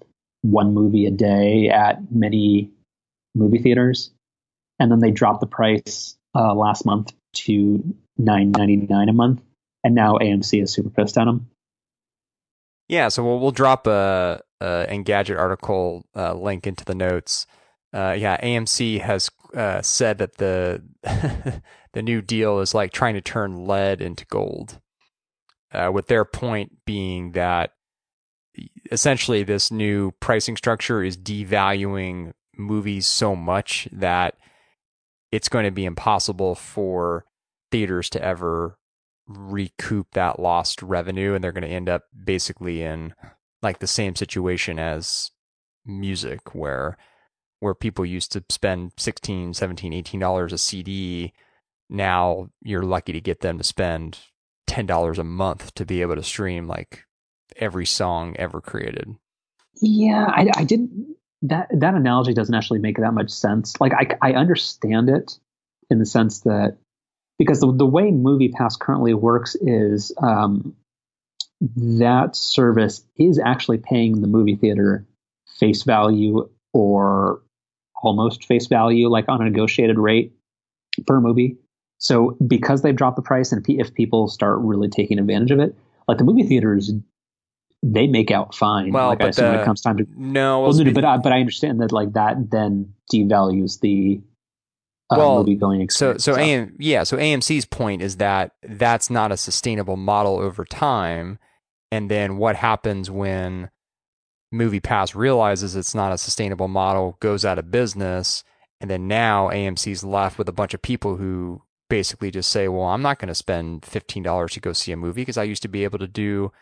one 0.43 0.75
movie 0.75 1.07
a 1.07 1.11
day 1.11 1.71
at 1.71 2.13
many 2.13 2.71
movie 3.35 3.59
theaters. 3.59 4.11
And 4.79 4.91
then 4.91 5.01
they 5.01 5.11
dropped 5.11 5.41
the 5.41 5.47
price 5.47 6.17
uh, 6.35 6.55
last 6.55 6.85
month 6.85 7.13
to 7.35 7.83
nine 8.19 8.51
ninety 8.51 8.77
nine 8.77 9.09
a 9.09 9.13
month, 9.13 9.43
and 9.85 9.95
now 9.95 10.19
AMC 10.19 10.63
is 10.63 10.73
super 10.73 10.91
pissed 10.91 11.19
at 11.19 11.25
them. 11.25 11.49
Yeah, 12.89 13.09
so 13.09 13.25
we'll 13.25 13.39
we'll 13.39 13.53
drop 13.53 13.87
a, 13.87 14.41
a 14.61 14.87
Engadget 14.89 15.39
article 15.39 16.05
uh, 16.17 16.35
link 16.35 16.67
into 16.67 16.85
the 16.85 16.95
notes. 16.95 17.47
Uh, 17.95 18.17
yeah, 18.19 18.39
AMC 18.41 19.01
has 19.01 19.31
uh, 19.55 19.83
said 19.83 20.19
that 20.19 20.37
the 20.37 20.83
the 21.93 22.03
new 22.03 22.23
deal 22.23 22.61
is 22.61 22.75
like 22.75 22.93
trying 22.93 23.15
to 23.15 23.21
turn 23.21 23.67
lead 23.67 24.01
into 24.01 24.25
gold 24.27 24.81
uh, 25.73 25.91
with 25.93 26.07
their 26.09 26.25
point 26.25 26.85
being 26.85 27.33
that 27.33 27.73
essentially 28.91 29.43
this 29.43 29.71
new 29.71 30.13
pricing 30.21 30.57
structure 30.57 31.03
is 31.03 31.17
devaluing 31.17 32.33
movies 32.57 33.07
so 33.07 33.35
much 33.35 33.89
that 33.93 34.37
it's 35.31 35.49
going 35.49 35.65
to 35.65 35.71
be 35.71 35.85
impossible 35.85 36.55
for 36.55 37.25
theaters 37.71 38.11
to 38.11 38.23
ever 38.23 38.77
recoup 39.27 40.09
that 40.13 40.39
lost 40.39 40.83
revenue 40.83 41.35
and 41.35 41.43
they're 41.43 41.53
going 41.53 41.63
to 41.63 41.69
end 41.69 41.89
up 41.89 42.03
basically 42.25 42.83
in 42.83 43.15
like 43.63 43.79
the 43.79 43.87
same 43.87 44.15
situation 44.15 44.79
as 44.79 45.31
music 45.87 46.55
where 46.55 46.97
where 47.61 47.75
people 47.75 48.05
used 48.05 48.33
to 48.33 48.45
spend 48.51 48.93
16 48.97 49.55
17 49.55 49.93
18 49.93 50.21
dollars 50.21 50.53
a 50.53 50.59
cd 50.59 51.33
now 51.89 52.49
you're 52.63 52.83
lucky 52.83 53.13
to 53.13 53.21
get 53.21 53.41
them 53.41 53.59
to 53.59 53.65
spend 53.65 54.19
ten 54.67 54.87
dollars 54.87 55.19
a 55.19 55.25
month 55.25 55.75
to 55.75 55.87
be 55.87 56.03
able 56.03 56.17
to 56.17 56.23
stream 56.23 56.67
like 56.67 57.05
every 57.57 57.87
song 57.87 58.37
ever 58.39 58.61
created. 58.61 59.15
Yeah, 59.81 60.27
I, 60.27 60.51
I 60.57 60.65
didn't. 60.65 61.17
That 61.43 61.69
that 61.73 61.95
analogy 61.95 62.35
doesn't 62.35 62.55
actually 62.55 62.79
make 62.79 62.99
that 62.99 63.13
much 63.13 63.31
sense. 63.31 63.81
Like 63.81 63.93
I 63.93 64.31
I 64.31 64.35
understand 64.35 65.09
it 65.09 65.39
in 65.91 65.99
the 65.99 66.07
sense 66.07 66.41
that 66.41 66.79
because 67.39 67.61
the, 67.61 67.73
the 67.73 67.87
way 67.87 68.11
movie 68.11 68.49
pass 68.49 68.77
currently 68.77 69.15
works 69.15 69.57
is 69.57 70.13
um, 70.23 70.77
that 71.77 72.37
service 72.37 73.05
is 73.17 73.39
actually 73.39 73.79
paying 73.79 74.21
the 74.21 74.29
movie 74.29 74.57
theater 74.57 75.07
face 75.59 75.83
value 75.85 76.49
or 76.73 77.43
almost 78.03 78.45
face 78.47 78.67
value 78.67 79.09
like 79.09 79.29
on 79.29 79.41
a 79.41 79.45
negotiated 79.45 79.99
rate 79.99 80.33
per 81.07 81.21
movie 81.21 81.57
so 81.99 82.37
because 82.47 82.83
they've 82.83 82.97
dropped 82.97 83.17
the 83.17 83.23
price 83.23 83.53
and 83.53 83.65
if 83.69 83.95
people 83.95 84.27
start 84.27 84.59
really 84.61 84.89
taking 84.89 85.19
advantage 85.19 85.53
of 85.53 85.61
it 85.61 85.77
like 86.09 86.19
the 86.19 86.25
movie 86.25 86.43
theaters 86.43 86.91
they 87.83 88.07
make 88.07 88.31
out 88.31 88.55
fine. 88.55 88.93
Well, 88.93 89.09
like 89.09 89.23
I 89.23 89.29
assume 89.29 89.47
the, 89.47 89.51
when 89.53 89.61
it 89.61 89.65
comes 89.65 89.81
time 89.81 89.97
to 89.99 90.07
no, 90.17 90.61
well, 90.61 90.73
no, 90.73 90.93
but 90.93 91.05
I, 91.05 91.17
but 91.19 91.33
I 91.33 91.41
understand 91.41 91.81
that 91.81 91.93
like 91.93 92.13
that 92.13 92.51
then 92.51 92.95
devalues 93.13 93.81
the 93.81 94.21
uh, 95.11 95.17
well, 95.19 95.39
movie 95.39 95.57
going 95.57 95.81
experience. 95.81 96.25
So 96.25 96.33
so 96.33 96.41
AM, 96.41 96.77
yeah, 96.79 97.03
so 97.03 97.17
AMC's 97.17 97.65
point 97.65 98.03
is 98.03 98.19
that 98.19 98.53
that's 98.63 99.11
not 99.11 99.33
a 99.33 99.37
sustainable 99.37 99.97
model 99.97 100.39
over 100.39 100.65
time, 100.65 101.39
and 101.91 102.11
then 102.11 102.37
what 102.37 102.57
happens 102.57 103.11
when 103.11 103.71
Movie 104.53 104.81
Pass 104.81 105.15
realizes 105.15 105.75
it's 105.75 105.95
not 105.95 106.13
a 106.13 106.19
sustainable 106.19 106.69
model, 106.69 107.17
goes 107.21 107.45
out 107.45 107.59
of 107.59 107.73
business, 107.73 108.45
and 108.81 108.89
then 108.89 109.09
now 109.09 109.49
AMC's 109.49 110.05
left 110.05 110.39
with 110.39 110.49
a 110.49 110.53
bunch 110.53 110.73
of 110.73 110.83
people 110.83 111.17
who 111.17 111.63
basically 111.91 112.31
just 112.31 112.51
say, 112.51 112.69
"Well, 112.69 112.85
I'm 112.85 113.03
not 113.03 113.19
going 113.19 113.29
to 113.29 113.35
spend 113.35 113.85
fifteen 113.85 114.23
dollars 114.23 114.53
to 114.53 114.61
go 114.61 114.73
see 114.73 114.93
a 114.93 114.97
movie 114.97 115.23
because 115.23 115.37
I 115.37 115.43
used 115.43 115.63
to 115.63 115.69
be 115.69 115.83
able 115.83 115.99
to 115.99 116.07
do." 116.07 116.53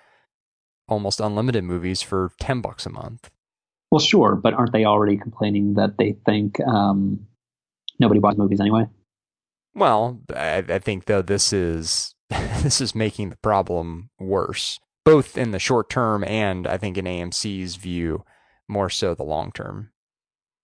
Almost 0.91 1.20
unlimited 1.20 1.64
movies 1.64 2.03
for 2.03 2.32
10 2.41 2.61
bucks 2.61 2.84
a 2.84 2.91
month. 2.91 3.30
Well, 3.91 4.01
sure, 4.01 4.36
but 4.36 4.55
aren't 4.55 4.72
they 4.72 4.84
already 4.84 5.16
complaining 5.16 5.74
that 5.74 5.97
they 5.97 6.16
think 6.26 6.61
um, 6.61 7.26
nobody 7.99 8.20
buys 8.20 8.36
movies 8.36 8.61
anyway? 8.61 8.86
Well, 9.74 10.20
I, 10.34 10.64
I 10.68 10.78
think 10.78 11.07
though 11.07 11.22
this 11.22 11.53
is 11.53 12.14
this 12.28 12.80
is 12.80 12.95
making 12.95 13.30
the 13.30 13.36
problem 13.36 14.11
worse, 14.18 14.78
both 15.05 15.38
in 15.38 15.51
the 15.51 15.59
short 15.59 15.91
term 15.91 16.24
and 16.24 16.66
I 16.66 16.76
think 16.76 16.99
in 16.99 17.05
AMC's 17.05 17.76
view, 17.76 18.24
more 18.68 18.91
so 18.91 19.14
the 19.14 19.24
long 19.24 19.51
term. 19.53 19.91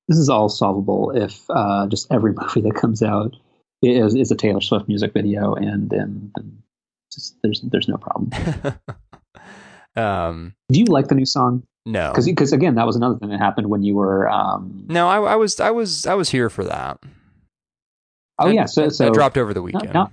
This 0.09 0.19
is 0.19 0.29
all 0.29 0.49
solvable 0.49 1.11
if 1.11 1.43
uh, 1.51 1.87
just 1.89 2.13
every 2.13 2.33
movie 2.37 2.61
that 2.61 2.77
comes 2.77 3.03
out 3.03 3.35
is, 3.83 4.15
is 4.15 4.31
a 4.31 4.37
Taylor 4.37 4.61
Swift 4.61 4.89
music 4.89 5.13
video, 5.13 5.55
and 5.55 5.91
then, 5.91 6.33
then 6.37 6.63
just, 7.13 7.37
there's 7.43 7.61
there's 7.63 7.89
no 7.89 7.97
problem. 7.97 8.31
Um, 9.97 10.55
Do 10.71 10.79
you 10.79 10.85
like 10.87 11.09
the 11.09 11.15
new 11.15 11.27
song? 11.27 11.63
No, 11.89 12.11
because 12.11 12.53
again, 12.53 12.75
that 12.75 12.87
was 12.87 12.97
another 12.97 13.17
thing 13.17 13.29
that 13.29 13.39
happened 13.39 13.69
when 13.69 13.83
you 13.83 13.95
were. 13.95 14.29
Um, 14.29 14.87
no, 14.89 15.09
I, 15.09 15.19
I 15.19 15.37
was 15.37 15.61
I 15.61 15.71
was 15.71 16.05
I 16.05 16.15
was 16.15 16.31
here 16.31 16.51
for 16.51 16.65
that. 16.65 16.99
Oh 18.41 18.49
yeah, 18.49 18.67
so 18.67 18.89
so 18.89 19.11
dropped 19.11 19.39
over 19.39 19.55
the 19.55 19.63
weekend. 19.63 19.95
Not, 19.95 20.13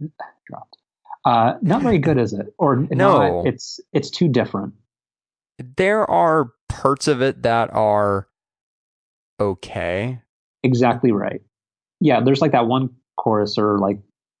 not 0.00 0.10
dropped. 0.48 0.76
Uh, 1.24 1.54
not 1.62 1.82
very 1.82 1.98
good, 1.98 2.18
is 2.18 2.32
it? 2.32 2.52
Or 2.58 2.76
no, 2.90 3.42
not, 3.42 3.46
it's 3.46 3.78
it's 3.92 4.10
too 4.10 4.26
different. 4.26 4.74
There 5.76 6.08
are 6.10 6.50
parts 6.68 7.06
of 7.06 7.22
it 7.22 7.42
that 7.42 7.72
are 7.72 8.26
okay. 9.38 10.20
Exactly 10.64 11.12
right. 11.12 11.42
Yeah, 12.00 12.20
there's 12.20 12.40
like 12.40 12.52
that 12.52 12.66
one 12.66 12.90
chorus 13.16 13.56
or 13.56 13.78
like 13.78 13.98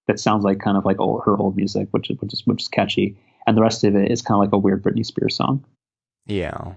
that 0.08 0.18
sounds 0.18 0.42
like 0.42 0.58
kind 0.58 0.76
of 0.76 0.84
like 0.84 0.98
old, 0.98 1.22
her 1.24 1.36
old 1.36 1.56
music, 1.56 1.86
which 1.92 2.10
is 2.10 2.16
which 2.20 2.32
is 2.32 2.42
which 2.46 2.62
is 2.62 2.68
catchy 2.68 3.16
and 3.46 3.56
the 3.56 3.62
rest 3.62 3.84
of 3.84 3.94
it 3.96 4.10
is 4.10 4.22
kind 4.22 4.36
of 4.36 4.40
like 4.40 4.52
a 4.52 4.58
weird 4.58 4.82
Britney 4.82 5.04
Spears 5.04 5.36
song. 5.36 5.64
Yeah, 6.26 6.74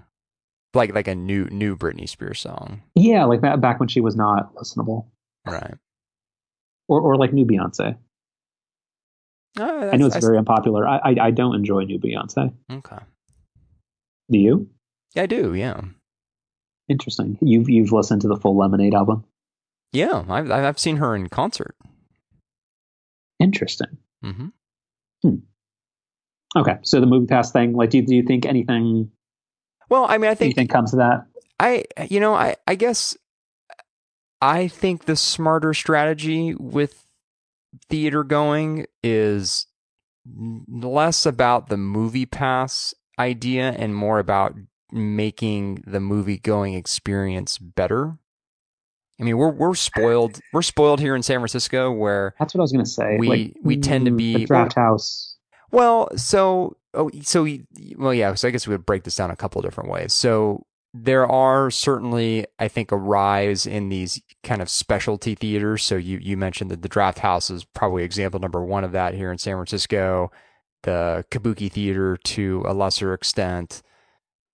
like 0.74 0.94
like 0.94 1.08
a 1.08 1.14
new 1.14 1.46
new 1.46 1.76
Britney 1.76 2.08
Spears 2.08 2.40
song. 2.40 2.82
Yeah, 2.94 3.24
like 3.24 3.40
back 3.40 3.80
when 3.80 3.88
she 3.88 4.00
was 4.00 4.16
not 4.16 4.54
listenable. 4.54 5.06
Right. 5.46 5.74
Or 6.88 7.00
or 7.00 7.16
like 7.16 7.32
new 7.32 7.46
Beyonce. 7.46 7.96
Oh, 9.58 9.90
I 9.90 9.96
know 9.96 10.06
it's 10.06 10.16
I, 10.16 10.20
very 10.20 10.36
unpopular. 10.36 10.86
I, 10.86 10.98
I, 10.98 11.16
I 11.22 11.30
don't 11.30 11.54
enjoy 11.54 11.84
new 11.84 11.98
Beyonce. 11.98 12.52
Okay. 12.70 12.98
Do 14.30 14.38
you? 14.38 14.68
Yeah, 15.14 15.22
I 15.22 15.26
do. 15.26 15.54
Yeah. 15.54 15.80
Interesting. 16.88 17.38
You've 17.40 17.68
you've 17.68 17.92
listened 17.92 18.22
to 18.22 18.28
the 18.28 18.36
full 18.36 18.56
Lemonade 18.56 18.94
album. 18.94 19.24
Yeah, 19.92 20.24
I've 20.28 20.50
I've 20.50 20.78
seen 20.78 20.96
her 20.96 21.16
in 21.16 21.28
concert. 21.28 21.74
Interesting. 23.40 23.98
Mm-hmm. 24.24 24.46
Hmm. 25.22 25.36
Okay, 26.56 26.78
so 26.82 27.00
the 27.00 27.06
movie 27.06 27.26
pass 27.26 27.52
thing, 27.52 27.74
like, 27.74 27.90
do 27.90 27.98
you, 27.98 28.06
do 28.06 28.14
you 28.14 28.22
think 28.22 28.46
anything? 28.46 29.10
Well, 29.90 30.06
I 30.08 30.16
mean, 30.16 30.30
I 30.30 30.34
think 30.34 30.56
anything 30.56 30.68
comes 30.68 30.92
to 30.92 30.96
that. 30.96 31.26
I, 31.60 31.84
you 32.08 32.18
know, 32.18 32.34
I, 32.34 32.56
I 32.66 32.74
guess, 32.74 33.16
I 34.40 34.68
think 34.68 35.04
the 35.04 35.16
smarter 35.16 35.74
strategy 35.74 36.54
with 36.54 37.06
theater 37.90 38.24
going 38.24 38.86
is 39.02 39.66
less 40.68 41.26
about 41.26 41.68
the 41.68 41.76
movie 41.76 42.26
pass 42.26 42.94
idea 43.18 43.70
and 43.70 43.94
more 43.94 44.18
about 44.18 44.54
making 44.92 45.82
the 45.86 46.00
movie 46.00 46.38
going 46.38 46.74
experience 46.74 47.58
better. 47.58 48.18
I 49.18 49.24
mean, 49.24 49.38
we're 49.38 49.50
we're 49.50 49.74
spoiled. 49.74 50.40
We're 50.52 50.62
spoiled 50.62 51.00
here 51.00 51.16
in 51.16 51.22
San 51.22 51.38
Francisco, 51.38 51.90
where 51.90 52.34
that's 52.38 52.54
what 52.54 52.60
I 52.60 52.62
was 52.62 52.72
going 52.72 52.84
to 52.84 52.90
say. 52.90 53.16
We 53.18 53.28
like, 53.28 53.56
we 53.62 53.78
tend 53.78 54.04
to 54.06 54.10
mm, 54.10 54.18
be 54.18 54.32
the 54.34 54.44
draft 54.44 54.74
house 54.74 55.35
well, 55.70 56.08
so 56.16 56.76
oh, 56.94 57.10
so 57.22 57.46
well, 57.96 58.14
yeah. 58.14 58.34
So 58.34 58.48
I 58.48 58.50
guess 58.50 58.66
we 58.66 58.74
would 58.74 58.86
break 58.86 59.04
this 59.04 59.16
down 59.16 59.30
a 59.30 59.36
couple 59.36 59.62
different 59.62 59.90
ways. 59.90 60.12
So 60.12 60.66
there 60.94 61.26
are 61.26 61.70
certainly, 61.70 62.46
I 62.58 62.68
think, 62.68 62.90
a 62.90 62.96
rise 62.96 63.66
in 63.66 63.88
these 63.88 64.20
kind 64.42 64.62
of 64.62 64.68
specialty 64.68 65.34
theaters. 65.34 65.82
So 65.82 65.96
you 65.96 66.18
you 66.18 66.36
mentioned 66.36 66.70
that 66.70 66.82
the 66.82 66.88
Draft 66.88 67.18
House 67.18 67.50
is 67.50 67.64
probably 67.64 68.02
example 68.02 68.40
number 68.40 68.64
one 68.64 68.84
of 68.84 68.92
that 68.92 69.14
here 69.14 69.30
in 69.30 69.38
San 69.38 69.54
Francisco. 69.54 70.30
The 70.82 71.24
Kabuki 71.30 71.70
Theater 71.70 72.16
to 72.16 72.64
a 72.66 72.72
lesser 72.72 73.12
extent. 73.12 73.82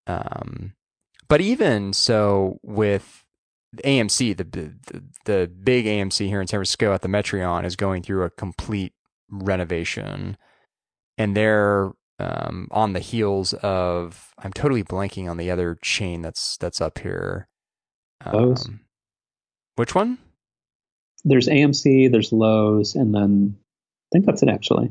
Um, 0.06 0.72
but 1.28 1.40
even 1.40 1.92
so, 1.92 2.58
with 2.62 3.24
AMC, 3.84 4.36
the, 4.36 4.44
the 4.44 5.02
the 5.24 5.46
big 5.62 5.86
AMC 5.86 6.26
here 6.26 6.40
in 6.40 6.46
San 6.46 6.58
Francisco 6.58 6.92
at 6.92 7.02
the 7.02 7.08
Metreon 7.08 7.64
is 7.64 7.76
going 7.76 8.02
through 8.02 8.24
a 8.24 8.30
complete 8.30 8.94
renovation 9.30 10.36
and 11.18 11.36
they're 11.36 11.92
um, 12.18 12.68
on 12.70 12.92
the 12.92 13.00
heels 13.00 13.52
of 13.54 14.32
I'm 14.38 14.52
totally 14.52 14.84
blanking 14.84 15.28
on 15.28 15.36
the 15.36 15.50
other 15.50 15.78
chain 15.82 16.22
that's 16.22 16.56
that's 16.58 16.80
up 16.80 16.98
here. 16.98 17.48
Loews. 18.24 18.68
Um, 18.68 18.80
which 19.76 19.94
one? 19.94 20.18
There's 21.24 21.48
AMC, 21.48 22.10
there's 22.10 22.30
Loews, 22.30 22.94
and 22.94 23.14
then 23.14 23.56
I 23.56 24.08
think 24.12 24.26
that's 24.26 24.42
it 24.42 24.48
actually. 24.48 24.90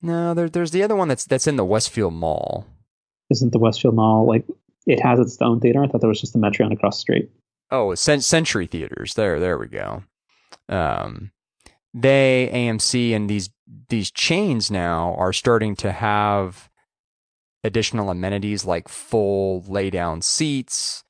No, 0.00 0.34
there, 0.34 0.48
there's 0.48 0.72
the 0.72 0.82
other 0.82 0.96
one 0.96 1.08
that's 1.08 1.24
that's 1.24 1.46
in 1.46 1.56
the 1.56 1.64
Westfield 1.64 2.14
Mall. 2.14 2.66
Isn't 3.30 3.52
the 3.52 3.58
Westfield 3.58 3.94
Mall 3.94 4.26
like 4.26 4.44
it 4.86 5.00
has 5.00 5.18
its 5.20 5.38
own 5.40 5.60
theater? 5.60 5.82
I 5.82 5.86
thought 5.86 6.00
there 6.00 6.08
was 6.08 6.20
just 6.20 6.32
the 6.32 6.38
Metreon 6.38 6.72
across 6.72 6.96
the 6.96 7.00
street. 7.00 7.30
Oh, 7.70 7.94
Century 7.94 8.66
Theaters. 8.66 9.14
There, 9.14 9.40
there 9.40 9.56
we 9.56 9.66
go. 9.66 10.02
Um, 10.68 11.30
they 11.94 12.50
AMC 12.52 13.14
and 13.14 13.28
these 13.28 13.50
these 13.88 14.10
chains 14.10 14.70
now 14.70 15.14
are 15.18 15.32
starting 15.32 15.76
to 15.76 15.92
have 15.92 16.70
additional 17.64 18.10
amenities 18.10 18.64
like 18.64 18.88
full 18.88 19.62
lay 19.68 19.90
down 19.90 20.22
seats, 20.22 21.04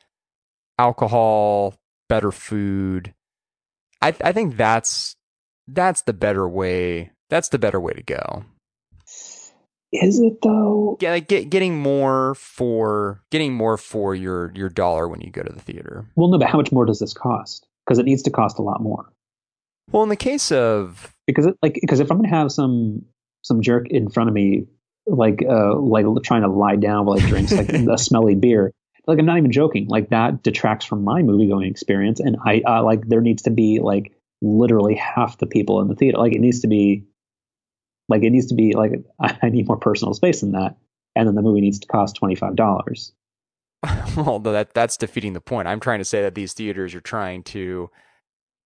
alcohol, 0.79 1.75
better 2.09 2.33
food. 2.33 3.15
I 4.01 4.15
I 4.23 4.33
think 4.33 4.57
that's 4.57 5.17
that's 5.69 6.03
the 6.03 6.13
better 6.13 6.49
way. 6.49 7.13
That's 7.31 7.49
the 7.49 7.59
better 7.59 7.81
way 7.81 7.93
to 7.93 8.03
go. 8.03 8.45
Is 9.93 10.19
it 10.21 10.41
though? 10.43 10.97
Yeah, 11.01 11.11
like 11.11 11.29
get, 11.29 11.51
getting 11.51 11.79
more 11.79 12.35
for 12.35 13.23
getting 13.31 13.53
more 13.53 13.77
for 13.77 14.15
your 14.15 14.51
your 14.55 14.71
dollar 14.71 15.07
when 15.07 15.21
you 15.21 15.31
go 15.31 15.43
to 15.43 15.53
the 15.53 15.61
theater. 15.61 16.07
Well, 16.17 16.29
no, 16.29 16.39
but 16.39 16.49
how 16.49 16.59
much 16.59 16.73
more 16.73 16.87
does 16.87 16.99
this 16.99 17.13
cost? 17.13 17.67
Because 17.85 17.99
it 17.99 18.05
needs 18.05 18.23
to 18.23 18.31
cost 18.31 18.59
a 18.59 18.63
lot 18.63 18.81
more. 18.81 19.13
Well, 19.91 20.03
in 20.03 20.09
the 20.09 20.17
case 20.17 20.53
of 20.53 21.15
because 21.27 21.47
it, 21.47 21.57
like 21.63 21.75
because 21.81 22.01
if 22.01 22.11
I'm 22.11 22.19
gonna 22.19 22.29
have 22.29 22.53
some 22.53 23.05
some 23.43 23.61
jerk 23.61 23.89
in 23.89 24.09
front 24.09 24.29
of 24.29 24.35
me, 24.35 24.67
like 25.07 25.43
uh 25.49 25.77
like 25.77 26.07
trying 26.23 26.43
to 26.43 26.49
lie 26.49 26.77
down 26.77 27.07
while 27.07 27.19
I 27.19 27.27
drinks 27.27 27.53
like 27.53 27.69
a 27.73 27.99
smelly 27.99 28.35
beer, 28.35 28.73
like 29.07 29.19
I'm 29.19 29.27
not 29.27 29.39
even 29.39 29.53
joking. 29.53 29.89
Like 29.89 30.11
that 30.11 30.43
detracts 30.43 30.85
from 30.85 31.05
my 31.05 31.23
movie 31.23 31.49
going 31.49 31.69
experience, 31.69 32.21
and 32.21 32.37
I 32.45 32.63
uh, 32.67 32.83
like 32.83 33.09
there 33.09 33.21
needs 33.21 33.43
to 33.43 33.51
be 33.51 33.81
like 33.81 34.13
literally 34.41 34.95
half 34.95 35.39
the 35.39 35.47
people 35.47 35.81
in 35.81 35.89
the 35.89 35.95
theater. 35.95 36.19
Like 36.19 36.35
it 36.35 36.41
needs 36.41 36.61
to 36.61 36.69
be 36.69 37.05
like 38.09 38.23
it 38.23 38.31
needs 38.31 38.47
to 38.47 38.55
be 38.55 38.75
like 38.75 38.93
I 39.21 39.49
need 39.49 39.67
more 39.67 39.79
personal 39.79 40.15
space 40.15 40.41
than 40.41 40.53
that, 40.53 40.77
and 41.17 41.27
then 41.27 41.35
the 41.35 41.43
movie 41.43 41.61
needs 41.61 41.81
to 41.81 41.89
cost 41.89 42.17
twenty 42.17 42.35
five 42.35 42.57
dollars. 42.57 43.13
well, 44.17 44.39
that 44.39 44.75
that's 44.75 44.97
defeating 44.97 45.33
the 45.33 45.41
point. 45.41 45.67
I'm 45.67 45.81
trying 45.81 45.99
to 45.99 46.05
say 46.05 46.23
that 46.23 46.35
these 46.35 46.53
theaters 46.53 46.95
are 46.95 47.01
trying 47.01 47.43
to 47.45 47.91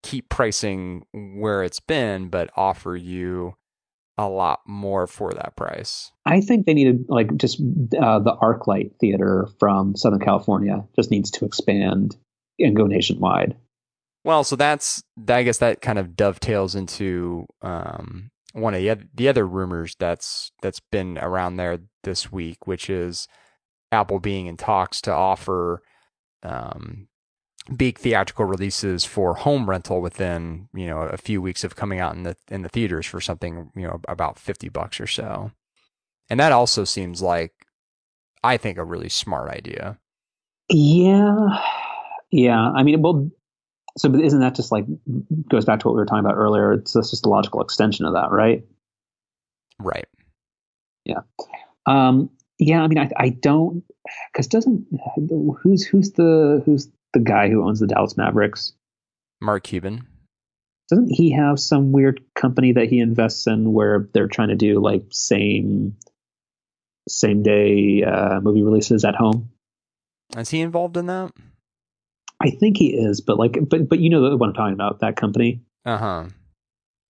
keep 0.07 0.29
pricing 0.29 1.05
where 1.13 1.63
it's 1.63 1.81
been, 1.81 2.29
but 2.29 2.51
offer 2.57 2.97
you 2.97 3.55
a 4.19 4.29
lot 4.29 4.61
more 4.67 5.07
for 5.07 5.33
that 5.33 5.57
price. 5.57 6.11
I 6.25 6.41
think 6.41 6.65
they 6.65 6.75
needed 6.75 7.05
like 7.09 7.37
just 7.37 7.61
uh, 8.01 8.19
the 8.21 8.37
ArcLight 8.41 8.99
Theater 8.99 9.49
from 9.59 9.95
Southern 9.97 10.21
California 10.21 10.85
just 10.97 11.11
needs 11.11 11.31
to 11.33 11.45
expand 11.45 12.17
and 12.59 12.77
go 12.77 12.87
nationwide. 12.87 13.57
Well, 14.25 14.43
so 14.43 14.57
that's 14.57 15.03
I 15.29 15.43
guess 15.43 15.59
that 15.59 15.83
kind 15.83 15.99
of 15.99 16.17
dovetails 16.17 16.75
into 16.75 17.47
um, 17.63 18.31
one 18.53 18.75
of 18.75 18.81
the, 18.81 19.09
the 19.15 19.29
other 19.29 19.47
rumors 19.47 19.95
that's 19.99 20.51
that's 20.63 20.81
been 20.81 21.19
around 21.19 21.57
there 21.57 21.81
this 22.05 22.33
week, 22.33 22.67
which 22.67 22.89
is 22.89 23.29
Apple 23.93 24.19
being 24.19 24.47
in 24.47 24.57
talks 24.57 25.01
to 25.03 25.13
offer 25.13 25.83
um, 26.43 27.09
big 27.75 27.99
theatrical 27.99 28.45
releases 28.45 29.05
for 29.05 29.35
home 29.35 29.69
rental 29.69 30.01
within 30.01 30.69
you 30.75 30.87
know 30.87 31.03
a 31.03 31.17
few 31.17 31.43
weeks 31.43 31.65
of 31.65 31.77
coming 31.77 31.99
out 31.99 32.15
in 32.15 32.23
the 32.23 32.37
in 32.49 32.63
the 32.63 32.69
theaters 32.69 33.07
for 33.07 33.21
something 33.21 33.71
you 33.75 33.83
know 33.83 34.01
about 34.09 34.39
fifty 34.39 34.69
bucks 34.69 35.01
or 35.01 35.07
so, 35.07 35.51
and 36.29 36.39
that 36.39 36.53
also 36.53 36.85
seems 36.85 37.23
like 37.23 37.53
I 38.45 38.57
think 38.57 38.79
a 38.79 38.85
really 38.85 39.09
smart 39.09 39.51
idea. 39.51 39.99
Yeah, 40.69 41.61
yeah. 42.31 42.71
I 42.71 42.83
mean, 42.83 43.03
well, 43.03 43.31
so 43.97 44.09
but 44.09 44.21
isn't 44.21 44.41
that 44.41 44.55
just 44.55 44.73
like 44.73 44.85
goes 45.49 45.65
back 45.65 45.81
to 45.81 45.89
what 45.89 45.95
we 45.95 46.01
were 46.01 46.07
talking 46.07 46.25
about 46.25 46.37
earlier? 46.37 46.73
It's 46.73 46.93
just 46.93 47.27
a 47.27 47.29
logical 47.29 47.63
extension 47.63 48.05
of 48.05 48.15
that, 48.15 48.31
right? 48.31 48.65
Right. 49.81 50.07
Yeah. 51.05 51.21
Um, 51.87 52.31
yeah. 52.59 52.83
I 52.83 52.89
mean, 52.89 52.99
I, 52.99 53.11
I 53.17 53.29
don't 53.31 53.85
because 54.33 54.47
doesn't 54.47 54.87
who's 55.63 55.85
who's 55.85 56.13
the 56.13 56.63
who's 56.65 56.89
the 57.17 57.25
guy 57.25 57.49
who 57.49 57.67
owns 57.67 57.81
the 57.81 57.87
Dallas 57.87 58.17
Mavericks? 58.17 58.73
Mark 59.41 59.65
Cuban. 59.65 60.07
Doesn't 60.91 61.11
he 61.11 61.33
have 61.33 61.59
some 61.59 61.91
weird 61.91 62.21
company 62.35 62.73
that 62.73 62.89
he 62.89 63.01
invests 63.01 63.47
in 63.47 63.73
where 63.73 64.09
they're 64.13 64.29
trying 64.29 64.49
to 64.49 64.55
do 64.55 64.81
like 64.81 65.05
same 65.11 65.97
same 67.09 67.43
day 67.43 68.05
uh, 68.05 68.41
movie 68.41 68.63
releases 68.63 69.05
at 69.05 69.15
home? 69.15 69.51
Is 70.37 70.51
he 70.51 70.61
involved 70.61 70.97
in 70.97 71.07
that? 71.07 71.33
I 72.41 72.51
think 72.51 72.77
he 72.77 72.95
is, 72.95 73.21
but 73.21 73.39
like, 73.39 73.57
but 73.69 73.89
but 73.89 73.99
you 73.99 74.11
know 74.11 74.37
what 74.37 74.49
I'm 74.49 74.55
talking 74.55 74.75
about? 74.75 75.01
That 75.01 75.17
company. 75.17 75.63
Uh 75.85 75.99
huh. 75.99 76.25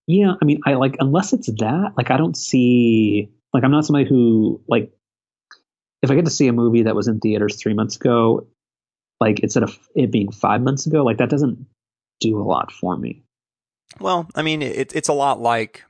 Yeah, 0.07 0.35
I 0.41 0.45
mean, 0.45 0.61
I 0.65 0.75
like 0.75 0.97
unless 1.01 1.33
it's 1.33 1.49
that, 1.49 1.95
like, 1.97 2.13
I 2.13 2.17
don't 2.17 2.37
see 2.37 3.31
like 3.53 3.65
I'm 3.65 3.73
not 3.73 3.85
somebody 3.85 4.09
who 4.09 4.63
like 4.69 4.93
if 6.03 6.11
I 6.11 6.15
get 6.15 6.27
to 6.27 6.31
see 6.31 6.47
a 6.47 6.53
movie 6.53 6.83
that 6.83 6.95
was 6.95 7.09
in 7.09 7.19
theaters 7.19 7.57
three 7.57 7.75
months 7.75 7.97
ago, 7.97 8.47
like 9.21 9.41
instead 9.41 9.63
of 9.63 9.79
it 9.95 10.11
being 10.11 10.31
five 10.31 10.61
months 10.61 10.87
ago, 10.87 11.03
like 11.03 11.19
that 11.19 11.31
doesn't 11.31 11.67
do 12.21 12.41
a 12.41 12.45
lot 12.45 12.73
for 12.73 12.97
me. 12.97 13.23
Well, 14.01 14.29
I 14.35 14.43
mean, 14.43 14.63
it, 14.63 14.95
it's 14.95 15.09
a 15.09 15.15
lot 15.15 15.41
like 15.41 15.85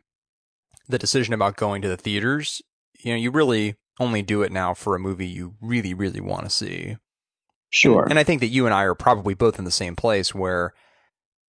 the 0.88 0.98
decision 0.98 1.34
about 1.34 1.56
going 1.56 1.82
to 1.82 1.88
the 1.88 1.96
theaters. 1.96 2.62
You 2.98 3.12
know, 3.12 3.18
you 3.18 3.30
really 3.30 3.76
only 3.98 4.22
do 4.22 4.42
it 4.42 4.52
now 4.52 4.74
for 4.74 4.94
a 4.94 5.00
movie 5.00 5.26
you 5.26 5.54
really, 5.60 5.94
really 5.94 6.20
want 6.20 6.44
to 6.44 6.50
see. 6.50 6.96
Sure. 7.70 8.02
And, 8.02 8.12
and 8.12 8.18
I 8.18 8.24
think 8.24 8.40
that 8.40 8.48
you 8.48 8.66
and 8.66 8.74
I 8.74 8.82
are 8.82 8.94
probably 8.94 9.34
both 9.34 9.58
in 9.58 9.64
the 9.64 9.70
same 9.70 9.96
place 9.96 10.34
where, 10.34 10.72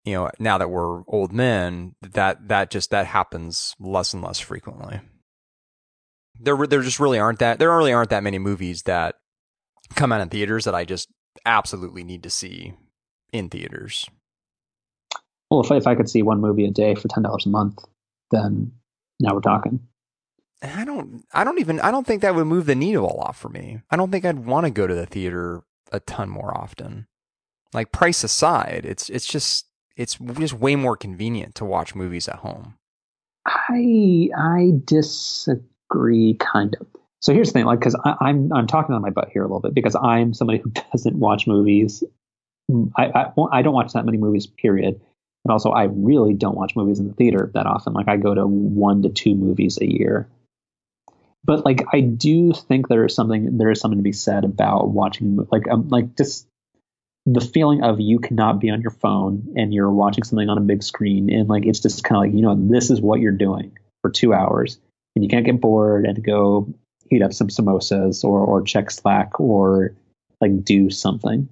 you 0.05 0.15
know, 0.15 0.31
now 0.39 0.59
that 0.59 0.71
we're 0.71 1.03
old 1.09 1.33
men, 1.33 1.95
that 2.01 2.49
that 2.49 2.71
just 2.71 2.91
that 2.91 3.07
happens 3.07 3.75
less 3.79 4.15
and 4.15 4.23
less 4.23 4.39
frequently. 4.39 5.01
There, 6.39 6.67
there 6.67 6.83
just 6.83 7.01
really 7.01 7.19
aren't 7.19 7.41
that 7.41 7.59
there 7.59 7.75
really 7.77 7.93
aren't 7.93 8.11
that 8.11 8.23
many 8.23 8.39
movies 8.39 8.83
that 8.83 9.17
come 9.95 10.13
out 10.13 10.21
in 10.21 10.29
theaters 10.29 10.65
that 10.65 10.75
I 10.75 10.85
just 10.85 11.09
absolutely 11.45 12.05
need 12.05 12.23
to 12.23 12.31
see 12.31 12.75
in 13.33 13.49
theaters. 13.49 14.09
Well, 15.51 15.61
if 15.61 15.71
I, 15.71 15.77
if 15.77 15.87
I 15.87 15.95
could 15.95 16.09
see 16.09 16.23
one 16.23 16.41
movie 16.41 16.65
a 16.65 16.71
day 16.71 16.95
for 16.95 17.09
ten 17.09 17.23
dollars 17.23 17.47
a 17.47 17.51
month, 17.51 17.79
then 18.31 18.73
now 19.21 19.35
we're 19.35 19.41
talking. 19.41 19.81
I 20.63 20.85
don't 20.85 21.25
I 21.33 21.45
don't 21.45 21.61
even 21.61 21.81
I 21.81 21.91
don't 21.91 22.07
think 22.07 22.23
that 22.23 22.35
would 22.35 22.47
move 22.47 22.67
the 22.67 22.75
needle 22.75 23.11
a 23.11 23.15
lot 23.15 23.37
for 23.37 23.49
me. 23.49 23.81
I 23.91 23.97
don't 23.97 24.11
think 24.11 24.25
I'd 24.25 24.47
want 24.47 24.65
to 24.65 24.71
go 24.71 24.87
to 24.87 24.95
the 24.95 25.07
theater 25.07 25.63
a 25.93 26.01
ton 26.01 26.29
more 26.29 26.57
often. 26.57 27.07
Like 27.73 27.93
price 27.93 28.25
aside, 28.25 28.83
it's 28.85 29.11
it's 29.11 29.27
just 29.27 29.67
it's 29.97 30.15
just 30.15 30.55
way 30.55 30.77
more 30.77 30.97
convenient 30.97 31.55
to 31.57 31.65
watch 31.65 31.95
movies 31.95 32.29
at 32.29 32.37
home. 32.37 32.75
I 33.47 34.31
I 34.37 34.73
disagree, 34.85 36.35
kind 36.35 36.77
of. 36.81 36.87
So 37.23 37.33
here's 37.33 37.49
the 37.49 37.55
thing, 37.55 37.67
like, 37.67 37.81
because 37.81 37.99
I'm 38.05 38.53
I'm 38.53 38.67
talking 38.67 38.95
on 38.95 39.03
my 39.03 39.11
butt 39.11 39.31
here 39.33 39.43
a 39.43 39.47
little 39.47 39.61
bit 39.61 39.75
because 39.75 39.97
I'm 39.97 40.35
somebody 40.35 40.59
who 40.59 40.71
doesn't 40.93 41.17
watch 41.17 41.47
movies. 41.47 42.05
I, 42.97 43.07
I 43.07 43.33
I 43.53 43.63
don't 43.63 43.75
watch 43.75 43.93
that 43.93 44.05
many 44.05 44.19
movies, 44.19 44.47
period. 44.47 45.01
But 45.45 45.53
also, 45.53 45.71
I 45.71 45.85
really 45.85 46.35
don't 46.35 46.57
watch 46.57 46.75
movies 46.75 46.99
in 46.99 47.07
the 47.07 47.15
theater 47.15 47.51
that 47.55 47.67
often. 47.67 47.93
Like, 47.93 48.09
I 48.09 48.17
go 48.17 48.35
to 48.35 48.47
one 48.47 49.03
to 49.03 49.09
two 49.09 49.35
movies 49.35 49.79
a 49.81 49.87
year. 49.87 50.29
But 51.45 51.65
like, 51.65 51.85
I 51.93 52.01
do 52.01 52.53
think 52.53 52.89
there 52.89 53.05
is 53.05 53.15
something 53.15 53.57
there 53.57 53.71
is 53.71 53.81
something 53.81 53.99
to 53.99 54.03
be 54.03 54.13
said 54.13 54.45
about 54.45 54.89
watching, 54.89 55.47
like, 55.51 55.69
um, 55.71 55.89
like 55.89 56.17
just 56.17 56.49
the 57.27 57.41
feeling 57.41 57.83
of 57.83 58.01
you 58.01 58.21
cannot 58.21 58.61
be 58.61 58.71
on 58.71 58.81
your 58.81 58.93
phone 58.93 59.55
and 59.57 59.75
you're 59.75 59.91
watching 59.91 60.23
something 60.23 60.49
on 60.49 60.59
a 60.59 60.63
big 60.63 60.83
screen 60.83 61.29
and 61.29 61.49
like 61.49 61.67
it's 61.67 61.81
just 61.81 62.05
kind 62.05 62.17
of 62.17 62.23
like 62.23 62.39
you 62.39 62.47
know 62.47 62.57
this 62.57 62.89
is 62.89 63.01
what 63.01 63.21
you're 63.21 63.33
doing 63.33 63.77
for 64.01 64.11
two 64.11 64.33
hours 64.33 64.79
and 65.15 65.25
you 65.25 65.29
can't 65.29 65.45
get 65.45 65.61
bored 65.61 66.07
and 66.07 66.25
go 66.25 66.73
heat 67.11 67.23
up 67.23 67.33
some 67.33 67.49
samosas 67.49 68.25
or 68.25 68.41
or 68.41 68.63
check 68.63 68.91
Slack 68.91 69.39
or 69.41 69.95
like 70.41 70.65
do 70.65 70.91
something. 70.91 71.49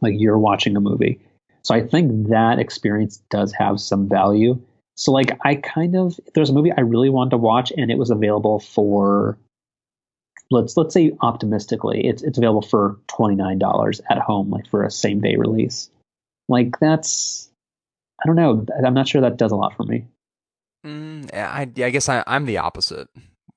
Like 0.00 0.14
you're 0.16 0.38
watching 0.38 0.76
a 0.76 0.80
movie. 0.80 1.20
So 1.62 1.74
I 1.74 1.86
think 1.86 2.28
that 2.28 2.58
experience 2.58 3.18
does 3.30 3.52
have 3.52 3.80
some 3.80 4.08
value. 4.08 4.60
So 4.96 5.12
like 5.12 5.38
I 5.44 5.54
kind 5.56 5.96
of 5.96 6.18
there's 6.34 6.50
a 6.50 6.52
movie 6.52 6.72
I 6.72 6.82
really 6.82 7.10
wanted 7.10 7.30
to 7.30 7.38
watch 7.38 7.72
and 7.76 7.90
it 7.90 7.98
was 7.98 8.10
available 8.10 8.60
for 8.60 9.38
let's 10.50 10.76
let's 10.76 10.94
say 10.94 11.12
optimistically 11.20 12.06
it's 12.06 12.22
it's 12.22 12.38
available 12.38 12.62
for 12.62 12.98
$29 13.08 14.00
at 14.10 14.18
home 14.18 14.50
like 14.50 14.68
for 14.68 14.84
a 14.84 14.90
same 14.90 15.20
day 15.20 15.36
release. 15.36 15.90
Like 16.48 16.78
that's 16.80 17.50
I 18.22 18.26
don't 18.26 18.36
know. 18.36 18.66
I'm 18.84 18.94
not 18.94 19.08
sure 19.08 19.22
that 19.22 19.38
does 19.38 19.52
a 19.52 19.56
lot 19.56 19.76
for 19.76 19.84
me. 19.84 20.06
Mm, 20.84 21.32
I, 21.34 21.62
I 21.62 21.90
guess 21.90 22.08
I, 22.08 22.24
I'm 22.26 22.46
the 22.46 22.58
opposite 22.58 23.08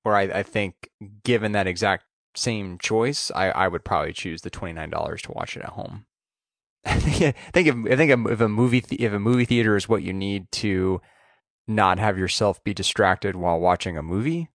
where 0.03 0.15
I, 0.15 0.23
I 0.23 0.43
think 0.43 0.89
given 1.23 1.51
that 1.53 1.67
exact 1.67 2.05
same 2.35 2.77
choice, 2.77 3.31
I, 3.35 3.49
I 3.51 3.67
would 3.67 3.83
probably 3.83 4.13
choose 4.13 4.41
the 4.41 4.49
twenty 4.49 4.73
nine 4.73 4.89
dollars 4.89 5.21
to 5.23 5.31
watch 5.31 5.57
it 5.57 5.63
at 5.63 5.69
home. 5.69 6.05
I 6.85 6.99
think 6.99 7.35
I 7.35 7.51
think 7.51 7.67
if, 7.67 7.75
I 7.93 7.95
think 7.95 8.29
if 8.29 8.41
a 8.41 8.49
movie 8.49 8.81
th- 8.81 9.01
if 9.01 9.13
a 9.13 9.19
movie 9.19 9.45
theater 9.45 9.75
is 9.75 9.89
what 9.89 10.03
you 10.03 10.13
need 10.13 10.51
to 10.53 11.01
not 11.67 11.97
have 11.99 12.17
yourself 12.17 12.63
be 12.63 12.73
distracted 12.73 13.35
while 13.35 13.59
watching 13.59 13.97
a 13.97 14.03
movie, 14.03 14.49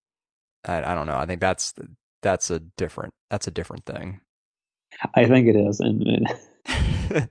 I, 0.65 0.91
I 0.91 0.93
don't 0.93 1.07
know. 1.07 1.17
I 1.17 1.25
think 1.25 1.41
that's 1.41 1.73
that's 2.21 2.51
a 2.51 2.59
different 2.59 3.13
that's 3.29 3.47
a 3.47 3.51
different 3.51 3.85
thing. 3.85 4.21
I 5.15 5.25
think 5.25 5.47
it 5.47 5.55
is, 5.55 5.79
and, 5.79 6.03
and 6.03 6.27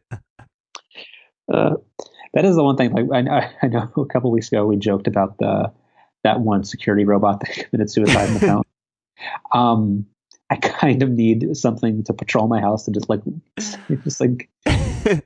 uh, 1.52 1.74
that 2.34 2.44
is 2.44 2.56
the 2.56 2.62
one 2.62 2.76
thing. 2.76 2.92
Like 2.92 3.26
I, 3.28 3.52
I 3.62 3.66
know 3.68 3.90
a 3.96 4.06
couple 4.06 4.30
weeks 4.30 4.48
ago 4.48 4.66
we 4.66 4.76
joked 4.76 5.06
about 5.06 5.38
the 5.38 5.70
that 6.29 6.41
one 6.41 6.64
security 6.64 7.05
robot 7.05 7.41
that 7.41 7.51
committed 7.70 7.91
suicide 7.91 8.29
in 8.29 8.35
the 8.35 8.41
town. 8.41 8.62
Um, 9.53 10.07
I 10.51 10.57
kind 10.57 11.03
of 11.03 11.11
need 11.11 11.57
something 11.57 12.05
to 12.05 12.12
patrol 12.12 12.49
my 12.49 12.61
house 12.61 12.85
to 12.85 12.91
just 12.91 13.09
like, 13.09 13.20
just 14.05 14.20
like, 14.20 14.49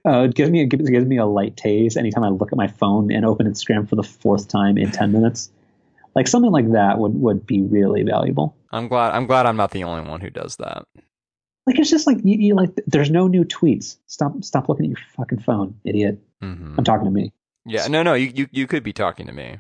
uh, 0.05 0.27
give 0.29 0.51
me 0.51 0.63
a, 0.63 0.67
gives, 0.67 0.89
gives 0.89 1.07
me 1.07 1.19
a 1.19 1.27
light 1.27 1.57
tase 1.57 1.97
anytime 1.97 2.25
I 2.25 2.29
look 2.29 2.53
at 2.53 2.59
my 2.59 2.69
phone 2.69 3.13
and 3.13 3.25
open 3.25 3.47
Instagram 3.47 3.89
for 3.89 3.97
the 3.97 4.03
fourth 4.03 4.49
time 4.49 4.79
in 4.79 4.91
ten 4.91 5.13
minutes. 5.13 5.51
Like 6.15 6.29
something 6.29 6.51
like 6.51 6.73
that 6.73 6.99
would 6.99 7.15
would 7.15 7.47
be 7.47 7.63
really 7.63 8.03
valuable. 8.03 8.57
I'm 8.71 8.89
glad. 8.89 9.15
I'm 9.15 9.27
glad 9.27 9.47
I'm 9.47 9.57
not 9.57 9.71
the 9.71 9.85
only 9.85 10.09
one 10.09 10.21
who 10.21 10.31
does 10.31 10.57
that. 10.57 10.87
Like 11.67 11.79
it's 11.79 11.91
just 11.91 12.07
like 12.07 12.19
you, 12.23 12.37
you 12.39 12.55
like. 12.55 12.71
There's 12.87 13.11
no 13.11 13.29
new 13.29 13.45
tweets. 13.45 13.97
Stop 14.07 14.45
stop 14.45 14.69
looking 14.69 14.87
at 14.87 14.91
your 14.91 14.99
fucking 15.17 15.41
phone, 15.41 15.79
idiot. 15.85 16.19
Mm-hmm. 16.43 16.75
I'm 16.79 16.85
talking 16.85 17.07
to 17.07 17.11
me. 17.11 17.33
Yeah, 17.65 17.87
no, 17.87 18.03
no, 18.03 18.15
you, 18.15 18.31
you 18.35 18.49
you 18.51 18.67
could 18.67 18.83
be 18.83 18.93
talking 18.93 19.27
to 19.27 19.33
me. 19.33 19.59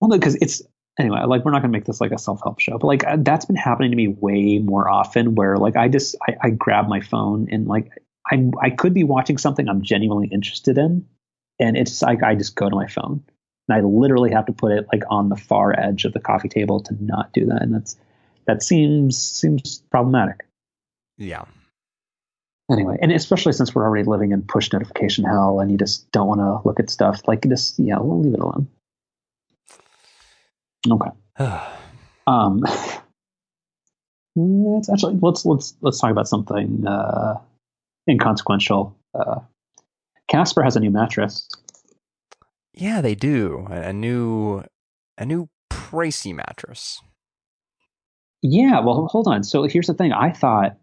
Well, 0.00 0.08
no, 0.08 0.18
because 0.18 0.36
it's 0.36 0.62
anyway. 0.98 1.20
Like 1.26 1.44
we're 1.44 1.52
not 1.52 1.62
gonna 1.62 1.72
make 1.72 1.84
this 1.84 2.00
like 2.00 2.12
a 2.12 2.18
self 2.18 2.40
help 2.42 2.60
show, 2.60 2.78
but 2.78 2.86
like 2.86 3.06
uh, 3.06 3.16
that's 3.20 3.44
been 3.44 3.56
happening 3.56 3.90
to 3.90 3.96
me 3.96 4.08
way 4.08 4.58
more 4.58 4.88
often. 4.88 5.34
Where 5.34 5.56
like 5.56 5.76
I 5.76 5.88
just 5.88 6.16
I, 6.26 6.36
I 6.42 6.50
grab 6.50 6.88
my 6.88 7.00
phone 7.00 7.48
and 7.50 7.66
like 7.66 7.90
I 8.30 8.50
I 8.60 8.70
could 8.70 8.94
be 8.94 9.04
watching 9.04 9.38
something 9.38 9.68
I'm 9.68 9.82
genuinely 9.82 10.28
interested 10.28 10.78
in, 10.78 11.06
and 11.58 11.76
it's 11.76 12.02
like 12.02 12.22
I 12.22 12.34
just 12.34 12.56
go 12.56 12.68
to 12.68 12.76
my 12.76 12.86
phone 12.86 13.24
and 13.68 13.76
I 13.76 13.86
literally 13.86 14.32
have 14.32 14.46
to 14.46 14.52
put 14.52 14.72
it 14.72 14.86
like 14.92 15.02
on 15.08 15.28
the 15.28 15.36
far 15.36 15.78
edge 15.78 16.04
of 16.04 16.12
the 16.12 16.20
coffee 16.20 16.48
table 16.48 16.80
to 16.80 16.96
not 17.00 17.32
do 17.32 17.46
that, 17.46 17.62
and 17.62 17.74
that's 17.74 17.96
that 18.46 18.62
seems 18.62 19.18
seems 19.18 19.82
problematic. 19.90 20.46
Yeah. 21.18 21.44
Anyway, 22.70 22.96
and 23.02 23.12
especially 23.12 23.52
since 23.52 23.74
we're 23.74 23.84
already 23.84 24.04
living 24.04 24.32
in 24.32 24.42
push 24.42 24.72
notification 24.72 25.24
hell, 25.24 25.60
and 25.60 25.70
you 25.70 25.76
just 25.76 26.10
don't 26.12 26.28
want 26.28 26.40
to 26.40 26.66
look 26.66 26.80
at 26.80 26.90
stuff 26.90 27.22
like 27.26 27.46
just 27.46 27.78
yeah, 27.78 27.98
we'll 27.98 28.20
leave 28.20 28.34
it 28.34 28.40
alone. 28.40 28.68
Okay. 30.90 31.10
um, 32.26 32.64
let's 34.36 34.90
actually 34.90 35.18
let's 35.20 35.44
let's 35.44 35.74
let's 35.80 36.00
talk 36.00 36.10
about 36.10 36.28
something 36.28 36.86
uh, 36.86 37.38
inconsequential. 38.08 38.96
Uh, 39.14 39.40
Casper 40.28 40.62
has 40.62 40.76
a 40.76 40.80
new 40.80 40.90
mattress. 40.90 41.48
Yeah, 42.74 43.00
they 43.00 43.14
do 43.14 43.66
a, 43.70 43.88
a 43.88 43.92
new 43.92 44.64
a 45.18 45.26
new 45.26 45.48
pricey 45.70 46.34
mattress. 46.34 47.00
Yeah, 48.40 48.80
well, 48.80 49.06
hold 49.06 49.28
on. 49.28 49.44
So 49.44 49.64
here's 49.64 49.86
the 49.86 49.94
thing. 49.94 50.12
I 50.12 50.32
thought, 50.32 50.76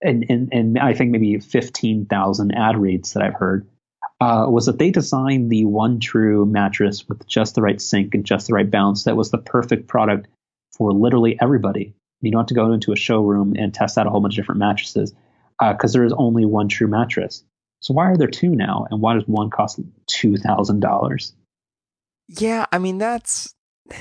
and 0.00 0.24
and, 0.28 0.48
and 0.52 0.78
I 0.78 0.94
think 0.94 1.10
maybe 1.10 1.38
fifteen 1.40 2.06
thousand 2.06 2.52
ad 2.52 2.76
reads 2.76 3.12
that 3.12 3.22
I've 3.22 3.34
heard. 3.34 3.66
Uh, 4.20 4.46
was 4.48 4.66
that 4.66 4.78
they 4.78 4.90
designed 4.90 5.50
the 5.50 5.64
one 5.64 6.00
true 6.00 6.46
mattress 6.46 7.08
with 7.08 7.26
just 7.26 7.54
the 7.54 7.62
right 7.62 7.80
sink 7.80 8.14
and 8.14 8.24
just 8.24 8.46
the 8.46 8.54
right 8.54 8.70
bounce. 8.70 9.04
That 9.04 9.16
was 9.16 9.30
the 9.30 9.38
perfect 9.38 9.88
product 9.88 10.28
for 10.76 10.92
literally 10.92 11.38
everybody. 11.40 11.94
You 12.20 12.30
don't 12.30 12.40
have 12.40 12.46
to 12.48 12.54
go 12.54 12.72
into 12.72 12.92
a 12.92 12.96
showroom 12.96 13.54
and 13.56 13.74
test 13.74 13.98
out 13.98 14.06
a 14.06 14.10
whole 14.10 14.20
bunch 14.20 14.34
of 14.34 14.42
different 14.42 14.60
mattresses 14.60 15.12
because 15.60 15.94
uh, 15.94 15.98
there 15.98 16.04
is 16.04 16.12
only 16.16 16.44
one 16.44 16.68
true 16.68 16.88
mattress. 16.88 17.44
So 17.80 17.92
why 17.92 18.06
are 18.06 18.16
there 18.16 18.28
two 18.28 18.54
now, 18.56 18.86
and 18.90 19.02
why 19.02 19.14
does 19.14 19.28
one 19.28 19.50
cost 19.50 19.78
two 20.06 20.38
thousand 20.38 20.80
dollars? 20.80 21.34
Yeah, 22.28 22.64
I 22.72 22.78
mean 22.78 22.96
that's 22.96 23.54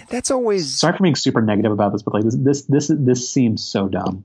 that's 0.09 0.31
always. 0.31 0.73
Sorry 0.79 0.95
for 0.95 1.03
being 1.03 1.15
super 1.15 1.41
negative 1.41 1.73
about 1.73 1.91
this, 1.91 2.01
but 2.01 2.13
like 2.13 2.23
this 2.23 2.35
this 2.35 2.61
this 2.67 2.87
this 2.87 3.29
seems 3.29 3.61
so 3.61 3.89
dumb, 3.89 4.23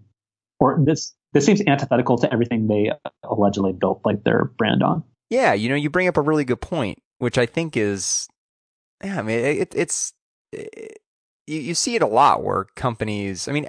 or 0.61 0.79
this 0.81 1.13
this 1.33 1.45
seems 1.45 1.61
antithetical 1.67 2.19
to 2.19 2.33
everything 2.33 2.69
they 2.69 2.93
allegedly 3.25 3.73
built 3.73 4.03
like 4.05 4.23
their 4.23 4.45
brand 4.45 4.85
on. 4.85 5.03
Yeah, 5.31 5.53
you 5.53 5.69
know, 5.69 5.75
you 5.75 5.91
bring 5.91 6.09
up 6.09 6.17
a 6.17 6.23
really 6.23 6.45
good 6.45 6.61
point, 6.61 7.03
which 7.19 7.37
I 7.39 7.47
think 7.47 7.77
is, 7.77 8.29
yeah, 9.05 9.19
I 9.19 9.23
mean, 9.23 9.39
it, 9.39 9.75
it's 9.75 10.13
it, 10.53 10.99
you, 11.47 11.61
you 11.61 11.75
see 11.75 11.95
it 11.97 12.03
a 12.03 12.07
lot 12.07 12.43
where 12.43 12.67
companies. 12.77 13.49
I 13.49 13.53
mean, 13.53 13.69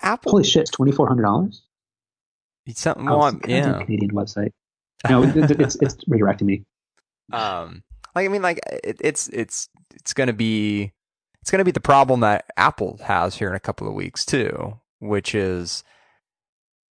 Apple. 0.00 0.32
Holy 0.32 0.44
shit! 0.44 0.70
Twenty 0.72 0.92
four 0.92 1.06
hundred 1.06 1.22
dollars. 1.22 1.62
It's 2.66 2.80
something. 2.80 3.04
Well, 3.04 3.38
yeah. 3.46 3.82
Canadian 3.84 4.12
website. 4.12 4.52
No, 5.10 5.24
it, 5.24 5.50
it's 5.50 5.74
it's 5.80 5.96
redirecting 6.04 6.42
me. 6.42 6.64
Um, 7.32 7.82
like 8.14 8.24
I 8.24 8.28
mean, 8.28 8.40
like 8.40 8.60
it, 8.84 8.98
it's 9.00 9.26
it's 9.30 9.68
it's 9.92 10.14
gonna 10.14 10.32
be 10.32 10.92
it's 11.40 11.50
gonna 11.50 11.64
be 11.64 11.72
the 11.72 11.80
problem 11.80 12.20
that 12.20 12.44
Apple 12.56 13.00
has 13.02 13.34
here 13.34 13.48
in 13.48 13.56
a 13.56 13.60
couple 13.60 13.88
of 13.88 13.94
weeks 13.94 14.24
too, 14.24 14.78
which 15.00 15.34
is 15.34 15.82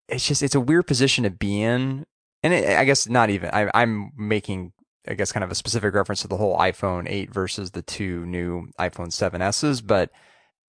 it's 0.09 0.27
just 0.27 0.43
it's 0.43 0.57
a 0.57 0.61
weird 0.61 0.89
position 0.89 1.23
to 1.23 1.31
be 1.31 1.63
in, 1.63 2.05
and 2.43 2.53
it, 2.53 2.77
I 2.77 2.85
guess 2.85 3.09
not 3.09 3.31
even. 3.31 3.51
I, 3.53 3.71
I'm 3.75 4.13
making 4.17 4.73
I 5.07 5.15
guess 5.15 5.33
kind 5.33 5.43
of 5.45 5.51
a 5.51 5.57
specific 5.57 5.95
reference 5.95 6.23
to 6.23 6.29
the 6.29 6.37
whole 6.37 6.57
iPhone 6.59 7.11
8 7.11 7.33
versus 7.33 7.73
the 7.73 7.83
two 7.83 8.25
new 8.25 8.69
iPhone 8.79 9.09
7s's, 9.09 9.81
but 9.81 10.11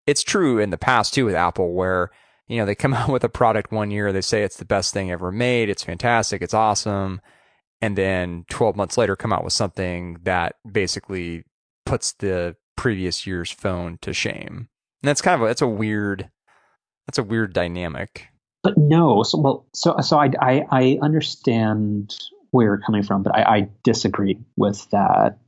it's 0.06 0.22
true 0.22 0.58
in 0.58 0.70
the 0.70 0.78
past 0.78 1.12
too 1.12 1.26
with 1.26 1.34
Apple 1.34 1.74
where 1.74 2.10
you 2.52 2.58
know, 2.58 2.66
they 2.66 2.74
come 2.74 2.94
out 2.94 3.08
with 3.08 3.24
a 3.24 3.28
product 3.28 3.72
one 3.72 3.90
year, 3.90 4.12
they 4.12 4.20
say 4.20 4.42
it's 4.42 4.58
the 4.58 4.64
best 4.64 4.92
thing 4.92 5.10
ever 5.10 5.32
made, 5.32 5.68
it's 5.68 5.84
fantastic, 5.84 6.42
it's 6.42 6.54
awesome, 6.54 7.20
and 7.80 7.96
then 7.96 8.44
12 8.50 8.76
months 8.76 8.98
later 8.98 9.16
come 9.16 9.32
out 9.32 9.44
with 9.44 9.52
something 9.52 10.18
that 10.22 10.56
basically 10.70 11.44
puts 11.86 12.12
the 12.12 12.56
previous 12.76 13.26
year's 13.26 13.50
phone 13.50 13.98
to 14.02 14.12
shame. 14.12 14.68
And 15.02 15.08
that's 15.08 15.22
kind 15.22 15.34
of 15.34 15.42
a, 15.42 15.48
that's 15.48 15.62
a 15.62 15.68
weird 15.68 16.30
that's 17.06 17.18
a 17.18 17.24
weird 17.24 17.52
dynamic. 17.52 18.28
But 18.62 18.78
no, 18.78 19.22
so 19.22 19.38
well, 19.38 19.66
so 19.72 19.96
so 20.00 20.18
I 20.18 20.30
I, 20.40 20.64
I 20.70 20.98
understand 21.02 22.16
where 22.50 22.66
you're 22.66 22.78
coming 22.78 23.02
from, 23.02 23.22
but 23.22 23.34
I, 23.34 23.42
I 23.42 23.68
disagree 23.82 24.38
with 24.56 24.88
that 24.90 25.38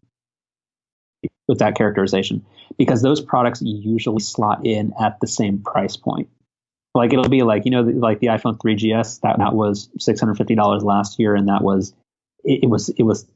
with 1.46 1.58
that 1.58 1.76
characterization 1.76 2.44
because 2.78 3.02
those 3.02 3.20
products 3.20 3.62
usually 3.62 4.20
slot 4.20 4.66
in 4.66 4.92
at 5.00 5.20
the 5.20 5.26
same 5.26 5.62
price 5.62 5.96
point. 5.96 6.28
Like 6.94 7.12
it'll 7.12 7.28
be 7.28 7.42
like 7.42 7.64
you 7.64 7.70
know 7.70 7.82
like 7.82 8.20
the 8.20 8.28
iPhone 8.28 8.58
3GS 8.58 9.20
that 9.20 9.38
that 9.38 9.54
was 9.54 9.88
six 9.98 10.20
hundred 10.20 10.36
fifty 10.36 10.54
dollars 10.54 10.82
last 10.82 11.18
year, 11.18 11.34
and 11.34 11.48
that 11.48 11.62
was 11.62 11.94
it, 12.44 12.64
it, 12.64 12.66
was 12.66 12.88
it 12.88 13.02
was 13.02 13.26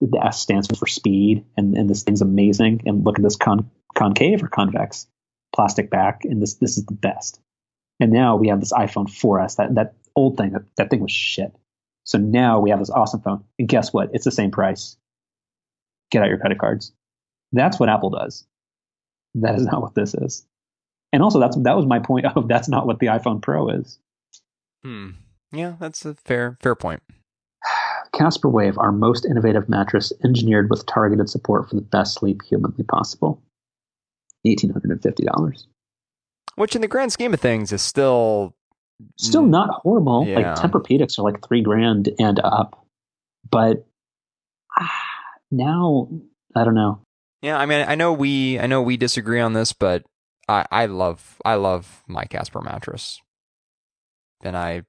the 0.00 0.24
S 0.24 0.40
stands 0.40 0.66
for 0.76 0.86
speed, 0.86 1.44
and 1.56 1.76
and 1.76 1.90
this 1.90 2.02
thing's 2.02 2.22
amazing. 2.22 2.82
And 2.86 3.04
look 3.04 3.18
at 3.18 3.22
this 3.22 3.36
con, 3.36 3.70
concave 3.96 4.42
or 4.42 4.48
convex 4.48 5.06
plastic 5.54 5.90
back, 5.90 6.24
and 6.24 6.40
this 6.40 6.54
this 6.54 6.78
is 6.78 6.86
the 6.86 6.94
best. 6.94 7.40
And 8.00 8.12
now 8.12 8.36
we 8.36 8.48
have 8.48 8.60
this 8.60 8.72
iPhone 8.72 9.06
4S, 9.06 9.56
that, 9.56 9.74
that 9.74 9.94
old 10.16 10.36
thing, 10.36 10.52
that, 10.52 10.62
that 10.76 10.90
thing 10.90 11.00
was 11.00 11.12
shit. 11.12 11.54
So 12.04 12.18
now 12.18 12.58
we 12.58 12.70
have 12.70 12.78
this 12.78 12.90
awesome 12.90 13.20
phone. 13.20 13.44
And 13.58 13.68
guess 13.68 13.92
what? 13.92 14.10
It's 14.12 14.24
the 14.24 14.30
same 14.30 14.50
price. 14.50 14.96
Get 16.10 16.22
out 16.22 16.28
your 16.28 16.38
credit 16.38 16.58
cards. 16.58 16.92
That's 17.52 17.78
what 17.78 17.88
Apple 17.88 18.10
does. 18.10 18.46
That 19.34 19.54
is 19.54 19.64
not 19.70 19.82
what 19.82 19.94
this 19.94 20.14
is. 20.14 20.46
And 21.12 21.22
also, 21.22 21.40
that's 21.40 21.56
that 21.56 21.76
was 21.76 21.86
my 21.86 21.98
point 21.98 22.26
of 22.26 22.48
that's 22.48 22.68
not 22.68 22.86
what 22.86 23.00
the 23.00 23.06
iPhone 23.06 23.42
Pro 23.42 23.68
is. 23.68 23.98
Hmm. 24.82 25.10
Yeah, 25.52 25.74
that's 25.78 26.04
a 26.04 26.14
fair 26.14 26.56
fair 26.60 26.74
point. 26.74 27.02
Casper 28.14 28.48
Wave, 28.48 28.78
our 28.78 28.92
most 28.92 29.26
innovative 29.26 29.68
mattress 29.68 30.12
engineered 30.24 30.70
with 30.70 30.86
targeted 30.86 31.28
support 31.28 31.68
for 31.68 31.74
the 31.74 31.82
best 31.82 32.14
sleep 32.14 32.42
humanly 32.48 32.84
possible. 32.84 33.42
$1,850. 34.46 35.66
Which, 36.60 36.74
in 36.74 36.82
the 36.82 36.88
grand 36.88 37.10
scheme 37.10 37.32
of 37.32 37.40
things, 37.40 37.72
is 37.72 37.80
still 37.80 38.54
still 39.16 39.46
not 39.46 39.70
horrible. 39.70 40.26
Yeah. 40.26 40.36
Like 40.36 40.56
Tempur-Pedics 40.56 41.18
are 41.18 41.22
like 41.22 41.42
three 41.46 41.62
grand 41.62 42.10
and 42.18 42.38
up, 42.44 42.86
but 43.50 43.86
ah, 44.78 44.92
now 45.50 46.10
I 46.54 46.64
don't 46.64 46.74
know. 46.74 47.00
Yeah, 47.40 47.58
I 47.58 47.64
mean, 47.64 47.86
I 47.88 47.94
know 47.94 48.12
we 48.12 48.58
I 48.58 48.66
know 48.66 48.82
we 48.82 48.98
disagree 48.98 49.40
on 49.40 49.54
this, 49.54 49.72
but 49.72 50.04
I, 50.50 50.66
I 50.70 50.84
love 50.84 51.40
I 51.46 51.54
love 51.54 52.04
my 52.06 52.24
Casper 52.24 52.60
mattress, 52.60 53.18
and 54.42 54.54
I 54.54 54.82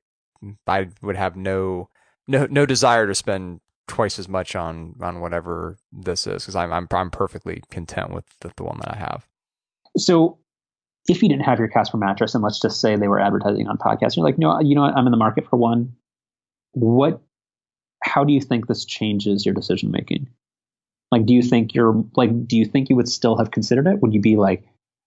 I 0.68 0.90
would 1.02 1.16
have 1.16 1.38
no 1.38 1.88
no 2.28 2.48
no 2.50 2.66
desire 2.66 3.08
to 3.08 3.16
spend 3.16 3.62
twice 3.88 4.20
as 4.20 4.28
much 4.28 4.58
on 4.58 4.96
on 5.02 5.22
whatever 5.22 5.78
this 5.90 6.28
is 6.28 6.44
because 6.44 6.56
I'm 6.58 6.74
I'm 6.74 6.90
I'm 6.92 7.12
perfectly 7.12 7.64
content 7.72 8.12
with 8.12 8.26
the, 8.42 8.52
the 8.58 8.64
one 8.64 8.80
that 8.80 8.94
I 8.94 8.98
have. 8.98 9.26
So, 9.98 10.40
if 11.08 11.22
you 11.22 11.30
didn't 11.30 11.46
have 11.46 11.60
your 11.60 11.68
Casper 11.68 11.98
mattress, 11.98 12.36
and 12.36 12.44
let's 12.44 12.60
just 12.60 12.80
say 12.80 12.96
they 12.96 13.08
were 13.08 13.20
advertising 13.20 13.68
on 13.68 13.78
podcasts, 13.78 14.16
you're 14.16 14.26
like, 14.26 14.38
no, 14.38 14.60
you 14.60 14.76
know 14.76 14.82
what, 14.82 14.96
I'm 14.96 15.08
in 15.08 15.12
the 15.12 15.18
market 15.18 15.48
for 15.50 15.58
one. 15.58 15.94
What? 16.74 17.22
How 18.04 18.24
do 18.24 18.34
you 18.34 18.42
think 18.42 18.68
this 18.68 18.86
changes 18.86 19.46
your 19.46 19.54
decision 19.54 19.92
making? 19.92 20.30
Like, 21.12 21.26
do 21.26 21.34
you 21.34 21.42
think 21.42 21.74
you're 21.74 22.04
like, 22.16 22.48
do 22.48 22.58
you 22.58 22.66
think 22.66 22.90
you 22.90 22.96
would 22.96 23.10
still 23.10 23.38
have 23.38 23.52
considered 23.52 23.88
it? 23.88 24.02
Would 24.02 24.14
you 24.14 24.22
be 24.22 24.38
like, 24.38 24.64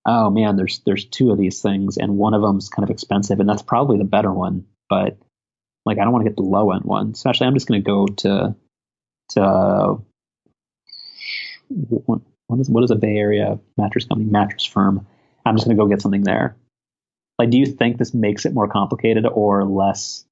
oh 0.07 0.31
man, 0.31 0.57
there's 0.57 0.81
there's 0.85 1.05
two 1.07 1.31
of 1.31 1.39
these 1.39 1.63
things, 1.63 1.97
and 1.97 2.19
one 2.19 2.35
of 2.35 2.43
them's 2.43 2.69
kind 2.69 2.85
of 2.85 2.91
expensive, 2.91 3.41
and 3.41 3.49
that's 3.49 3.63
probably 3.63 3.99
the 3.99 4.05
better 4.05 4.33
one. 4.33 4.67
But 4.89 5.17
like, 5.87 5.99
I 5.99 6.05
don't 6.05 6.13
want 6.13 6.25
to 6.25 6.31
get 6.31 6.37
the 6.37 6.43
low 6.43 6.73
end 6.73 6.85
one. 6.85 7.15
So 7.15 7.31
actually, 7.31 7.47
I'm 7.47 7.55
just 7.55 7.69
going 7.69 7.83
to 7.83 7.85
go 7.85 8.07
to 8.07 8.55
to 9.31 10.03
what 11.69 12.61
is 12.61 12.69
what 12.69 12.85
is 12.85 12.91
a 12.91 12.97
Bay 12.97 13.17
Area 13.17 13.59
mattress 13.77 14.05
company, 14.05 14.31
mattress 14.31 14.65
firm. 14.65 15.07
I'm 15.45 15.57
just 15.57 15.67
going 15.67 15.77
to 15.77 15.83
go 15.83 15.89
get 15.89 16.03
something 16.03 16.23
there. 16.23 16.57
Like, 17.39 17.51
do 17.51 17.59
you 17.59 17.67
think 17.67 17.99
this 17.99 18.15
makes 18.15 18.47
it 18.47 18.55
more 18.55 18.69
complicated 18.69 19.27
or 19.27 19.65
less 19.65 20.25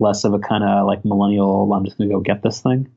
less 0.00 0.24
of 0.24 0.34
a 0.34 0.38
kind 0.38 0.64
of 0.64 0.86
like 0.86 1.04
millennial? 1.04 1.72
I'm 1.72 1.84
just 1.84 1.98
going 1.98 2.08
to 2.08 2.14
go 2.14 2.20
get 2.20 2.42
this 2.42 2.60
thing. 2.60 2.90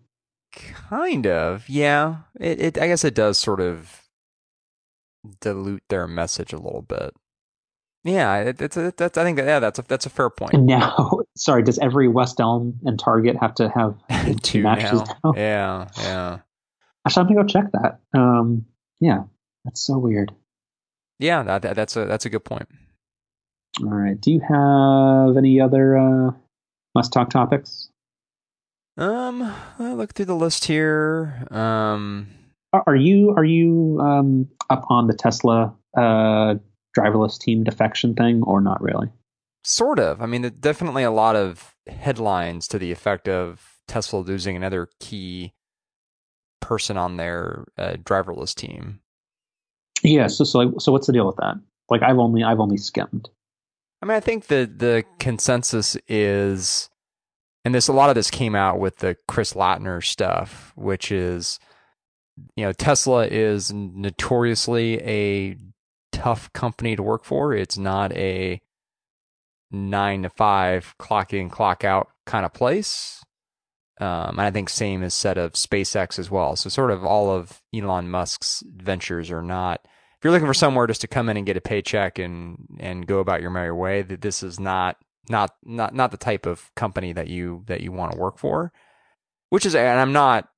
Kind 0.53 1.27
of, 1.27 1.67
yeah. 1.67 2.17
It, 2.39 2.61
it 2.61 2.77
I 2.77 2.87
guess 2.87 3.03
it 3.03 3.15
does 3.15 3.37
sort 3.37 3.59
of 3.59 4.03
dilute 5.41 5.83
their 5.89 6.07
message 6.07 6.53
a 6.53 6.57
little 6.57 6.81
bit. 6.81 7.13
Yeah, 8.03 8.37
it, 8.37 8.61
it's 8.61 8.77
a, 8.77 8.93
that's 8.95 9.17
I 9.17 9.23
think 9.23 9.37
yeah 9.37 9.59
that's 9.59 9.79
a 9.79 9.81
that's 9.81 10.05
a 10.05 10.09
fair 10.09 10.29
point. 10.29 10.53
And 10.53 10.65
now, 10.65 11.19
sorry, 11.35 11.63
does 11.63 11.77
every 11.79 12.07
West 12.07 12.39
Elm 12.39 12.79
and 12.85 12.97
Target 12.97 13.35
have 13.41 13.55
to 13.55 13.69
have 13.69 13.95
two 14.41 14.63
matches 14.63 15.01
now? 15.01 15.17
now? 15.25 15.33
Yeah, 15.35 15.87
yeah. 15.97 16.37
Actually, 17.05 17.21
I'm 17.21 17.27
gonna 17.27 17.41
go 17.41 17.47
check 17.47 17.71
that. 17.73 17.99
Um, 18.17 18.65
yeah, 18.99 19.23
that's 19.65 19.81
so 19.81 19.97
weird. 19.97 20.31
Yeah, 21.19 21.43
that, 21.43 21.61
that's 21.75 21.95
a 21.95 22.05
that's 22.05 22.25
a 22.25 22.29
good 22.29 22.45
point. 22.45 22.67
All 23.81 23.89
right. 23.89 24.19
Do 24.19 24.31
you 24.31 24.39
have 24.39 25.37
any 25.37 25.59
other 25.59 25.97
uh, 25.97 26.31
must 26.95 27.13
talk 27.13 27.29
topics? 27.29 27.89
Um, 28.97 29.53
I 29.77 29.93
look 29.93 30.13
through 30.13 30.25
the 30.25 30.35
list 30.35 30.65
here. 30.65 31.45
Um, 31.51 32.27
are 32.73 32.95
you 32.95 33.31
are 33.37 33.43
you 33.43 33.99
um, 34.01 34.49
up 34.69 34.85
on 34.89 35.07
the 35.07 35.13
Tesla 35.13 35.73
uh, 35.95 36.55
driverless 36.97 37.39
team 37.39 37.63
defection 37.63 38.15
thing, 38.15 38.43
or 38.43 38.61
not 38.61 38.81
really? 38.81 39.09
Sort 39.63 39.99
of. 39.99 40.21
I 40.21 40.25
mean, 40.25 40.49
definitely 40.59 41.03
a 41.03 41.11
lot 41.11 41.35
of 41.35 41.75
headlines 41.87 42.67
to 42.69 42.79
the 42.79 42.91
effect 42.91 43.27
of 43.27 43.79
Tesla 43.87 44.19
losing 44.19 44.55
another 44.55 44.89
key 44.99 45.53
person 46.61 46.97
on 46.97 47.17
their 47.17 47.65
uh, 47.77 47.93
driverless 48.03 48.55
team. 48.55 49.01
Yeah. 50.03 50.27
So, 50.27 50.43
so, 50.43 50.77
so 50.77 50.91
what's 50.91 51.07
the 51.07 51.13
deal 51.13 51.27
with 51.27 51.37
that? 51.37 51.55
Like, 51.89 52.03
I've 52.03 52.19
only, 52.19 52.43
I've 52.43 52.59
only 52.59 52.77
skimmed. 52.77 53.29
I 54.01 54.05
mean, 54.05 54.15
I 54.15 54.19
think 54.19 54.47
the 54.47 54.71
the 54.71 55.03
consensus 55.19 55.97
is, 56.07 56.89
and 57.65 57.73
this 57.73 57.87
a 57.87 57.93
lot 57.93 58.09
of 58.09 58.15
this 58.15 58.29
came 58.29 58.55
out 58.55 58.79
with 58.79 58.97
the 58.97 59.17
Chris 59.27 59.53
Lattner 59.53 60.03
stuff, 60.03 60.71
which 60.75 61.11
is 61.11 61.59
you 62.55 62.65
know, 62.65 62.71
Tesla 62.71 63.25
is 63.25 63.71
notoriously 63.73 65.01
a 65.01 65.57
tough 66.11 66.51
company 66.53 66.95
to 66.95 67.03
work 67.03 67.23
for. 67.23 67.53
It's 67.53 67.77
not 67.77 68.11
a 68.13 68.61
nine 69.71 70.23
to 70.23 70.29
five 70.29 70.95
clock 70.97 71.33
in, 71.33 71.49
clock 71.49 71.83
out 71.83 72.09
kind 72.25 72.45
of 72.45 72.53
place. 72.53 73.23
Um, 73.99 74.37
and 74.37 74.41
I 74.41 74.51
think 74.51 74.69
same 74.69 75.01
is 75.03 75.13
said 75.13 75.37
of 75.37 75.53
SpaceX 75.53 76.19
as 76.19 76.29
well. 76.29 76.55
So 76.55 76.69
sort 76.69 76.91
of 76.91 77.03
all 77.03 77.31
of 77.31 77.61
Elon 77.73 78.09
Musk's 78.09 78.63
ventures 78.67 79.31
are 79.31 79.41
not. 79.41 79.81
If 79.83 80.23
you're 80.23 80.31
looking 80.33 80.47
for 80.47 80.53
somewhere 80.53 80.87
just 80.87 81.01
to 81.01 81.07
come 81.07 81.29
in 81.29 81.37
and 81.37 81.45
get 81.45 81.57
a 81.57 81.61
paycheck 81.61 82.19
and 82.19 82.77
and 82.79 83.07
go 83.07 83.19
about 83.19 83.41
your 83.41 83.51
merry 83.51 83.71
way, 83.71 84.01
that 84.03 84.21
this 84.21 84.43
is 84.43 84.59
not 84.59 84.97
not 85.29 85.55
not 85.63 85.93
not 85.93 86.11
the 86.11 86.17
type 86.17 86.45
of 86.45 86.73
company 86.75 87.13
that 87.13 87.27
you 87.27 87.63
that 87.67 87.81
you 87.81 87.91
want 87.91 88.13
to 88.13 88.17
work 88.19 88.37
for. 88.37 88.71
which 89.49 89.65
is, 89.65 89.75
and 89.75 89.99
I'm 89.99 90.13
not, 90.13 90.49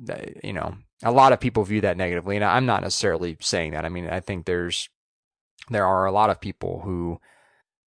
you 0.43 0.53
know, 0.53 0.75
a 1.03 1.11
lot 1.11 1.33
of 1.33 1.39
people 1.39 1.63
view 1.63 1.81
that 1.81 1.97
negatively, 1.97 2.35
and 2.35 2.45
I'm 2.45 2.65
not 2.65 2.81
necessarily 2.81 3.37
saying 3.39 3.71
that. 3.71 3.85
I 3.85 3.89
mean, 3.89 4.09
I 4.09 4.19
think 4.19 4.45
there's 4.45 4.89
there 5.69 5.85
are 5.85 6.05
a 6.05 6.11
lot 6.11 6.29
of 6.29 6.41
people 6.41 6.81
who 6.83 7.19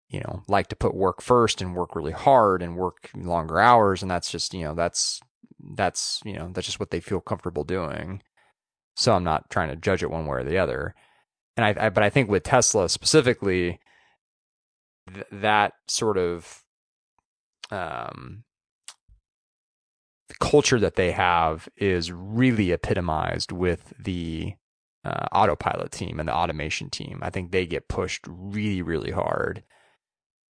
you 0.09 0.21
know 0.21 0.43
like 0.49 0.69
to 0.69 0.77
put 0.77 0.95
work 0.95 1.21
first 1.23 1.61
and 1.61 1.75
work 1.75 1.97
really 1.97 2.13
hard 2.13 2.63
and 2.63 2.77
work 2.77 3.11
longer 3.17 3.59
hours 3.59 4.03
and 4.03 4.11
that's 4.11 4.31
just 4.31 4.55
you 4.55 4.63
know 4.63 4.75
that's 4.75 5.21
that's 5.75 6.21
you 6.25 6.35
know 6.35 6.51
that's 6.53 6.67
just 6.67 6.81
what 6.81 6.91
they 6.91 7.01
feel 7.01 7.21
comfortable 7.21 7.65
doing 7.65 8.23
so 8.97 9.15
i'm 9.15 9.25
not 9.25 9.49
trying 9.51 9.69
to 9.69 9.77
judge 9.77 10.03
it 10.03 10.11
one 10.11 10.27
way 10.27 10.39
or 10.39 10.45
the 10.45 10.59
other 10.59 10.95
and 11.57 11.65
i, 11.65 11.87
I 11.87 11.89
but 11.91 12.03
i 12.03 12.11
think 12.11 12.29
with 12.29 12.43
tesla 12.43 12.89
specifically 12.89 13.81
th- 15.13 15.27
that 15.31 15.75
sort 15.89 16.19
of 16.19 16.63
um 17.71 18.45
culture 20.41 20.81
that 20.81 20.97
they 20.97 21.13
have 21.13 21.69
is 21.77 22.11
really 22.11 22.73
epitomized 22.73 23.53
with 23.53 23.93
the 23.99 24.55
uh, 25.05 25.27
autopilot 25.33 25.93
team 25.93 26.19
and 26.19 26.29
the 26.29 26.35
automation 26.35 26.91
team. 26.91 27.21
I 27.23 27.31
think 27.31 27.51
they 27.51 27.67
get 27.67 27.89
pushed 27.89 28.25
really, 28.27 28.83
really 28.83 29.11
hard. 29.11 29.63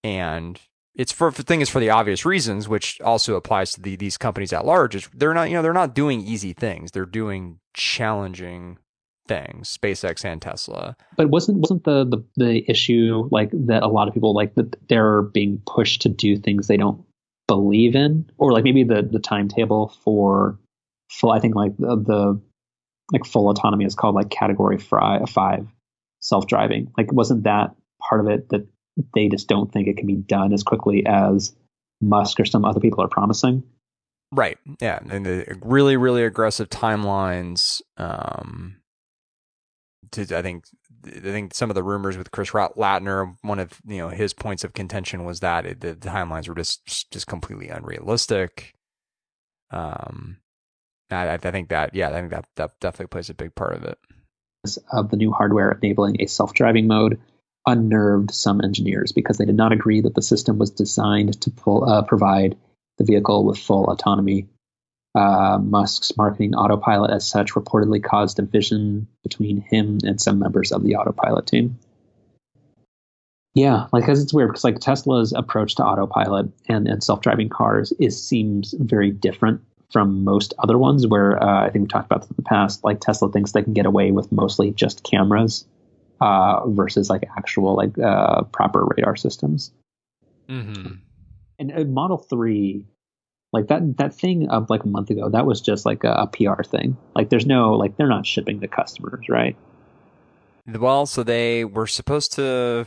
And 0.05 0.61
it's 0.95 1.12
for 1.12 1.30
the 1.30 1.43
thing 1.43 1.61
is 1.61 1.70
for 1.70 1.80
the 1.80 1.90
obvious 1.90 2.24
reasons, 2.24 2.68
which 2.68 3.01
also 3.01 3.34
applies 3.34 3.72
to 3.72 3.80
the, 3.80 3.97
these 3.97 4.18
companies 4.18 4.53
at 4.53 4.66
large. 4.66 4.95
Is 4.95 5.09
they're 5.14 5.34
not, 5.34 5.49
you 5.49 5.55
know, 5.55 5.62
they're 5.62 5.72
not 5.72 5.95
doing 5.95 6.20
easy 6.20 6.53
things. 6.53 6.90
They're 6.90 7.07
doing 7.07 7.59
challenging 7.74 8.78
things, 9.26 9.76
SpaceX 9.76 10.24
and 10.24 10.43
Tesla. 10.43 10.97
But 11.16 11.30
wasn't 11.30 11.59
wasn't 11.59 11.84
the 11.84 12.05
the, 12.05 12.24
the 12.36 12.70
issue 12.70 13.28
like 13.30 13.51
that? 13.53 13.82
A 13.82 13.88
lot 13.88 14.09
of 14.09 14.14
people 14.14 14.34
like 14.34 14.55
that 14.57 14.76
they're 14.88 15.22
being 15.22 15.62
pushed 15.66 16.03
to 16.03 16.09
do 16.09 16.36
things 16.36 16.66
they 16.66 16.76
don't 16.76 17.03
believe 17.49 17.95
in, 17.95 18.30
or 18.38 18.53
like 18.53 18.64
maybe 18.64 18.84
the 18.84 19.03
the 19.03 19.18
timetable 19.18 19.95
for 20.05 20.59
full. 21.11 21.30
I 21.30 21.40
think 21.40 21.55
like 21.55 21.76
the, 21.78 21.97
the 21.97 22.40
like 23.12 23.24
full 23.24 23.49
autonomy 23.49 23.84
is 23.84 23.95
called 23.95 24.14
like 24.14 24.30
category 24.30 24.78
five 24.78 25.66
self 26.20 26.47
driving. 26.47 26.93
Like, 26.97 27.12
wasn't 27.12 27.45
that 27.45 27.74
part 28.01 28.20
of 28.20 28.28
it 28.28 28.49
that 28.51 28.66
they 29.14 29.28
just 29.28 29.49
don't 29.49 29.72
think 29.72 29.88
it 29.88 29.97
can 29.97 30.07
be 30.07 30.16
done 30.16 30.53
as 30.53 30.62
quickly 30.62 31.05
as 31.07 31.55
Musk 32.01 32.40
or 32.40 32.45
some 32.45 32.64
other 32.64 32.80
people 32.80 33.03
are 33.03 33.09
promising? 33.09 33.62
Right. 34.32 34.59
Yeah. 34.80 35.01
And 35.09 35.26
the 35.26 35.59
really, 35.62 35.97
really 35.97 36.24
aggressive 36.24 36.70
timelines. 36.70 37.82
Um, 37.97 38.76
to, 40.12 40.22
I 40.36 40.43
think, 40.43 40.64
I 41.07 41.20
think 41.20 41.55
some 41.55 41.70
of 41.70 41.74
the 41.74 41.82
rumors 41.82 42.16
with 42.16 42.30
Chris 42.30 42.51
Lattner, 42.51 43.36
one 43.43 43.59
of 43.59 43.80
you 43.86 43.99
know 43.99 44.09
his 44.09 44.32
points 44.32 44.64
of 44.64 44.72
contention 44.72 45.24
was 45.24 45.40
that 45.40 45.66
it, 45.66 45.80
the 45.80 45.95
timelines 45.95 46.49
were 46.49 46.55
just 46.55 47.11
just 47.11 47.26
completely 47.26 47.68
unrealistic. 47.68 48.74
Um, 49.70 50.38
I, 51.12 51.34
I 51.34 51.36
think 51.38 51.68
that, 51.68 51.95
yeah, 51.95 52.09
I 52.09 52.12
think 52.12 52.30
that, 52.30 52.47
that 52.57 52.80
definitely 52.80 53.07
plays 53.07 53.30
a 53.30 53.34
big 53.34 53.55
part 53.55 53.74
of 53.74 53.84
it. 53.84 53.99
Of 54.93 55.11
the 55.11 55.16
new 55.16 55.32
hardware 55.32 55.72
enabling 55.72 56.20
a 56.20 56.26
self 56.26 56.55
driving 56.55 56.86
mode 56.86 57.20
unnerved 57.67 58.31
some 58.33 58.61
engineers 58.61 59.13
because 59.13 59.39
they 59.39 59.45
did 59.45 59.57
not 59.57 59.73
agree 59.73 60.01
that 60.01 60.15
the 60.15 60.23
system 60.23 60.59
was 60.59 60.71
designed 60.71 61.41
to 61.43 61.51
pull, 61.51 61.89
uh, 61.89 62.03
provide 62.03 62.57
the 62.99 63.05
vehicle 63.05 63.45
with 63.45 63.59
full 63.59 63.91
autonomy. 63.91 64.49
Uh, 65.15 65.59
Musk's 65.63 66.17
marketing 66.17 66.55
autopilot, 66.55 67.11
as 67.11 67.29
such, 67.29 67.53
reportedly 67.53 68.03
caused 68.03 68.39
a 68.39 68.43
division 68.43 69.07
between 69.23 69.61
him 69.61 69.99
and 70.05 70.21
some 70.21 70.39
members 70.39 70.73
of 70.73 70.83
the 70.83 70.97
autopilot 70.97 71.47
team. 71.47 71.79
Yeah, 73.55 73.87
like 73.93 74.05
because 74.05 74.23
it's 74.23 74.33
weird 74.33 74.49
because 74.49 74.65
like 74.65 74.79
Tesla's 74.81 75.35
approach 75.35 75.75
to 75.75 75.85
autopilot 75.85 76.51
and, 76.69 76.89
and 76.89 77.05
self 77.05 77.21
driving 77.21 77.51
cars 77.51 77.93
is 77.99 78.27
seems 78.27 78.73
very 78.73 79.11
different 79.11 79.61
from 79.91 80.25
most 80.25 80.55
other 80.59 80.79
ones 80.79 81.07
where 81.07 81.41
uh, 81.43 81.67
I 81.67 81.69
think 81.69 81.83
we've 81.83 81.91
talked 81.91 82.07
about 82.07 82.23
this 82.23 82.31
in 82.31 82.37
the 82.37 82.43
past. 82.45 82.83
Like 82.83 83.01
Tesla 83.01 83.31
thinks 83.31 83.53
they 83.53 83.63
can 83.63 83.75
get 83.75 83.85
away 83.85 84.11
with 84.11 84.33
mostly 84.33 84.71
just 84.71 85.05
cameras 85.05 85.67
uh, 86.23 86.68
versus 86.68 87.11
like 87.11 87.25
actual 87.37 87.75
like 87.75 87.99
uh, 87.99 88.43
proper 88.45 88.87
radar 88.97 89.16
systems. 89.16 89.73
Mm-hmm. 90.49 90.95
And 91.59 91.73
uh, 91.73 91.85
Model 91.85 92.18
Three, 92.18 92.87
like 93.53 93.66
that 93.68 93.97
that 93.97 94.14
thing 94.14 94.49
of 94.49 94.70
like 94.70 94.85
a 94.85 94.89
month 94.89 95.11
ago, 95.11 95.29
that 95.31 95.47
was 95.47 95.61
just 95.61 95.85
like 95.85 96.05
a, 96.05 96.12
a 96.12 96.27
PR 96.29 96.62
thing. 96.62 96.97
Like 97.16 97.31
there's 97.31 97.47
no 97.47 97.73
like 97.73 97.97
they're 97.97 98.09
not 98.09 98.25
shipping 98.25 98.61
to 98.61 98.68
customers, 98.68 99.29
right? 99.29 99.57
Well, 100.66 101.07
so 101.07 101.25
they 101.25 101.64
were 101.64 101.89
supposed 101.89 102.35
to 102.35 102.87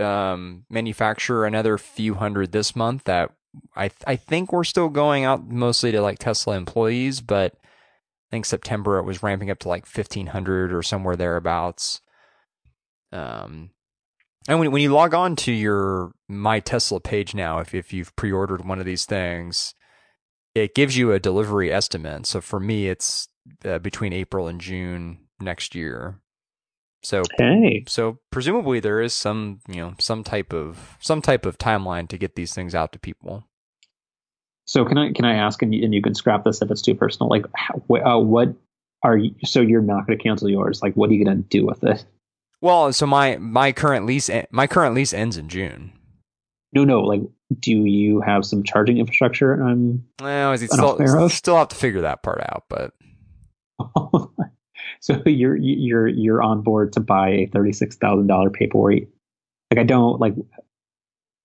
um, 0.00 0.64
manufacture 0.68 1.44
another 1.44 1.78
few 1.78 2.14
hundred 2.14 2.50
this 2.50 2.74
month 2.74 3.04
that 3.04 3.30
I 3.76 3.88
th- 3.88 4.02
I 4.08 4.16
think 4.16 4.52
we're 4.52 4.64
still 4.64 4.88
going 4.88 5.22
out 5.24 5.46
mostly 5.46 5.92
to 5.92 6.00
like 6.00 6.18
Tesla 6.18 6.56
employees, 6.56 7.20
but 7.20 7.54
I 7.54 8.30
think 8.32 8.44
September 8.44 8.98
it 8.98 9.04
was 9.04 9.22
ramping 9.22 9.50
up 9.50 9.60
to 9.60 9.68
like 9.68 9.86
fifteen 9.86 10.28
hundred 10.28 10.72
or 10.72 10.82
somewhere 10.82 11.14
thereabouts. 11.14 12.00
Um, 13.12 13.70
and 14.48 14.58
when 14.58 14.72
when 14.72 14.82
you 14.82 14.92
log 14.92 15.14
on 15.14 15.36
to 15.36 15.52
your 15.52 16.12
My 16.28 16.60
Tesla 16.60 17.00
page 17.00 17.34
now, 17.34 17.58
if 17.58 17.74
if 17.74 17.92
you've 17.92 18.14
pre-ordered 18.16 18.64
one 18.64 18.80
of 18.80 18.86
these 18.86 19.04
things, 19.04 19.74
it 20.54 20.74
gives 20.74 20.96
you 20.96 21.12
a 21.12 21.20
delivery 21.20 21.72
estimate. 21.72 22.26
So 22.26 22.40
for 22.40 22.58
me, 22.58 22.88
it's 22.88 23.28
uh, 23.64 23.78
between 23.78 24.12
April 24.12 24.48
and 24.48 24.60
June 24.60 25.18
next 25.40 25.74
year. 25.74 26.20
So 27.04 27.22
hey. 27.36 27.84
so 27.88 28.18
presumably 28.30 28.78
there 28.78 29.00
is 29.00 29.12
some 29.12 29.60
you 29.68 29.76
know 29.76 29.94
some 29.98 30.22
type 30.22 30.52
of 30.52 30.96
some 31.00 31.20
type 31.20 31.46
of 31.46 31.58
timeline 31.58 32.08
to 32.08 32.18
get 32.18 32.36
these 32.36 32.54
things 32.54 32.74
out 32.74 32.92
to 32.92 32.98
people. 32.98 33.44
So 34.64 34.84
can 34.84 34.98
I 34.98 35.12
can 35.12 35.24
I 35.24 35.34
ask 35.34 35.62
and 35.62 35.74
you, 35.74 35.84
and 35.84 35.92
you 35.92 36.02
can 36.02 36.14
scrap 36.14 36.44
this 36.44 36.62
if 36.62 36.70
it's 36.70 36.82
too 36.82 36.94
personal? 36.94 37.28
Like 37.28 37.46
how, 37.54 37.82
uh, 37.96 38.18
what 38.20 38.54
are 39.02 39.16
you? 39.16 39.34
So 39.44 39.60
you're 39.60 39.82
not 39.82 40.06
going 40.06 40.16
to 40.16 40.22
cancel 40.22 40.48
yours? 40.48 40.80
Like 40.82 40.94
what 40.94 41.10
are 41.10 41.12
you 41.12 41.24
going 41.24 41.36
to 41.36 41.48
do 41.48 41.66
with 41.66 41.82
it? 41.82 42.04
Well, 42.62 42.92
so 42.92 43.06
my 43.06 43.36
my 43.36 43.72
current 43.72 44.06
lease 44.06 44.30
eh, 44.30 44.46
my 44.50 44.66
current 44.66 44.94
lease 44.94 45.12
ends 45.12 45.36
in 45.36 45.48
June. 45.48 45.92
No, 46.72 46.84
no. 46.84 47.02
Like, 47.02 47.20
do 47.60 47.72
you 47.72 48.22
have 48.22 48.46
some 48.46 48.62
charging 48.62 48.96
infrastructure? 48.96 49.62
I'm 49.62 50.04
well, 50.22 50.56
still, 50.56 51.28
still 51.28 51.56
have 51.58 51.68
to 51.68 51.76
figure 51.76 52.00
that 52.00 52.22
part 52.22 52.40
out, 52.40 52.64
but. 52.70 52.92
So 55.02 55.20
you're 55.26 55.56
you're 55.56 56.06
you're 56.06 56.42
on 56.42 56.62
board 56.62 56.92
to 56.92 57.00
buy 57.00 57.30
a 57.30 57.46
thirty 57.46 57.72
six 57.72 57.96
thousand 57.96 58.28
dollar 58.28 58.50
paperweight. 58.50 59.08
Like 59.70 59.80
I 59.80 59.82
don't 59.82 60.20
like. 60.20 60.34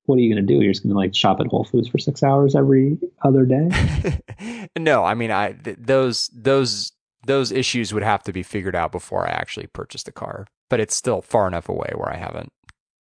What 0.06 0.18
are 0.18 0.22
you 0.22 0.34
going 0.34 0.46
to 0.46 0.54
do? 0.54 0.62
You're 0.62 0.72
just 0.72 0.84
going 0.84 0.94
to 0.94 0.98
like 0.98 1.16
shop 1.16 1.40
at 1.42 1.48
Whole 1.48 1.66
Foods 1.66 1.90
for 1.90 1.98
six 1.98 2.24
hours 2.24 2.56
every 2.56 2.98
other 3.26 3.46
day? 3.46 4.70
no, 4.78 5.04
I 5.04 5.16
mean 5.16 5.32
I 5.32 5.54
th- 5.54 5.78
those 5.80 6.30
those 6.34 6.92
those 7.26 7.52
issues 7.52 7.94
would 7.94 8.04
have 8.04 8.24
to 8.24 8.32
be 8.32 8.44
figured 8.44 8.76
out 8.76 8.92
before 8.92 9.28
I 9.28 9.32
actually 9.32 9.68
purchase 9.68 10.04
the 10.04 10.12
car. 10.12 10.46
But 10.70 10.80
it's 10.80 10.96
still 10.96 11.22
far 11.22 11.48
enough 11.48 11.70
away 11.70 11.92
where 11.96 12.12
I 12.12 12.18
haven't 12.18 12.52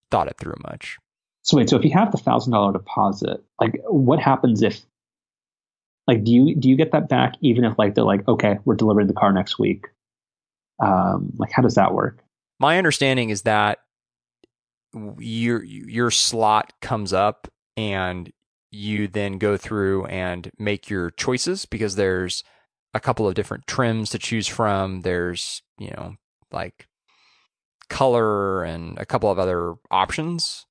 thought 0.09 0.28
it 0.28 0.38
through 0.38 0.55
much. 0.63 0.97
So 1.43 1.57
wait, 1.57 1.70
so 1.70 1.78
if 1.78 1.86
you 1.86 1.91
have 1.91 2.11
the 2.11 2.18
thousand 2.18 2.53
dollar 2.53 2.74
deposit, 2.74 3.43
like 3.59 3.80
what 3.88 4.20
happens 4.20 4.61
if 4.61 4.82
like 6.07 6.24
do 6.24 6.32
you 6.32 6.55
do 6.55 6.70
you 6.70 6.76
get 6.76 6.91
that 6.91 7.09
back 7.09 7.34
even 7.41 7.65
if 7.65 7.78
like 7.78 7.95
they're 7.95 8.03
like, 8.03 8.28
okay, 8.28 8.57
we're 8.65 8.76
delivering 8.76 9.07
the 9.07 9.13
car 9.13 9.32
next 9.32 9.59
week? 9.59 9.86
Um, 10.80 11.34
like, 11.38 11.51
how 11.51 11.61
does 11.61 11.76
that 11.76 11.93
work? 11.93 12.24
My 12.59 12.78
understanding 12.78 13.30
is 13.30 13.43
that 13.43 13.80
your 15.20 15.63
your 15.63 16.11
slot 16.11 16.74
comes 16.82 17.13
up 17.13 17.47
and 17.76 18.32
you 18.72 19.07
then 19.07 19.38
go 19.38 19.57
through 19.57 20.05
and 20.05 20.51
make 20.57 20.89
your 20.89 21.11
choices 21.11 21.65
because 21.65 21.95
there's 21.95 22.43
a 22.93 22.99
couple 22.99 23.28
of 23.28 23.36
different 23.36 23.68
trims 23.68 24.09
to 24.09 24.20
choose 24.20 24.47
from. 24.47 25.01
There's, 25.01 25.61
you 25.78 25.91
know, 25.91 26.15
like 26.51 26.87
color 27.90 28.64
and 28.64 28.98
a 29.00 29.06
couple 29.06 29.32
of 29.32 29.40
other 29.40 29.76
options. 29.90 30.66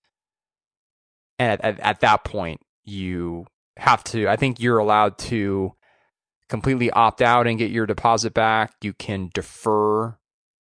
And 1.38 1.52
at, 1.52 1.64
at, 1.64 1.80
at, 1.80 2.00
that 2.00 2.24
point, 2.24 2.60
you 2.84 3.46
have 3.76 4.02
to, 4.04 4.28
I 4.28 4.36
think 4.36 4.60
you're 4.60 4.78
allowed 4.78 5.18
to 5.18 5.72
completely 6.48 6.90
opt 6.90 7.20
out 7.20 7.46
and 7.46 7.58
get 7.58 7.70
your 7.70 7.86
deposit 7.86 8.32
back. 8.32 8.74
You 8.82 8.92
can 8.92 9.30
defer 9.34 10.16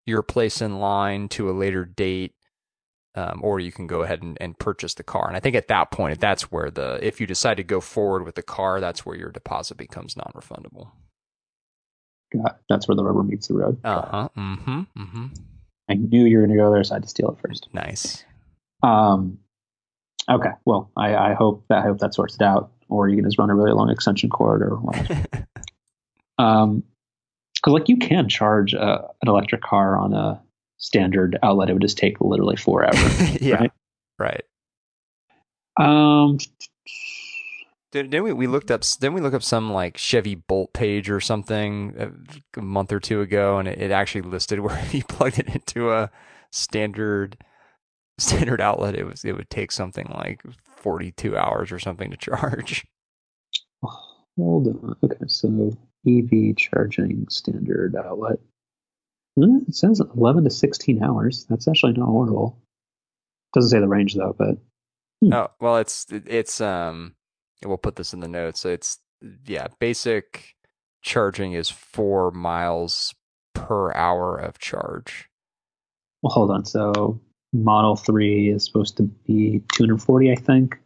your 0.06 0.22
place 0.22 0.62
in 0.62 0.80
line 0.80 1.30
to 1.30 1.50
a 1.50 1.54
later 1.54 1.86
date. 1.86 2.34
Um, 3.18 3.40
or 3.42 3.62
you 3.62 3.72
can 3.72 3.88
go 3.88 4.02
ahead 4.02 4.22
and, 4.22 4.38
and 4.42 4.60
purchase 4.60 4.94
the 4.94 5.04
car. 5.04 5.30
And 5.30 5.38
I 5.38 5.40
think 5.40 5.56
at 5.56 5.70
that 5.70 5.90
point, 5.90 6.20
that's 6.20 6.52
where 6.52 6.70
the 6.70 7.00
if 7.02 7.22
you 7.22 7.26
decide 7.26 7.56
to 7.56 7.64
go 7.64 7.80
forward 7.80 8.26
with 8.26 8.36
the 8.36 8.42
car, 8.42 8.82
that's 8.82 9.06
where 9.06 9.16
your 9.16 9.32
deposit 9.32 9.78
becomes 9.78 10.18
non-refundable. 10.18 10.92
Got 12.34 12.60
that's 12.68 12.90
where 12.90 12.96
the 12.96 13.06
rubber 13.06 13.24
meets 13.24 13.48
the 13.48 13.54
road. 13.54 13.80
Uh 13.86 14.02
huh. 14.02 14.30
Mm-hmm. 14.38 14.82
Mm-hmm. 14.98 15.26
I 15.90 15.94
knew 15.94 16.26
you 16.26 16.38
were 16.38 16.46
going 16.46 16.58
to 16.58 16.64
go 16.64 16.72
there, 16.72 16.84
so 16.84 16.94
I 16.94 16.98
had 16.98 17.04
to 17.04 17.10
steal 17.10 17.30
it 17.30 17.48
first. 17.48 17.68
Nice. 17.74 18.24
Um. 18.84 19.40
Okay. 20.30 20.52
Well, 20.66 20.92
I, 20.98 21.16
I 21.16 21.34
hope 21.34 21.66
that 21.70 21.80
I 21.80 21.82
hope 21.82 22.00
that 22.00 22.14
sorts 22.14 22.36
it 22.36 22.42
out, 22.42 22.72
or 22.90 23.08
you 23.08 23.16
can 23.16 23.26
just 23.26 23.38
run 23.38 23.50
a 23.50 23.56
really 23.56 23.72
long 23.72 23.90
extension 23.90 24.30
cord 24.30 24.62
or 24.62 24.78
whatever. 24.78 25.24
Um, 26.38 26.84
because 27.56 27.74
like 27.74 27.90
you 27.90 27.98
can 27.98 28.30
charge 28.30 28.74
a, 28.74 29.10
an 29.22 29.28
electric 29.28 29.62
car 29.62 29.98
on 29.98 30.14
a 30.14 30.42
standard 30.78 31.38
outlet, 31.42 31.70
it 31.70 31.74
would 31.74 31.82
just 31.82 31.98
take 31.98 32.22
literally 32.22 32.58
forever. 32.58 33.24
yeah, 33.42 33.56
right. 33.56 33.72
right. 34.20 34.44
Um, 35.78 36.38
Didn't 38.04 38.26
we? 38.26 38.34
We 38.34 38.48
looked 38.48 38.72
up. 38.72 38.84
Then 39.00 39.14
we 39.14 39.22
look 39.22 39.34
up 39.34 39.42
some 39.42 39.72
like 39.72 39.96
Chevy 39.96 40.36
Bolt 40.36 40.74
page 40.74 41.10
or 41.10 41.22
something 41.22 41.96
a, 41.98 42.60
a 42.60 42.62
month 42.62 42.92
or 42.92 43.00
two 43.00 43.22
ago, 43.22 43.58
and 43.58 43.70
it, 43.70 43.82
it, 43.82 43.92
actually 43.92 44.24
listed 44.24 44.60
where 44.62 44.78
if 44.80 44.94
you 44.94 45.06
plugged 45.06 45.40
it 45.40 45.48
into 45.48 45.94
a 45.94 46.12
standard 46.52 47.38
standard 48.18 48.60
outlet, 48.60 48.96
it 48.96 49.06
was 49.06 49.24
it 49.24 49.38
would 49.38 49.50
take 49.50 49.72
something 49.72 50.12
like 50.14 50.44
forty 50.66 51.14
two 51.14 51.38
hours 51.38 51.72
or 51.72 51.80
something 51.80 52.12
to 52.12 52.18
charge. 52.18 52.86
Hold 54.38 54.68
on. 54.68 54.96
Okay, 55.02 55.16
so 55.28 55.72
EV 56.06 56.58
charging 56.58 57.26
standard 57.30 57.96
outlet. 57.96 58.40
Hmm, 59.40 59.60
it 59.70 59.76
says 59.76 60.02
eleven 60.02 60.44
to 60.44 60.50
sixteen 60.50 61.02
hours. 61.02 61.46
That's 61.50 61.70
actually 61.70 61.94
not 61.94 62.08
horrible. 62.08 62.62
Doesn't 63.54 63.70
say 63.70 63.80
the 63.80 63.88
range 63.88 64.16
though, 64.16 64.36
but 64.38 64.58
hmm. 65.22 65.32
oh 65.32 65.52
well, 65.62 65.78
it's 65.78 66.06
it's 66.10 66.60
um 66.60 67.15
we'll 67.64 67.78
put 67.78 67.96
this 67.96 68.14
in 68.14 68.20
the 68.20 68.28
notes. 68.28 68.62
So 68.62 68.70
it's 68.70 69.00
yeah, 69.46 69.68
basic 69.80 70.56
charging 71.02 71.54
is 71.54 71.70
four 71.70 72.32
miles 72.32 73.14
per 73.54 73.94
hour 73.94 74.38
of 74.38 74.60
charge. 74.60 75.30
Well, 76.22 76.32
hold 76.32 76.52
on. 76.52 76.66
So 76.66 77.22
Model 77.54 77.96
Three 77.96 78.50
is 78.50 78.66
supposed 78.66 78.98
to 78.98 79.04
be 79.04 79.62
240, 79.74 80.32
I 80.32 80.36
think. 80.36 80.78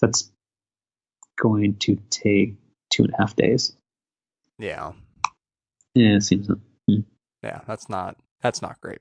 That's 0.00 0.30
going 1.38 1.76
to 1.80 1.96
take 2.10 2.56
two 2.90 3.04
and 3.04 3.14
a 3.14 3.16
half 3.16 3.36
days. 3.36 3.76
Yeah. 4.58 4.92
Yeah, 5.94 6.16
it 6.16 6.22
seems. 6.22 6.48
Hmm. 6.88 7.00
Yeah, 7.42 7.60
that's 7.66 7.88
not 7.88 8.16
that's 8.42 8.60
not 8.60 8.80
great. 8.80 8.98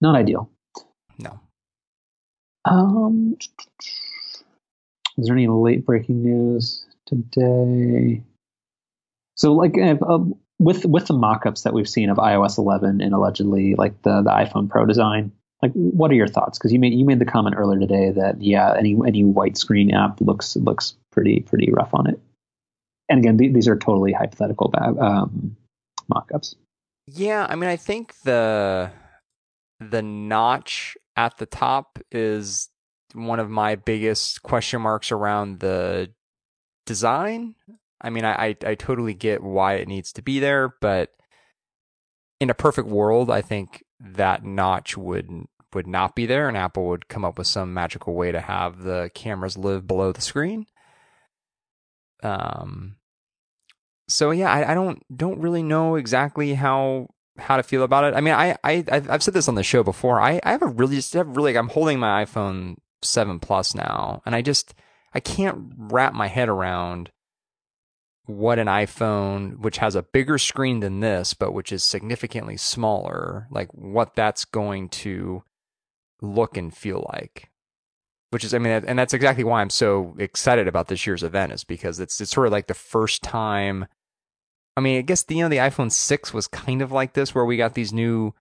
Not 0.00 0.16
ideal. 0.16 0.50
No. 1.18 1.40
Um, 2.64 3.36
is 5.18 5.26
there 5.26 5.34
any 5.34 5.48
late 5.48 5.84
breaking 5.84 6.22
news 6.22 6.86
today? 7.06 8.22
So, 9.34 9.52
like, 9.52 9.76
uh, 9.76 10.18
with 10.58 10.84
with 10.86 11.06
the 11.06 11.14
mock-ups 11.14 11.62
that 11.62 11.74
we've 11.74 11.88
seen 11.88 12.08
of 12.08 12.16
iOS 12.16 12.58
11 12.58 13.00
and 13.00 13.12
allegedly 13.12 13.74
like 13.74 14.02
the 14.02 14.22
the 14.22 14.30
iPhone 14.30 14.68
Pro 14.68 14.86
design, 14.86 15.32
like, 15.62 15.72
what 15.72 16.10
are 16.10 16.14
your 16.14 16.28
thoughts? 16.28 16.58
Because 16.58 16.72
you 16.72 16.78
made 16.78 16.94
you 16.94 17.04
made 17.04 17.18
the 17.18 17.24
comment 17.24 17.56
earlier 17.58 17.80
today 17.80 18.10
that 18.12 18.40
yeah, 18.40 18.74
any 18.76 18.96
any 19.06 19.24
white 19.24 19.56
screen 19.58 19.92
app 19.92 20.20
looks 20.20 20.56
looks 20.56 20.94
pretty 21.10 21.40
pretty 21.40 21.70
rough 21.72 21.92
on 21.92 22.08
it. 22.08 22.20
And 23.08 23.20
again, 23.20 23.38
th- 23.38 23.54
these 23.54 23.66
are 23.66 23.76
totally 23.76 24.12
hypothetical 24.12 24.72
um, 25.00 25.56
mock-ups. 26.08 26.54
Yeah, 27.06 27.46
I 27.48 27.56
mean, 27.56 27.70
I 27.70 27.76
think 27.76 28.14
the 28.24 28.90
the 29.80 30.02
notch 30.02 30.96
at 31.16 31.38
the 31.38 31.46
top 31.46 31.98
is 32.12 32.68
one 33.14 33.40
of 33.40 33.50
my 33.50 33.74
biggest 33.76 34.42
question 34.42 34.82
marks 34.82 35.12
around 35.12 35.60
the 35.60 36.10
design. 36.86 37.54
I 38.00 38.10
mean, 38.10 38.24
I, 38.24 38.48
I, 38.48 38.56
I 38.64 38.74
totally 38.74 39.14
get 39.14 39.42
why 39.42 39.74
it 39.74 39.88
needs 39.88 40.12
to 40.12 40.22
be 40.22 40.38
there, 40.38 40.74
but 40.80 41.10
in 42.40 42.50
a 42.50 42.54
perfect 42.54 42.88
world, 42.88 43.30
I 43.30 43.42
think 43.42 43.84
that 44.00 44.44
notch 44.44 44.96
would 44.96 45.28
would 45.74 45.86
not 45.86 46.14
be 46.14 46.24
there, 46.24 46.48
and 46.48 46.56
Apple 46.56 46.86
would 46.88 47.08
come 47.08 47.24
up 47.24 47.36
with 47.36 47.46
some 47.46 47.74
magical 47.74 48.14
way 48.14 48.32
to 48.32 48.40
have 48.40 48.82
the 48.82 49.10
cameras 49.14 49.58
live 49.58 49.86
below 49.86 50.12
the 50.12 50.20
screen. 50.20 50.66
Um. 52.22 52.96
So 54.08 54.30
yeah, 54.30 54.50
I, 54.50 54.70
I 54.70 54.74
don't 54.74 55.02
don't 55.14 55.40
really 55.40 55.62
know 55.62 55.96
exactly 55.96 56.54
how 56.54 57.08
how 57.38 57.56
to 57.56 57.62
feel 57.62 57.82
about 57.82 58.04
it. 58.04 58.14
I 58.14 58.20
mean, 58.20 58.34
I 58.34 58.56
I 58.64 58.84
I've 58.90 59.22
said 59.22 59.34
this 59.34 59.48
on 59.48 59.56
the 59.56 59.62
show 59.62 59.82
before. 59.82 60.20
I 60.20 60.40
I 60.42 60.52
have 60.52 60.62
a 60.62 60.66
really 60.66 60.96
just 60.96 61.12
have 61.14 61.36
really 61.36 61.52
like, 61.52 61.58
I'm 61.58 61.68
holding 61.68 61.98
my 61.98 62.24
iPhone 62.24 62.76
7 63.02 63.38
Plus 63.40 63.74
now, 63.74 64.22
and 64.26 64.34
I 64.34 64.42
just 64.42 64.74
I 65.14 65.20
can't 65.20 65.72
wrap 65.76 66.12
my 66.12 66.28
head 66.28 66.48
around 66.48 67.10
what 68.26 68.58
an 68.58 68.66
iPhone 68.66 69.58
which 69.58 69.78
has 69.78 69.94
a 69.94 70.02
bigger 70.02 70.36
screen 70.36 70.80
than 70.80 71.00
this 71.00 71.32
but 71.32 71.52
which 71.52 71.72
is 71.72 71.82
significantly 71.82 72.56
smaller, 72.56 73.48
like 73.50 73.68
what 73.72 74.14
that's 74.14 74.44
going 74.44 74.88
to 74.90 75.42
look 76.20 76.56
and 76.56 76.76
feel 76.76 77.06
like. 77.12 77.50
Which 78.30 78.44
is 78.44 78.52
I 78.52 78.58
mean 78.58 78.84
and 78.86 78.98
that's 78.98 79.14
exactly 79.14 79.44
why 79.44 79.62
I'm 79.62 79.70
so 79.70 80.14
excited 80.18 80.68
about 80.68 80.88
this 80.88 81.06
year's 81.06 81.22
event 81.22 81.52
is 81.52 81.64
because 81.64 82.00
it's 82.00 82.20
it's 82.20 82.30
sort 82.30 82.46
of 82.46 82.52
like 82.52 82.66
the 82.66 82.74
first 82.74 83.22
time 83.22 83.86
I 84.76 84.80
mean, 84.80 84.98
I 84.98 85.02
guess 85.02 85.24
the, 85.24 85.34
you 85.34 85.42
know 85.42 85.48
the 85.48 85.56
iPhone 85.56 85.90
6 85.90 86.32
was 86.32 86.46
kind 86.46 86.82
of 86.82 86.92
like 86.92 87.14
this 87.14 87.34
where 87.34 87.44
we 87.44 87.56
got 87.56 87.74
these 87.74 87.92
new 87.92 88.32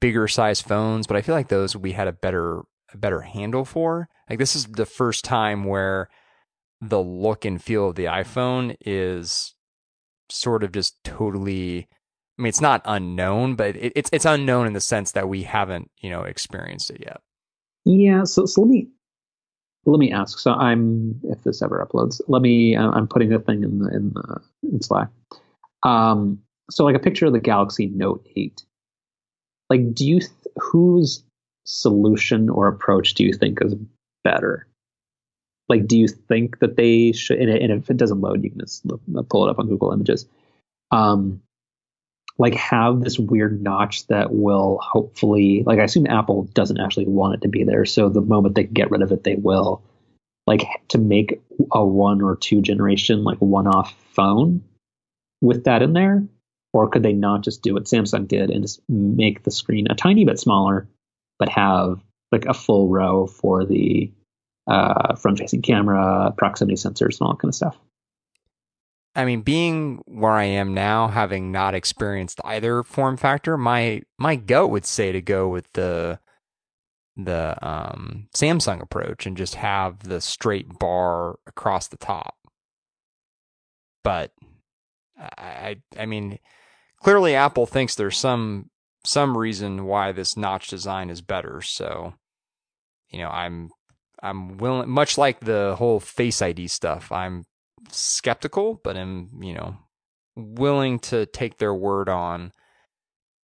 bigger 0.00 0.26
size 0.26 0.60
phones, 0.60 1.06
but 1.06 1.16
I 1.16 1.22
feel 1.22 1.36
like 1.36 1.48
those 1.48 1.76
we 1.76 1.92
had 1.92 2.08
a 2.08 2.12
better 2.12 2.62
a 2.96 3.00
better 3.00 3.20
handle 3.20 3.64
for. 3.64 4.08
Like 4.28 4.38
this 4.38 4.56
is 4.56 4.66
the 4.66 4.86
first 4.86 5.24
time 5.24 5.64
where 5.64 6.08
the 6.80 7.00
look 7.00 7.44
and 7.44 7.62
feel 7.62 7.90
of 7.90 7.94
the 7.94 8.04
iPhone 8.04 8.76
is 8.80 9.54
sort 10.28 10.64
of 10.64 10.72
just 10.72 11.02
totally 11.04 11.88
I 12.38 12.42
mean 12.42 12.48
it's 12.48 12.60
not 12.60 12.82
unknown, 12.84 13.54
but 13.54 13.76
it, 13.76 13.92
it's 13.94 14.10
it's 14.12 14.24
unknown 14.24 14.66
in 14.66 14.72
the 14.72 14.80
sense 14.80 15.12
that 15.12 15.28
we 15.28 15.44
haven't, 15.44 15.90
you 15.98 16.10
know, 16.10 16.22
experienced 16.22 16.90
it 16.90 17.00
yet. 17.00 17.20
Yeah, 17.84 18.24
so 18.24 18.46
so 18.46 18.62
let 18.62 18.68
me 18.68 18.88
let 19.86 19.98
me 19.98 20.12
ask. 20.12 20.38
So 20.38 20.52
I'm 20.52 21.20
if 21.24 21.42
this 21.44 21.62
ever 21.62 21.86
uploads, 21.86 22.20
let 22.28 22.42
me 22.42 22.76
I'm 22.76 23.06
putting 23.06 23.32
a 23.32 23.38
thing 23.38 23.62
in 23.62 23.78
the 23.78 23.88
in 23.94 24.10
the 24.10 24.40
in 24.70 24.82
Slack. 24.82 25.08
Um 25.82 26.40
so 26.70 26.84
like 26.84 26.96
a 26.96 27.00
picture 27.00 27.26
of 27.26 27.32
the 27.32 27.40
Galaxy 27.40 27.86
Note 27.86 28.26
8. 28.34 28.64
Like 29.70 29.94
do 29.94 30.06
you 30.06 30.20
th- 30.20 30.32
whose 30.56 31.22
solution 31.66 32.48
or 32.48 32.68
approach 32.68 33.14
do 33.14 33.24
you 33.24 33.32
think 33.32 33.58
is 33.62 33.74
better? 34.24 34.66
Like, 35.68 35.86
do 35.86 35.98
you 35.98 36.08
think 36.08 36.60
that 36.60 36.76
they 36.76 37.12
should? 37.12 37.38
And, 37.38 37.72
if 37.72 37.90
it 37.90 37.96
doesn't 37.96 38.20
load, 38.20 38.44
you 38.44 38.50
can 38.50 38.60
just 38.60 38.86
pull 39.28 39.46
it 39.46 39.50
up 39.50 39.58
on 39.58 39.68
Google 39.68 39.92
Images. 39.92 40.26
Um, 40.90 41.42
like 42.38 42.54
have 42.54 43.00
this 43.00 43.18
weird 43.18 43.62
notch 43.62 44.06
that 44.08 44.32
will 44.32 44.78
hopefully, 44.82 45.62
like, 45.66 45.78
I 45.78 45.84
assume 45.84 46.06
Apple 46.06 46.44
doesn't 46.54 46.78
actually 46.78 47.06
want 47.06 47.34
it 47.34 47.40
to 47.42 47.48
be 47.48 47.64
there. 47.64 47.84
So 47.84 48.08
the 48.08 48.20
moment 48.20 48.54
they 48.54 48.64
get 48.64 48.90
rid 48.90 49.02
of 49.02 49.10
it, 49.10 49.24
they 49.24 49.34
will. 49.36 49.82
Like 50.46 50.64
to 50.88 50.98
make 50.98 51.40
a 51.72 51.84
one 51.84 52.22
or 52.22 52.36
two 52.36 52.60
generation 52.60 53.24
like 53.24 53.38
one 53.38 53.66
off 53.66 53.94
phone 54.12 54.62
with 55.40 55.64
that 55.64 55.82
in 55.82 55.92
there, 55.92 56.24
or 56.72 56.88
could 56.88 57.02
they 57.02 57.12
not 57.12 57.42
just 57.42 57.62
do 57.62 57.74
what 57.74 57.84
Samsung 57.84 58.28
did 58.28 58.50
and 58.50 58.62
just 58.62 58.80
make 58.88 59.42
the 59.42 59.50
screen 59.50 59.88
a 59.90 59.96
tiny 59.96 60.24
bit 60.24 60.38
smaller 60.38 60.86
but 61.38 61.48
have 61.48 62.00
like 62.32 62.46
a 62.46 62.54
full 62.54 62.88
row 62.88 63.26
for 63.26 63.64
the 63.64 64.12
uh, 64.66 65.14
front 65.14 65.38
facing 65.38 65.62
camera, 65.62 66.32
proximity 66.36 66.76
sensors, 66.76 67.18
and 67.18 67.22
all 67.22 67.32
that 67.32 67.40
kind 67.40 67.50
of 67.50 67.54
stuff. 67.54 67.78
I 69.14 69.24
mean, 69.24 69.40
being 69.40 70.02
where 70.06 70.32
I 70.32 70.44
am 70.44 70.74
now, 70.74 71.08
having 71.08 71.50
not 71.50 71.74
experienced 71.74 72.40
either 72.44 72.82
form 72.82 73.16
factor, 73.16 73.56
my 73.56 74.02
my 74.18 74.36
gut 74.36 74.70
would 74.70 74.84
say 74.84 75.12
to 75.12 75.22
go 75.22 75.48
with 75.48 75.72
the 75.72 76.18
the 77.16 77.56
um, 77.66 78.28
Samsung 78.34 78.82
approach 78.82 79.24
and 79.24 79.36
just 79.36 79.54
have 79.54 80.00
the 80.00 80.20
straight 80.20 80.78
bar 80.78 81.38
across 81.46 81.88
the 81.88 81.96
top. 81.96 82.34
But 84.04 84.32
I 85.18 85.76
I 85.98 86.04
mean, 86.04 86.38
clearly 87.00 87.34
Apple 87.34 87.64
thinks 87.64 87.94
there's 87.94 88.18
some 88.18 88.68
some 89.06 89.36
reason 89.36 89.84
why 89.84 90.12
this 90.12 90.36
notch 90.36 90.68
design 90.68 91.10
is 91.10 91.20
better. 91.20 91.60
So, 91.62 92.14
you 93.10 93.18
know, 93.20 93.28
I'm 93.28 93.70
I'm 94.22 94.58
willing, 94.58 94.88
much 94.88 95.18
like 95.18 95.40
the 95.40 95.74
whole 95.78 96.00
Face 96.00 96.42
ID 96.42 96.68
stuff. 96.68 97.12
I'm 97.12 97.44
skeptical, 97.90 98.80
but 98.82 98.96
I'm 98.96 99.30
you 99.40 99.54
know 99.54 99.76
willing 100.34 100.98
to 100.98 101.26
take 101.26 101.58
their 101.58 101.74
word 101.74 102.08
on 102.08 102.52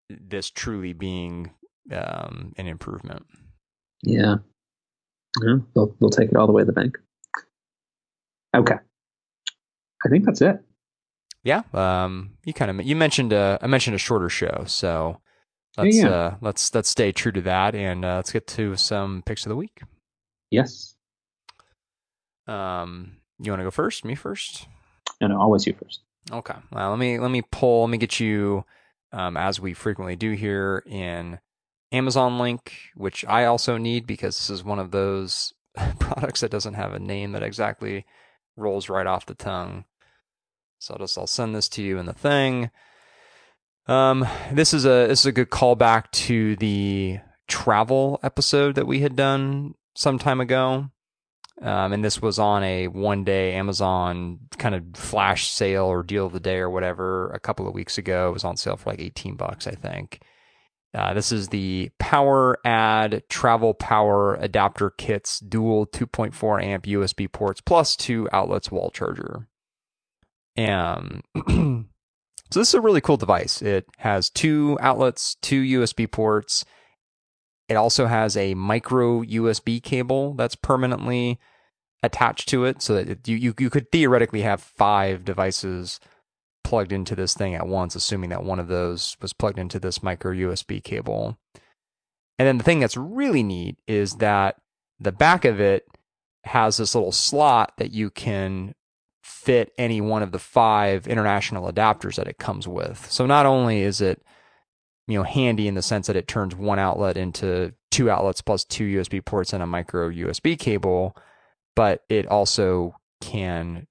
this 0.08 0.50
truly 0.50 0.92
being 0.92 1.52
um, 1.90 2.52
an 2.56 2.66
improvement. 2.66 3.26
Yeah, 4.02 4.36
yeah 5.44 5.56
they'll, 5.74 5.94
they'll 6.00 6.10
take 6.10 6.30
it 6.30 6.36
all 6.36 6.46
the 6.46 6.52
way 6.52 6.62
to 6.62 6.66
the 6.66 6.72
bank. 6.72 6.98
Okay, 8.54 8.76
I 10.04 10.08
think 10.08 10.24
that's 10.24 10.42
it. 10.42 10.56
Yeah, 11.44 11.62
um, 11.72 12.32
you 12.44 12.52
kind 12.52 12.70
of 12.70 12.86
you 12.86 12.96
mentioned 12.96 13.32
a 13.32 13.58
I 13.60 13.66
mentioned 13.66 13.96
a 13.96 13.98
shorter 13.98 14.28
show, 14.28 14.64
so 14.66 15.20
let's 15.76 15.96
yeah, 15.96 16.08
uh, 16.08 16.36
let's 16.40 16.74
let's 16.74 16.88
stay 16.88 17.12
true 17.12 17.32
to 17.32 17.40
that, 17.42 17.74
and 17.74 18.04
uh, 18.04 18.16
let's 18.16 18.32
get 18.32 18.46
to 18.48 18.76
some 18.76 19.22
picks 19.24 19.44
of 19.46 19.50
the 19.50 19.56
week. 19.56 19.82
Yes. 20.50 20.94
Um, 22.46 23.16
you 23.38 23.50
want 23.50 23.60
to 23.60 23.64
go 23.64 23.70
first? 23.70 24.04
Me 24.04 24.14
first? 24.14 24.66
No, 25.20 25.28
no, 25.28 25.40
always 25.40 25.66
you 25.66 25.74
first. 25.74 26.00
Okay. 26.30 26.54
Well, 26.70 26.90
let 26.90 26.98
me 26.98 27.18
let 27.18 27.30
me 27.30 27.42
pull. 27.42 27.82
Let 27.82 27.90
me 27.90 27.98
get 27.98 28.20
you, 28.20 28.64
um, 29.12 29.36
as 29.36 29.60
we 29.60 29.74
frequently 29.74 30.16
do 30.16 30.32
here, 30.32 30.82
in 30.86 31.38
Amazon 31.90 32.38
link, 32.38 32.74
which 32.94 33.24
I 33.26 33.44
also 33.44 33.76
need 33.76 34.06
because 34.06 34.38
this 34.38 34.50
is 34.50 34.64
one 34.64 34.78
of 34.78 34.90
those 34.90 35.52
products 35.98 36.40
that 36.40 36.50
doesn't 36.50 36.74
have 36.74 36.92
a 36.92 36.98
name 36.98 37.32
that 37.32 37.42
exactly 37.42 38.04
rolls 38.56 38.88
right 38.88 39.06
off 39.06 39.26
the 39.26 39.34
tongue. 39.34 39.84
So 40.78 40.94
I'll 40.94 40.98
just 40.98 41.16
I'll 41.16 41.26
send 41.26 41.54
this 41.54 41.68
to 41.70 41.82
you 41.82 41.98
in 41.98 42.06
the 42.06 42.12
thing. 42.12 42.70
Um, 43.86 44.26
this 44.52 44.72
is 44.74 44.84
a 44.84 45.08
this 45.08 45.20
is 45.20 45.26
a 45.26 45.32
good 45.32 45.50
callback 45.50 46.10
to 46.12 46.56
the 46.56 47.18
travel 47.48 48.20
episode 48.22 48.76
that 48.76 48.86
we 48.86 49.00
had 49.00 49.16
done 49.16 49.74
some 49.94 50.18
time 50.18 50.40
ago. 50.40 50.90
Um, 51.60 51.92
and 51.92 52.04
this 52.04 52.20
was 52.20 52.38
on 52.38 52.64
a 52.64 52.88
one 52.88 53.24
day 53.24 53.54
Amazon 53.54 54.40
kind 54.58 54.74
of 54.74 54.84
flash 54.94 55.48
sale 55.48 55.84
or 55.84 56.02
deal 56.02 56.26
of 56.26 56.32
the 56.32 56.40
day 56.40 56.56
or 56.56 56.70
whatever 56.70 57.30
a 57.30 57.40
couple 57.40 57.68
of 57.68 57.74
weeks 57.74 57.98
ago. 57.98 58.30
It 58.30 58.32
was 58.32 58.44
on 58.44 58.56
sale 58.56 58.76
for 58.76 58.90
like 58.90 59.00
18 59.00 59.36
bucks, 59.36 59.66
I 59.66 59.72
think. 59.72 60.20
Uh, 60.94 61.14
this 61.14 61.32
is 61.32 61.48
the 61.48 61.90
PowerAdd 62.00 63.22
Travel 63.28 63.74
Power 63.74 64.34
Adapter 64.34 64.90
Kits 64.90 65.40
dual 65.40 65.86
2.4 65.86 66.62
amp 66.62 66.84
USB 66.84 67.30
ports 67.30 67.60
plus 67.60 67.96
two 67.96 68.28
outlets 68.32 68.70
wall 68.70 68.90
charger. 68.90 69.48
And 70.56 71.22
so 72.52 72.60
this 72.60 72.68
is 72.68 72.74
a 72.74 72.80
really 72.80 73.00
cool 73.00 73.16
device. 73.16 73.62
It 73.62 73.86
has 73.98 74.28
two 74.28 74.78
outlets, 74.80 75.36
two 75.40 75.62
USB 75.62 76.10
ports. 76.10 76.64
It 77.68 77.74
also 77.74 78.06
has 78.06 78.36
a 78.36 78.54
micro 78.54 79.22
USB 79.22 79.82
cable 79.82 80.34
that's 80.34 80.54
permanently 80.54 81.38
attached 82.02 82.48
to 82.50 82.64
it 82.64 82.82
so 82.82 82.94
that 82.94 83.08
it, 83.08 83.28
you, 83.28 83.36
you, 83.36 83.54
you 83.58 83.70
could 83.70 83.90
theoretically 83.90 84.42
have 84.42 84.60
five 84.60 85.24
devices 85.24 85.98
plugged 86.64 86.92
into 86.92 87.16
this 87.16 87.34
thing 87.34 87.54
at 87.54 87.66
once, 87.66 87.94
assuming 87.94 88.30
that 88.30 88.44
one 88.44 88.58
of 88.58 88.68
those 88.68 89.16
was 89.22 89.32
plugged 89.32 89.58
into 89.58 89.78
this 89.78 90.02
micro 90.02 90.32
USB 90.32 90.82
cable. 90.82 91.38
And 92.38 92.46
then 92.46 92.58
the 92.58 92.64
thing 92.64 92.80
that's 92.80 92.96
really 92.96 93.42
neat 93.42 93.78
is 93.86 94.16
that 94.16 94.56
the 95.00 95.12
back 95.12 95.44
of 95.44 95.60
it 95.60 95.86
has 96.44 96.76
this 96.76 96.94
little 96.94 97.12
slot 97.12 97.72
that 97.78 97.92
you 97.92 98.10
can 98.10 98.74
fit 99.22 99.72
any 99.78 100.00
one 100.00 100.22
of 100.22 100.32
the 100.32 100.38
five 100.38 101.06
international 101.06 101.70
adapters 101.70 102.16
that 102.16 102.28
it 102.28 102.38
comes 102.38 102.66
with. 102.66 103.10
So 103.10 103.26
not 103.26 103.46
only 103.46 103.82
is 103.82 104.00
it 104.00 104.22
you 105.06 105.18
know 105.18 105.24
handy 105.24 105.68
in 105.68 105.74
the 105.74 105.82
sense 105.82 106.06
that 106.06 106.16
it 106.16 106.28
turns 106.28 106.54
one 106.54 106.78
outlet 106.78 107.16
into 107.16 107.74
two 107.90 108.10
outlets 108.10 108.40
plus 108.40 108.64
two 108.64 108.84
USB 108.84 109.24
ports 109.24 109.52
and 109.52 109.62
a 109.62 109.66
micro 109.66 110.10
USB 110.10 110.58
cable, 110.58 111.16
but 111.76 112.02
it 112.08 112.26
also 112.26 112.94
can 113.20 113.86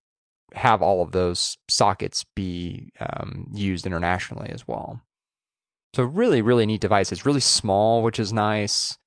have 0.54 0.82
all 0.82 1.02
of 1.02 1.12
those 1.12 1.58
sockets 1.70 2.26
be 2.36 2.92
um, 3.00 3.48
used 3.54 3.86
internationally 3.86 4.50
as 4.50 4.68
well. 4.68 5.02
So 5.96 6.04
really, 6.04 6.42
really 6.42 6.66
neat 6.66 6.82
device. 6.82 7.12
It's 7.12 7.26
really 7.26 7.42
small, 7.42 8.02
which 8.02 8.20
is 8.20 8.34
nice. 8.34 8.98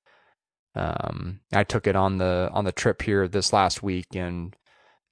Um, 0.75 1.41
I 1.53 1.63
took 1.63 1.87
it 1.87 1.95
on 1.95 2.17
the 2.17 2.49
on 2.51 2.65
the 2.65 2.71
trip 2.71 3.01
here 3.01 3.27
this 3.27 3.53
last 3.53 3.81
week, 3.81 4.07
and 4.13 4.55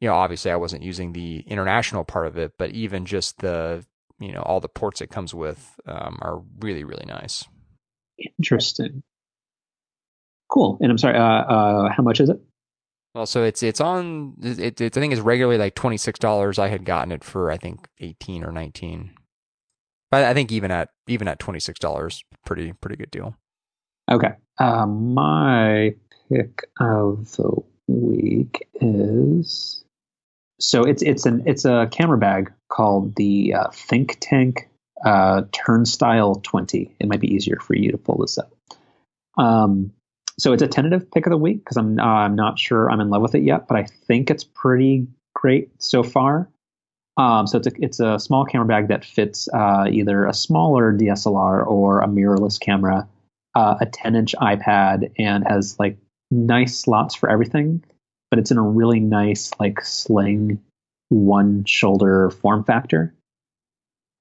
you 0.04 0.10
know, 0.10 0.16
obviously, 0.16 0.52
I 0.52 0.58
wasn't 0.58 0.84
using 0.84 1.14
the 1.14 1.46
international 1.48 2.04
part 2.04 2.28
of 2.28 2.38
it, 2.38 2.58
but 2.58 2.72
even 2.72 3.06
just 3.06 3.40
the 3.40 3.86
you 4.20 4.34
know 4.34 4.42
all 4.42 4.60
the 4.60 4.68
ports 4.68 5.00
it 5.00 5.10
comes 5.10 5.34
with 5.34 5.80
um, 5.88 6.20
are 6.22 6.42
really, 6.60 6.84
really 6.84 7.06
nice. 7.06 7.46
Interesting. 8.38 9.02
Cool. 10.50 10.78
And 10.82 10.92
I'm 10.92 10.98
sorry. 10.98 11.18
Uh, 11.18 11.22
uh, 11.22 11.90
how 11.90 12.04
much 12.04 12.20
is 12.20 12.28
it? 12.28 12.38
Well, 13.16 13.26
so 13.26 13.46
it's 13.46 13.64
it's 13.64 13.80
on 13.80 14.34
it, 14.44 14.82
it's 14.82 14.98
I 14.98 15.00
think 15.00 15.14
it's 15.14 15.22
regularly 15.22 15.58
like 15.58 15.74
twenty 15.74 15.96
six 15.96 16.20
dollars. 16.20 16.60
I 16.60 16.68
had 16.68 16.84
gotten 16.84 17.14
it 17.14 17.24
for 17.24 17.50
I 17.50 17.56
think 17.56 17.88
eighteen 18.02 18.44
or 18.44 18.52
nineteen, 18.52 19.14
but 20.12 20.26
I 20.26 20.34
think 20.34 20.52
even 20.52 20.70
at 20.70 20.90
even 21.08 21.30
at 21.30 21.40
twenty 21.40 21.62
six 21.62 21.80
dollars, 21.80 22.26
pretty 22.46 22.74
pretty 22.74 22.98
good 22.98 23.12
deal. 23.12 23.38
Okay, 24.12 24.34
uh, 24.60 24.86
my 24.86 25.96
pick 26.30 26.64
of 26.82 27.32
the 27.38 27.64
week 27.88 28.68
is 28.82 29.83
so 30.64 30.84
it's 30.84 31.04
it's 31.04 31.26
an 31.26 31.44
it's 31.46 31.66
a 31.66 31.90
camera 31.92 32.18
bag 32.18 32.52
called 32.70 33.16
the 33.16 33.54
uh, 33.54 33.68
Think 33.72 34.18
Tank 34.22 34.70
uh, 35.06 35.42
TurnStyle 35.52 36.42
Twenty. 36.42 36.96
It 37.02 37.10
might 37.10 37.20
be 37.20 37.34
easier 37.34 37.60
for 37.60 37.76
you 37.76 37.92
to 37.92 37.98
pull 37.98 38.20
this 38.20 38.38
up. 38.38 38.54
Um, 39.38 39.92
so 40.40 40.54
it's 40.54 40.64
a 40.64 40.68
tentative 40.68 41.12
pick 41.12 41.26
of 41.26 41.32
the 41.32 41.38
week 41.38 41.58
because 41.58 41.76
I'm 41.76 42.00
uh, 42.00 42.04
I'm 42.04 42.36
not 42.36 42.58
sure 42.58 42.90
I'm 42.90 43.02
in 43.02 43.10
love 43.10 43.22
with 43.22 43.36
it 43.36 43.44
yet, 43.44 43.68
but 43.68 43.78
I 43.78 43.88
think 44.08 44.32
it's 44.32 44.46
pretty 44.46 45.06
great 45.36 45.70
so 45.80 46.02
far. 46.02 46.50
Um, 47.18 47.46
so 47.46 47.58
it's 47.58 47.68
a 47.68 47.72
it's 47.80 48.00
a 48.00 48.18
small 48.18 48.46
camera 48.46 48.66
bag 48.66 48.88
that 48.88 49.04
fits 49.04 49.50
uh, 49.54 49.88
either 49.92 50.26
a 50.26 50.34
smaller 50.34 50.94
DSLR 50.94 51.68
or 51.68 52.00
a 52.00 52.08
mirrorless 52.08 52.58
camera, 52.58 53.06
uh, 53.54 53.76
a 53.82 53.86
10 53.86 54.16
inch 54.16 54.34
iPad, 54.40 55.12
and 55.20 55.44
has 55.46 55.78
like 55.78 55.98
nice 56.32 56.80
slots 56.80 57.16
for 57.16 57.30
everything. 57.30 57.84
But 58.34 58.40
it's 58.40 58.50
in 58.50 58.58
a 58.58 58.64
really 58.64 59.00
nice 59.00 59.52
like 59.60 59.86
sling 59.86 60.60
one 61.10 61.66
shoulder 61.66 62.32
form 62.32 62.64
factor. 62.64 63.14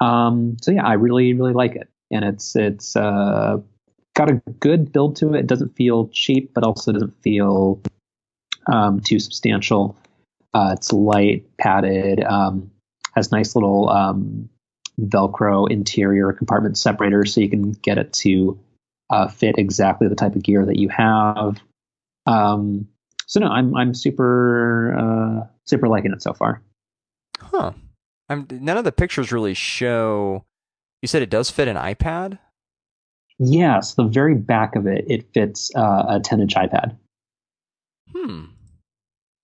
Um, 0.00 0.58
so 0.60 0.70
yeah, 0.70 0.86
I 0.86 0.92
really 0.94 1.32
really 1.32 1.54
like 1.54 1.76
it, 1.76 1.88
and 2.10 2.22
it's 2.22 2.54
it's 2.54 2.94
uh, 2.94 3.56
got 4.14 4.30
a 4.30 4.42
good 4.60 4.92
build 4.92 5.16
to 5.16 5.32
it. 5.32 5.38
It 5.38 5.46
doesn't 5.46 5.76
feel 5.76 6.08
cheap, 6.08 6.52
but 6.52 6.62
also 6.62 6.92
doesn't 6.92 7.22
feel 7.22 7.80
um, 8.70 9.00
too 9.00 9.18
substantial. 9.18 9.96
Uh, 10.52 10.74
it's 10.76 10.92
light, 10.92 11.46
padded, 11.56 12.22
um, 12.22 12.70
has 13.14 13.32
nice 13.32 13.56
little 13.56 13.88
um, 13.88 14.50
Velcro 15.00 15.70
interior 15.70 16.34
compartment 16.34 16.76
separators, 16.76 17.32
so 17.32 17.40
you 17.40 17.48
can 17.48 17.72
get 17.72 17.96
it 17.96 18.12
to 18.12 18.60
uh, 19.08 19.28
fit 19.28 19.56
exactly 19.56 20.06
the 20.06 20.16
type 20.16 20.36
of 20.36 20.42
gear 20.42 20.66
that 20.66 20.76
you 20.76 20.90
have. 20.90 21.62
Um, 22.26 22.88
so 23.32 23.40
no, 23.40 23.46
I'm 23.46 23.74
I'm 23.74 23.94
super 23.94 24.94
uh, 24.94 25.46
super 25.64 25.88
liking 25.88 26.12
it 26.12 26.20
so 26.20 26.34
far. 26.34 26.60
Huh. 27.40 27.72
I'm, 28.28 28.46
none 28.50 28.76
of 28.76 28.84
the 28.84 28.92
pictures 28.92 29.32
really 29.32 29.54
show. 29.54 30.44
You 31.00 31.08
said 31.08 31.22
it 31.22 31.30
does 31.30 31.50
fit 31.50 31.66
an 31.66 31.76
iPad. 31.76 32.38
Yes, 33.38 33.94
the 33.94 34.04
very 34.04 34.34
back 34.34 34.76
of 34.76 34.86
it, 34.86 35.06
it 35.08 35.32
fits 35.32 35.74
uh, 35.74 36.04
a 36.08 36.20
10 36.20 36.42
inch 36.42 36.54
iPad. 36.54 36.94
Hmm. 38.14 38.44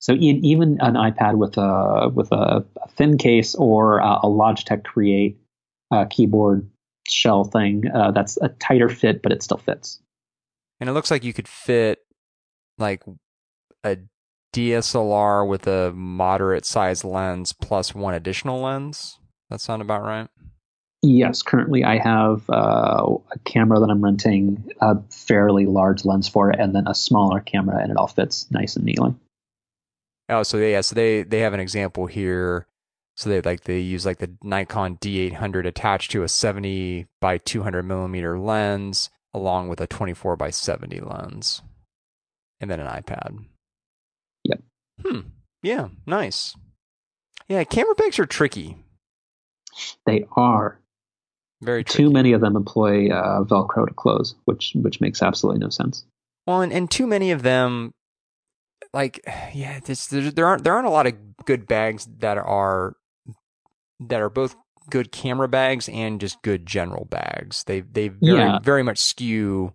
So 0.00 0.12
even 0.12 0.76
an 0.82 0.92
iPad 0.92 1.38
with 1.38 1.56
a 1.56 2.10
with 2.14 2.30
a, 2.30 2.66
thin 2.90 3.16
case 3.16 3.54
or 3.54 4.00
a, 4.00 4.20
Logitech 4.24 4.84
Create 4.84 5.38
uh, 5.90 6.04
keyboard 6.10 6.68
shell 7.08 7.44
thing, 7.44 7.84
uh, 7.94 8.10
that's 8.10 8.36
a 8.42 8.50
tighter 8.50 8.90
fit, 8.90 9.22
but 9.22 9.32
it 9.32 9.42
still 9.42 9.56
fits. 9.56 9.98
And 10.78 10.90
it 10.90 10.92
looks 10.92 11.10
like 11.10 11.24
you 11.24 11.32
could 11.32 11.48
fit 11.48 12.00
like 12.76 13.02
a 13.84 13.98
DSLR 14.54 15.46
with 15.46 15.66
a 15.66 15.92
moderate 15.92 16.64
size 16.64 17.04
lens 17.04 17.52
plus 17.52 17.94
one 17.94 18.14
additional 18.14 18.60
lens. 18.60 19.18
That 19.50 19.60
sound 19.60 19.82
about 19.82 20.02
right? 20.02 20.28
Yes, 21.02 21.42
currently 21.42 21.84
I 21.84 21.98
have 21.98 22.48
uh, 22.50 23.18
a 23.32 23.38
camera 23.44 23.78
that 23.78 23.90
I'm 23.90 24.02
renting, 24.02 24.68
a 24.80 25.00
fairly 25.10 25.64
large 25.64 26.04
lens 26.04 26.28
for 26.28 26.50
it, 26.50 26.58
and 26.58 26.74
then 26.74 26.88
a 26.88 26.94
smaller 26.94 27.40
camera, 27.40 27.80
and 27.80 27.92
it 27.92 27.96
all 27.96 28.08
fits 28.08 28.50
nice 28.50 28.74
and 28.74 28.84
neatly. 28.84 29.14
Oh, 30.28 30.42
so 30.42 30.58
yeah, 30.58 30.80
so 30.80 30.94
they 30.94 31.22
they 31.22 31.40
have 31.40 31.54
an 31.54 31.60
example 31.60 32.06
here. 32.06 32.66
So 33.16 33.30
they 33.30 33.40
like 33.40 33.62
they 33.62 33.78
use 33.78 34.04
like 34.04 34.18
the 34.18 34.32
Nikon 34.42 34.96
D800 34.96 35.66
attached 35.66 36.10
to 36.12 36.24
a 36.24 36.28
70 36.28 37.06
by 37.20 37.38
200 37.38 37.84
millimeter 37.84 38.38
lens, 38.38 39.08
along 39.32 39.68
with 39.68 39.80
a 39.80 39.86
24 39.86 40.36
by 40.36 40.50
70 40.50 41.00
lens, 41.00 41.62
and 42.60 42.68
then 42.70 42.80
an 42.80 42.88
iPad. 42.88 43.44
Hmm. 45.04 45.20
Yeah. 45.62 45.88
Nice. 46.06 46.54
Yeah, 47.48 47.64
camera 47.64 47.94
bags 47.94 48.18
are 48.18 48.26
tricky. 48.26 48.76
They 50.06 50.24
are. 50.36 50.80
Very 51.60 51.82
tricky. 51.82 52.04
too 52.04 52.10
many 52.10 52.32
of 52.32 52.40
them 52.40 52.56
employ 52.56 53.10
uh, 53.10 53.42
Velcro 53.42 53.86
to 53.86 53.94
close, 53.94 54.34
which 54.44 54.72
which 54.76 55.00
makes 55.00 55.22
absolutely 55.22 55.60
no 55.60 55.70
sense. 55.70 56.04
Well, 56.46 56.60
and, 56.60 56.72
and 56.72 56.90
too 56.90 57.06
many 57.06 57.32
of 57.32 57.42
them, 57.42 57.92
like 58.92 59.20
yeah, 59.54 59.80
this, 59.84 60.06
there, 60.06 60.30
there 60.30 60.46
aren't 60.46 60.64
there 60.64 60.74
aren't 60.74 60.86
a 60.86 60.90
lot 60.90 61.06
of 61.06 61.14
good 61.44 61.66
bags 61.66 62.06
that 62.18 62.38
are 62.38 62.94
that 64.00 64.20
are 64.20 64.30
both 64.30 64.54
good 64.90 65.10
camera 65.10 65.48
bags 65.48 65.88
and 65.88 66.20
just 66.20 66.42
good 66.42 66.64
general 66.64 67.06
bags. 67.06 67.64
They 67.64 67.80
they 67.80 68.08
very 68.08 68.38
yeah. 68.38 68.58
very 68.60 68.82
much 68.82 68.98
skew 68.98 69.74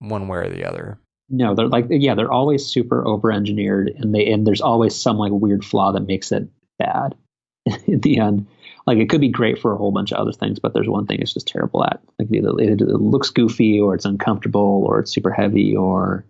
one 0.00 0.28
way 0.28 0.38
or 0.38 0.50
the 0.50 0.64
other. 0.64 0.98
No, 1.36 1.54
they're 1.54 1.68
like 1.68 1.86
yeah, 1.90 2.14
they're 2.14 2.32
always 2.32 2.66
super 2.66 3.06
over 3.06 3.32
engineered, 3.32 3.90
and 3.96 4.14
they 4.14 4.30
and 4.30 4.46
there's 4.46 4.60
always 4.60 4.94
some 4.94 5.16
like 5.16 5.32
weird 5.32 5.64
flaw 5.64 5.92
that 5.92 6.06
makes 6.06 6.30
it 6.32 6.48
bad 6.78 7.14
at 7.68 8.02
the 8.02 8.18
end 8.18 8.46
like 8.86 8.98
it 8.98 9.08
could 9.08 9.20
be 9.20 9.28
great 9.28 9.58
for 9.58 9.72
a 9.72 9.76
whole 9.76 9.92
bunch 9.92 10.12
of 10.12 10.18
other 10.18 10.32
things, 10.32 10.58
but 10.58 10.74
there's 10.74 10.88
one 10.88 11.06
thing 11.06 11.20
it's 11.20 11.32
just 11.32 11.46
terrible 11.46 11.84
at. 11.84 12.00
Like 12.18 12.28
either 12.30 12.50
it, 12.58 12.80
it 12.80 12.88
looks 12.88 13.30
goofy 13.30 13.80
or 13.80 13.94
it's 13.94 14.04
uncomfortable 14.04 14.84
or 14.86 15.00
it's 15.00 15.12
super 15.12 15.30
heavy 15.30 15.74
or 15.74 16.24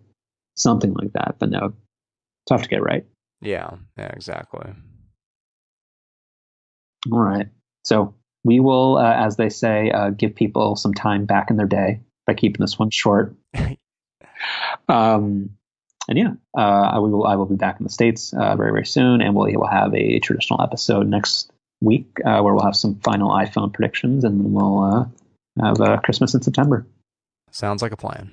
something 0.55 0.93
like 0.93 1.13
that. 1.13 1.35
But 1.39 1.49
no, 1.49 1.73
tough 2.47 2.63
to 2.63 2.69
get 2.69 2.83
right. 2.83 3.05
Yeah, 3.41 3.71
yeah, 3.97 4.07
exactly. 4.07 4.71
All 7.11 7.19
right. 7.19 7.47
So 7.83 8.15
we 8.43 8.59
will, 8.59 8.97
uh, 8.97 9.13
as 9.13 9.35
they 9.35 9.49
say, 9.49 9.91
uh, 9.91 10.11
give 10.11 10.33
people 10.33 10.75
some 10.75 10.93
time 10.93 11.25
back 11.25 11.51
in 11.51 11.57
their 11.57 11.67
day 11.67 11.99
by 12.25 12.33
keeping 12.33 12.61
this 12.61 12.79
one 12.79 12.89
short. 12.89 13.35
um, 14.87 15.51
and 16.07 16.17
yeah, 16.17 16.33
uh, 16.57 16.99
will. 16.99 17.25
I 17.25 17.35
will 17.35 17.45
be 17.45 17.55
back 17.55 17.79
in 17.79 17.83
the 17.83 17.89
states 17.89 18.33
uh, 18.33 18.55
very 18.55 18.71
very 18.71 18.85
soon, 18.85 19.21
and 19.21 19.33
we'll 19.33 19.51
we'll 19.57 19.67
have 19.67 19.93
a 19.95 20.19
traditional 20.19 20.61
episode 20.61 21.07
next 21.07 21.51
week 21.81 22.07
uh, 22.23 22.41
where 22.41 22.53
we'll 22.53 22.63
have 22.63 22.75
some 22.75 22.99
final 22.99 23.29
iPhone 23.29 23.73
predictions, 23.73 24.23
and 24.23 24.39
then 24.39 24.53
we'll 24.53 24.83
uh, 24.83 25.05
have 25.65 25.81
uh, 25.81 25.97
Christmas 26.01 26.33
in 26.33 26.41
September. 26.41 26.85
Sounds 27.51 27.81
like 27.81 27.91
a 27.91 27.97
plan. 27.97 28.31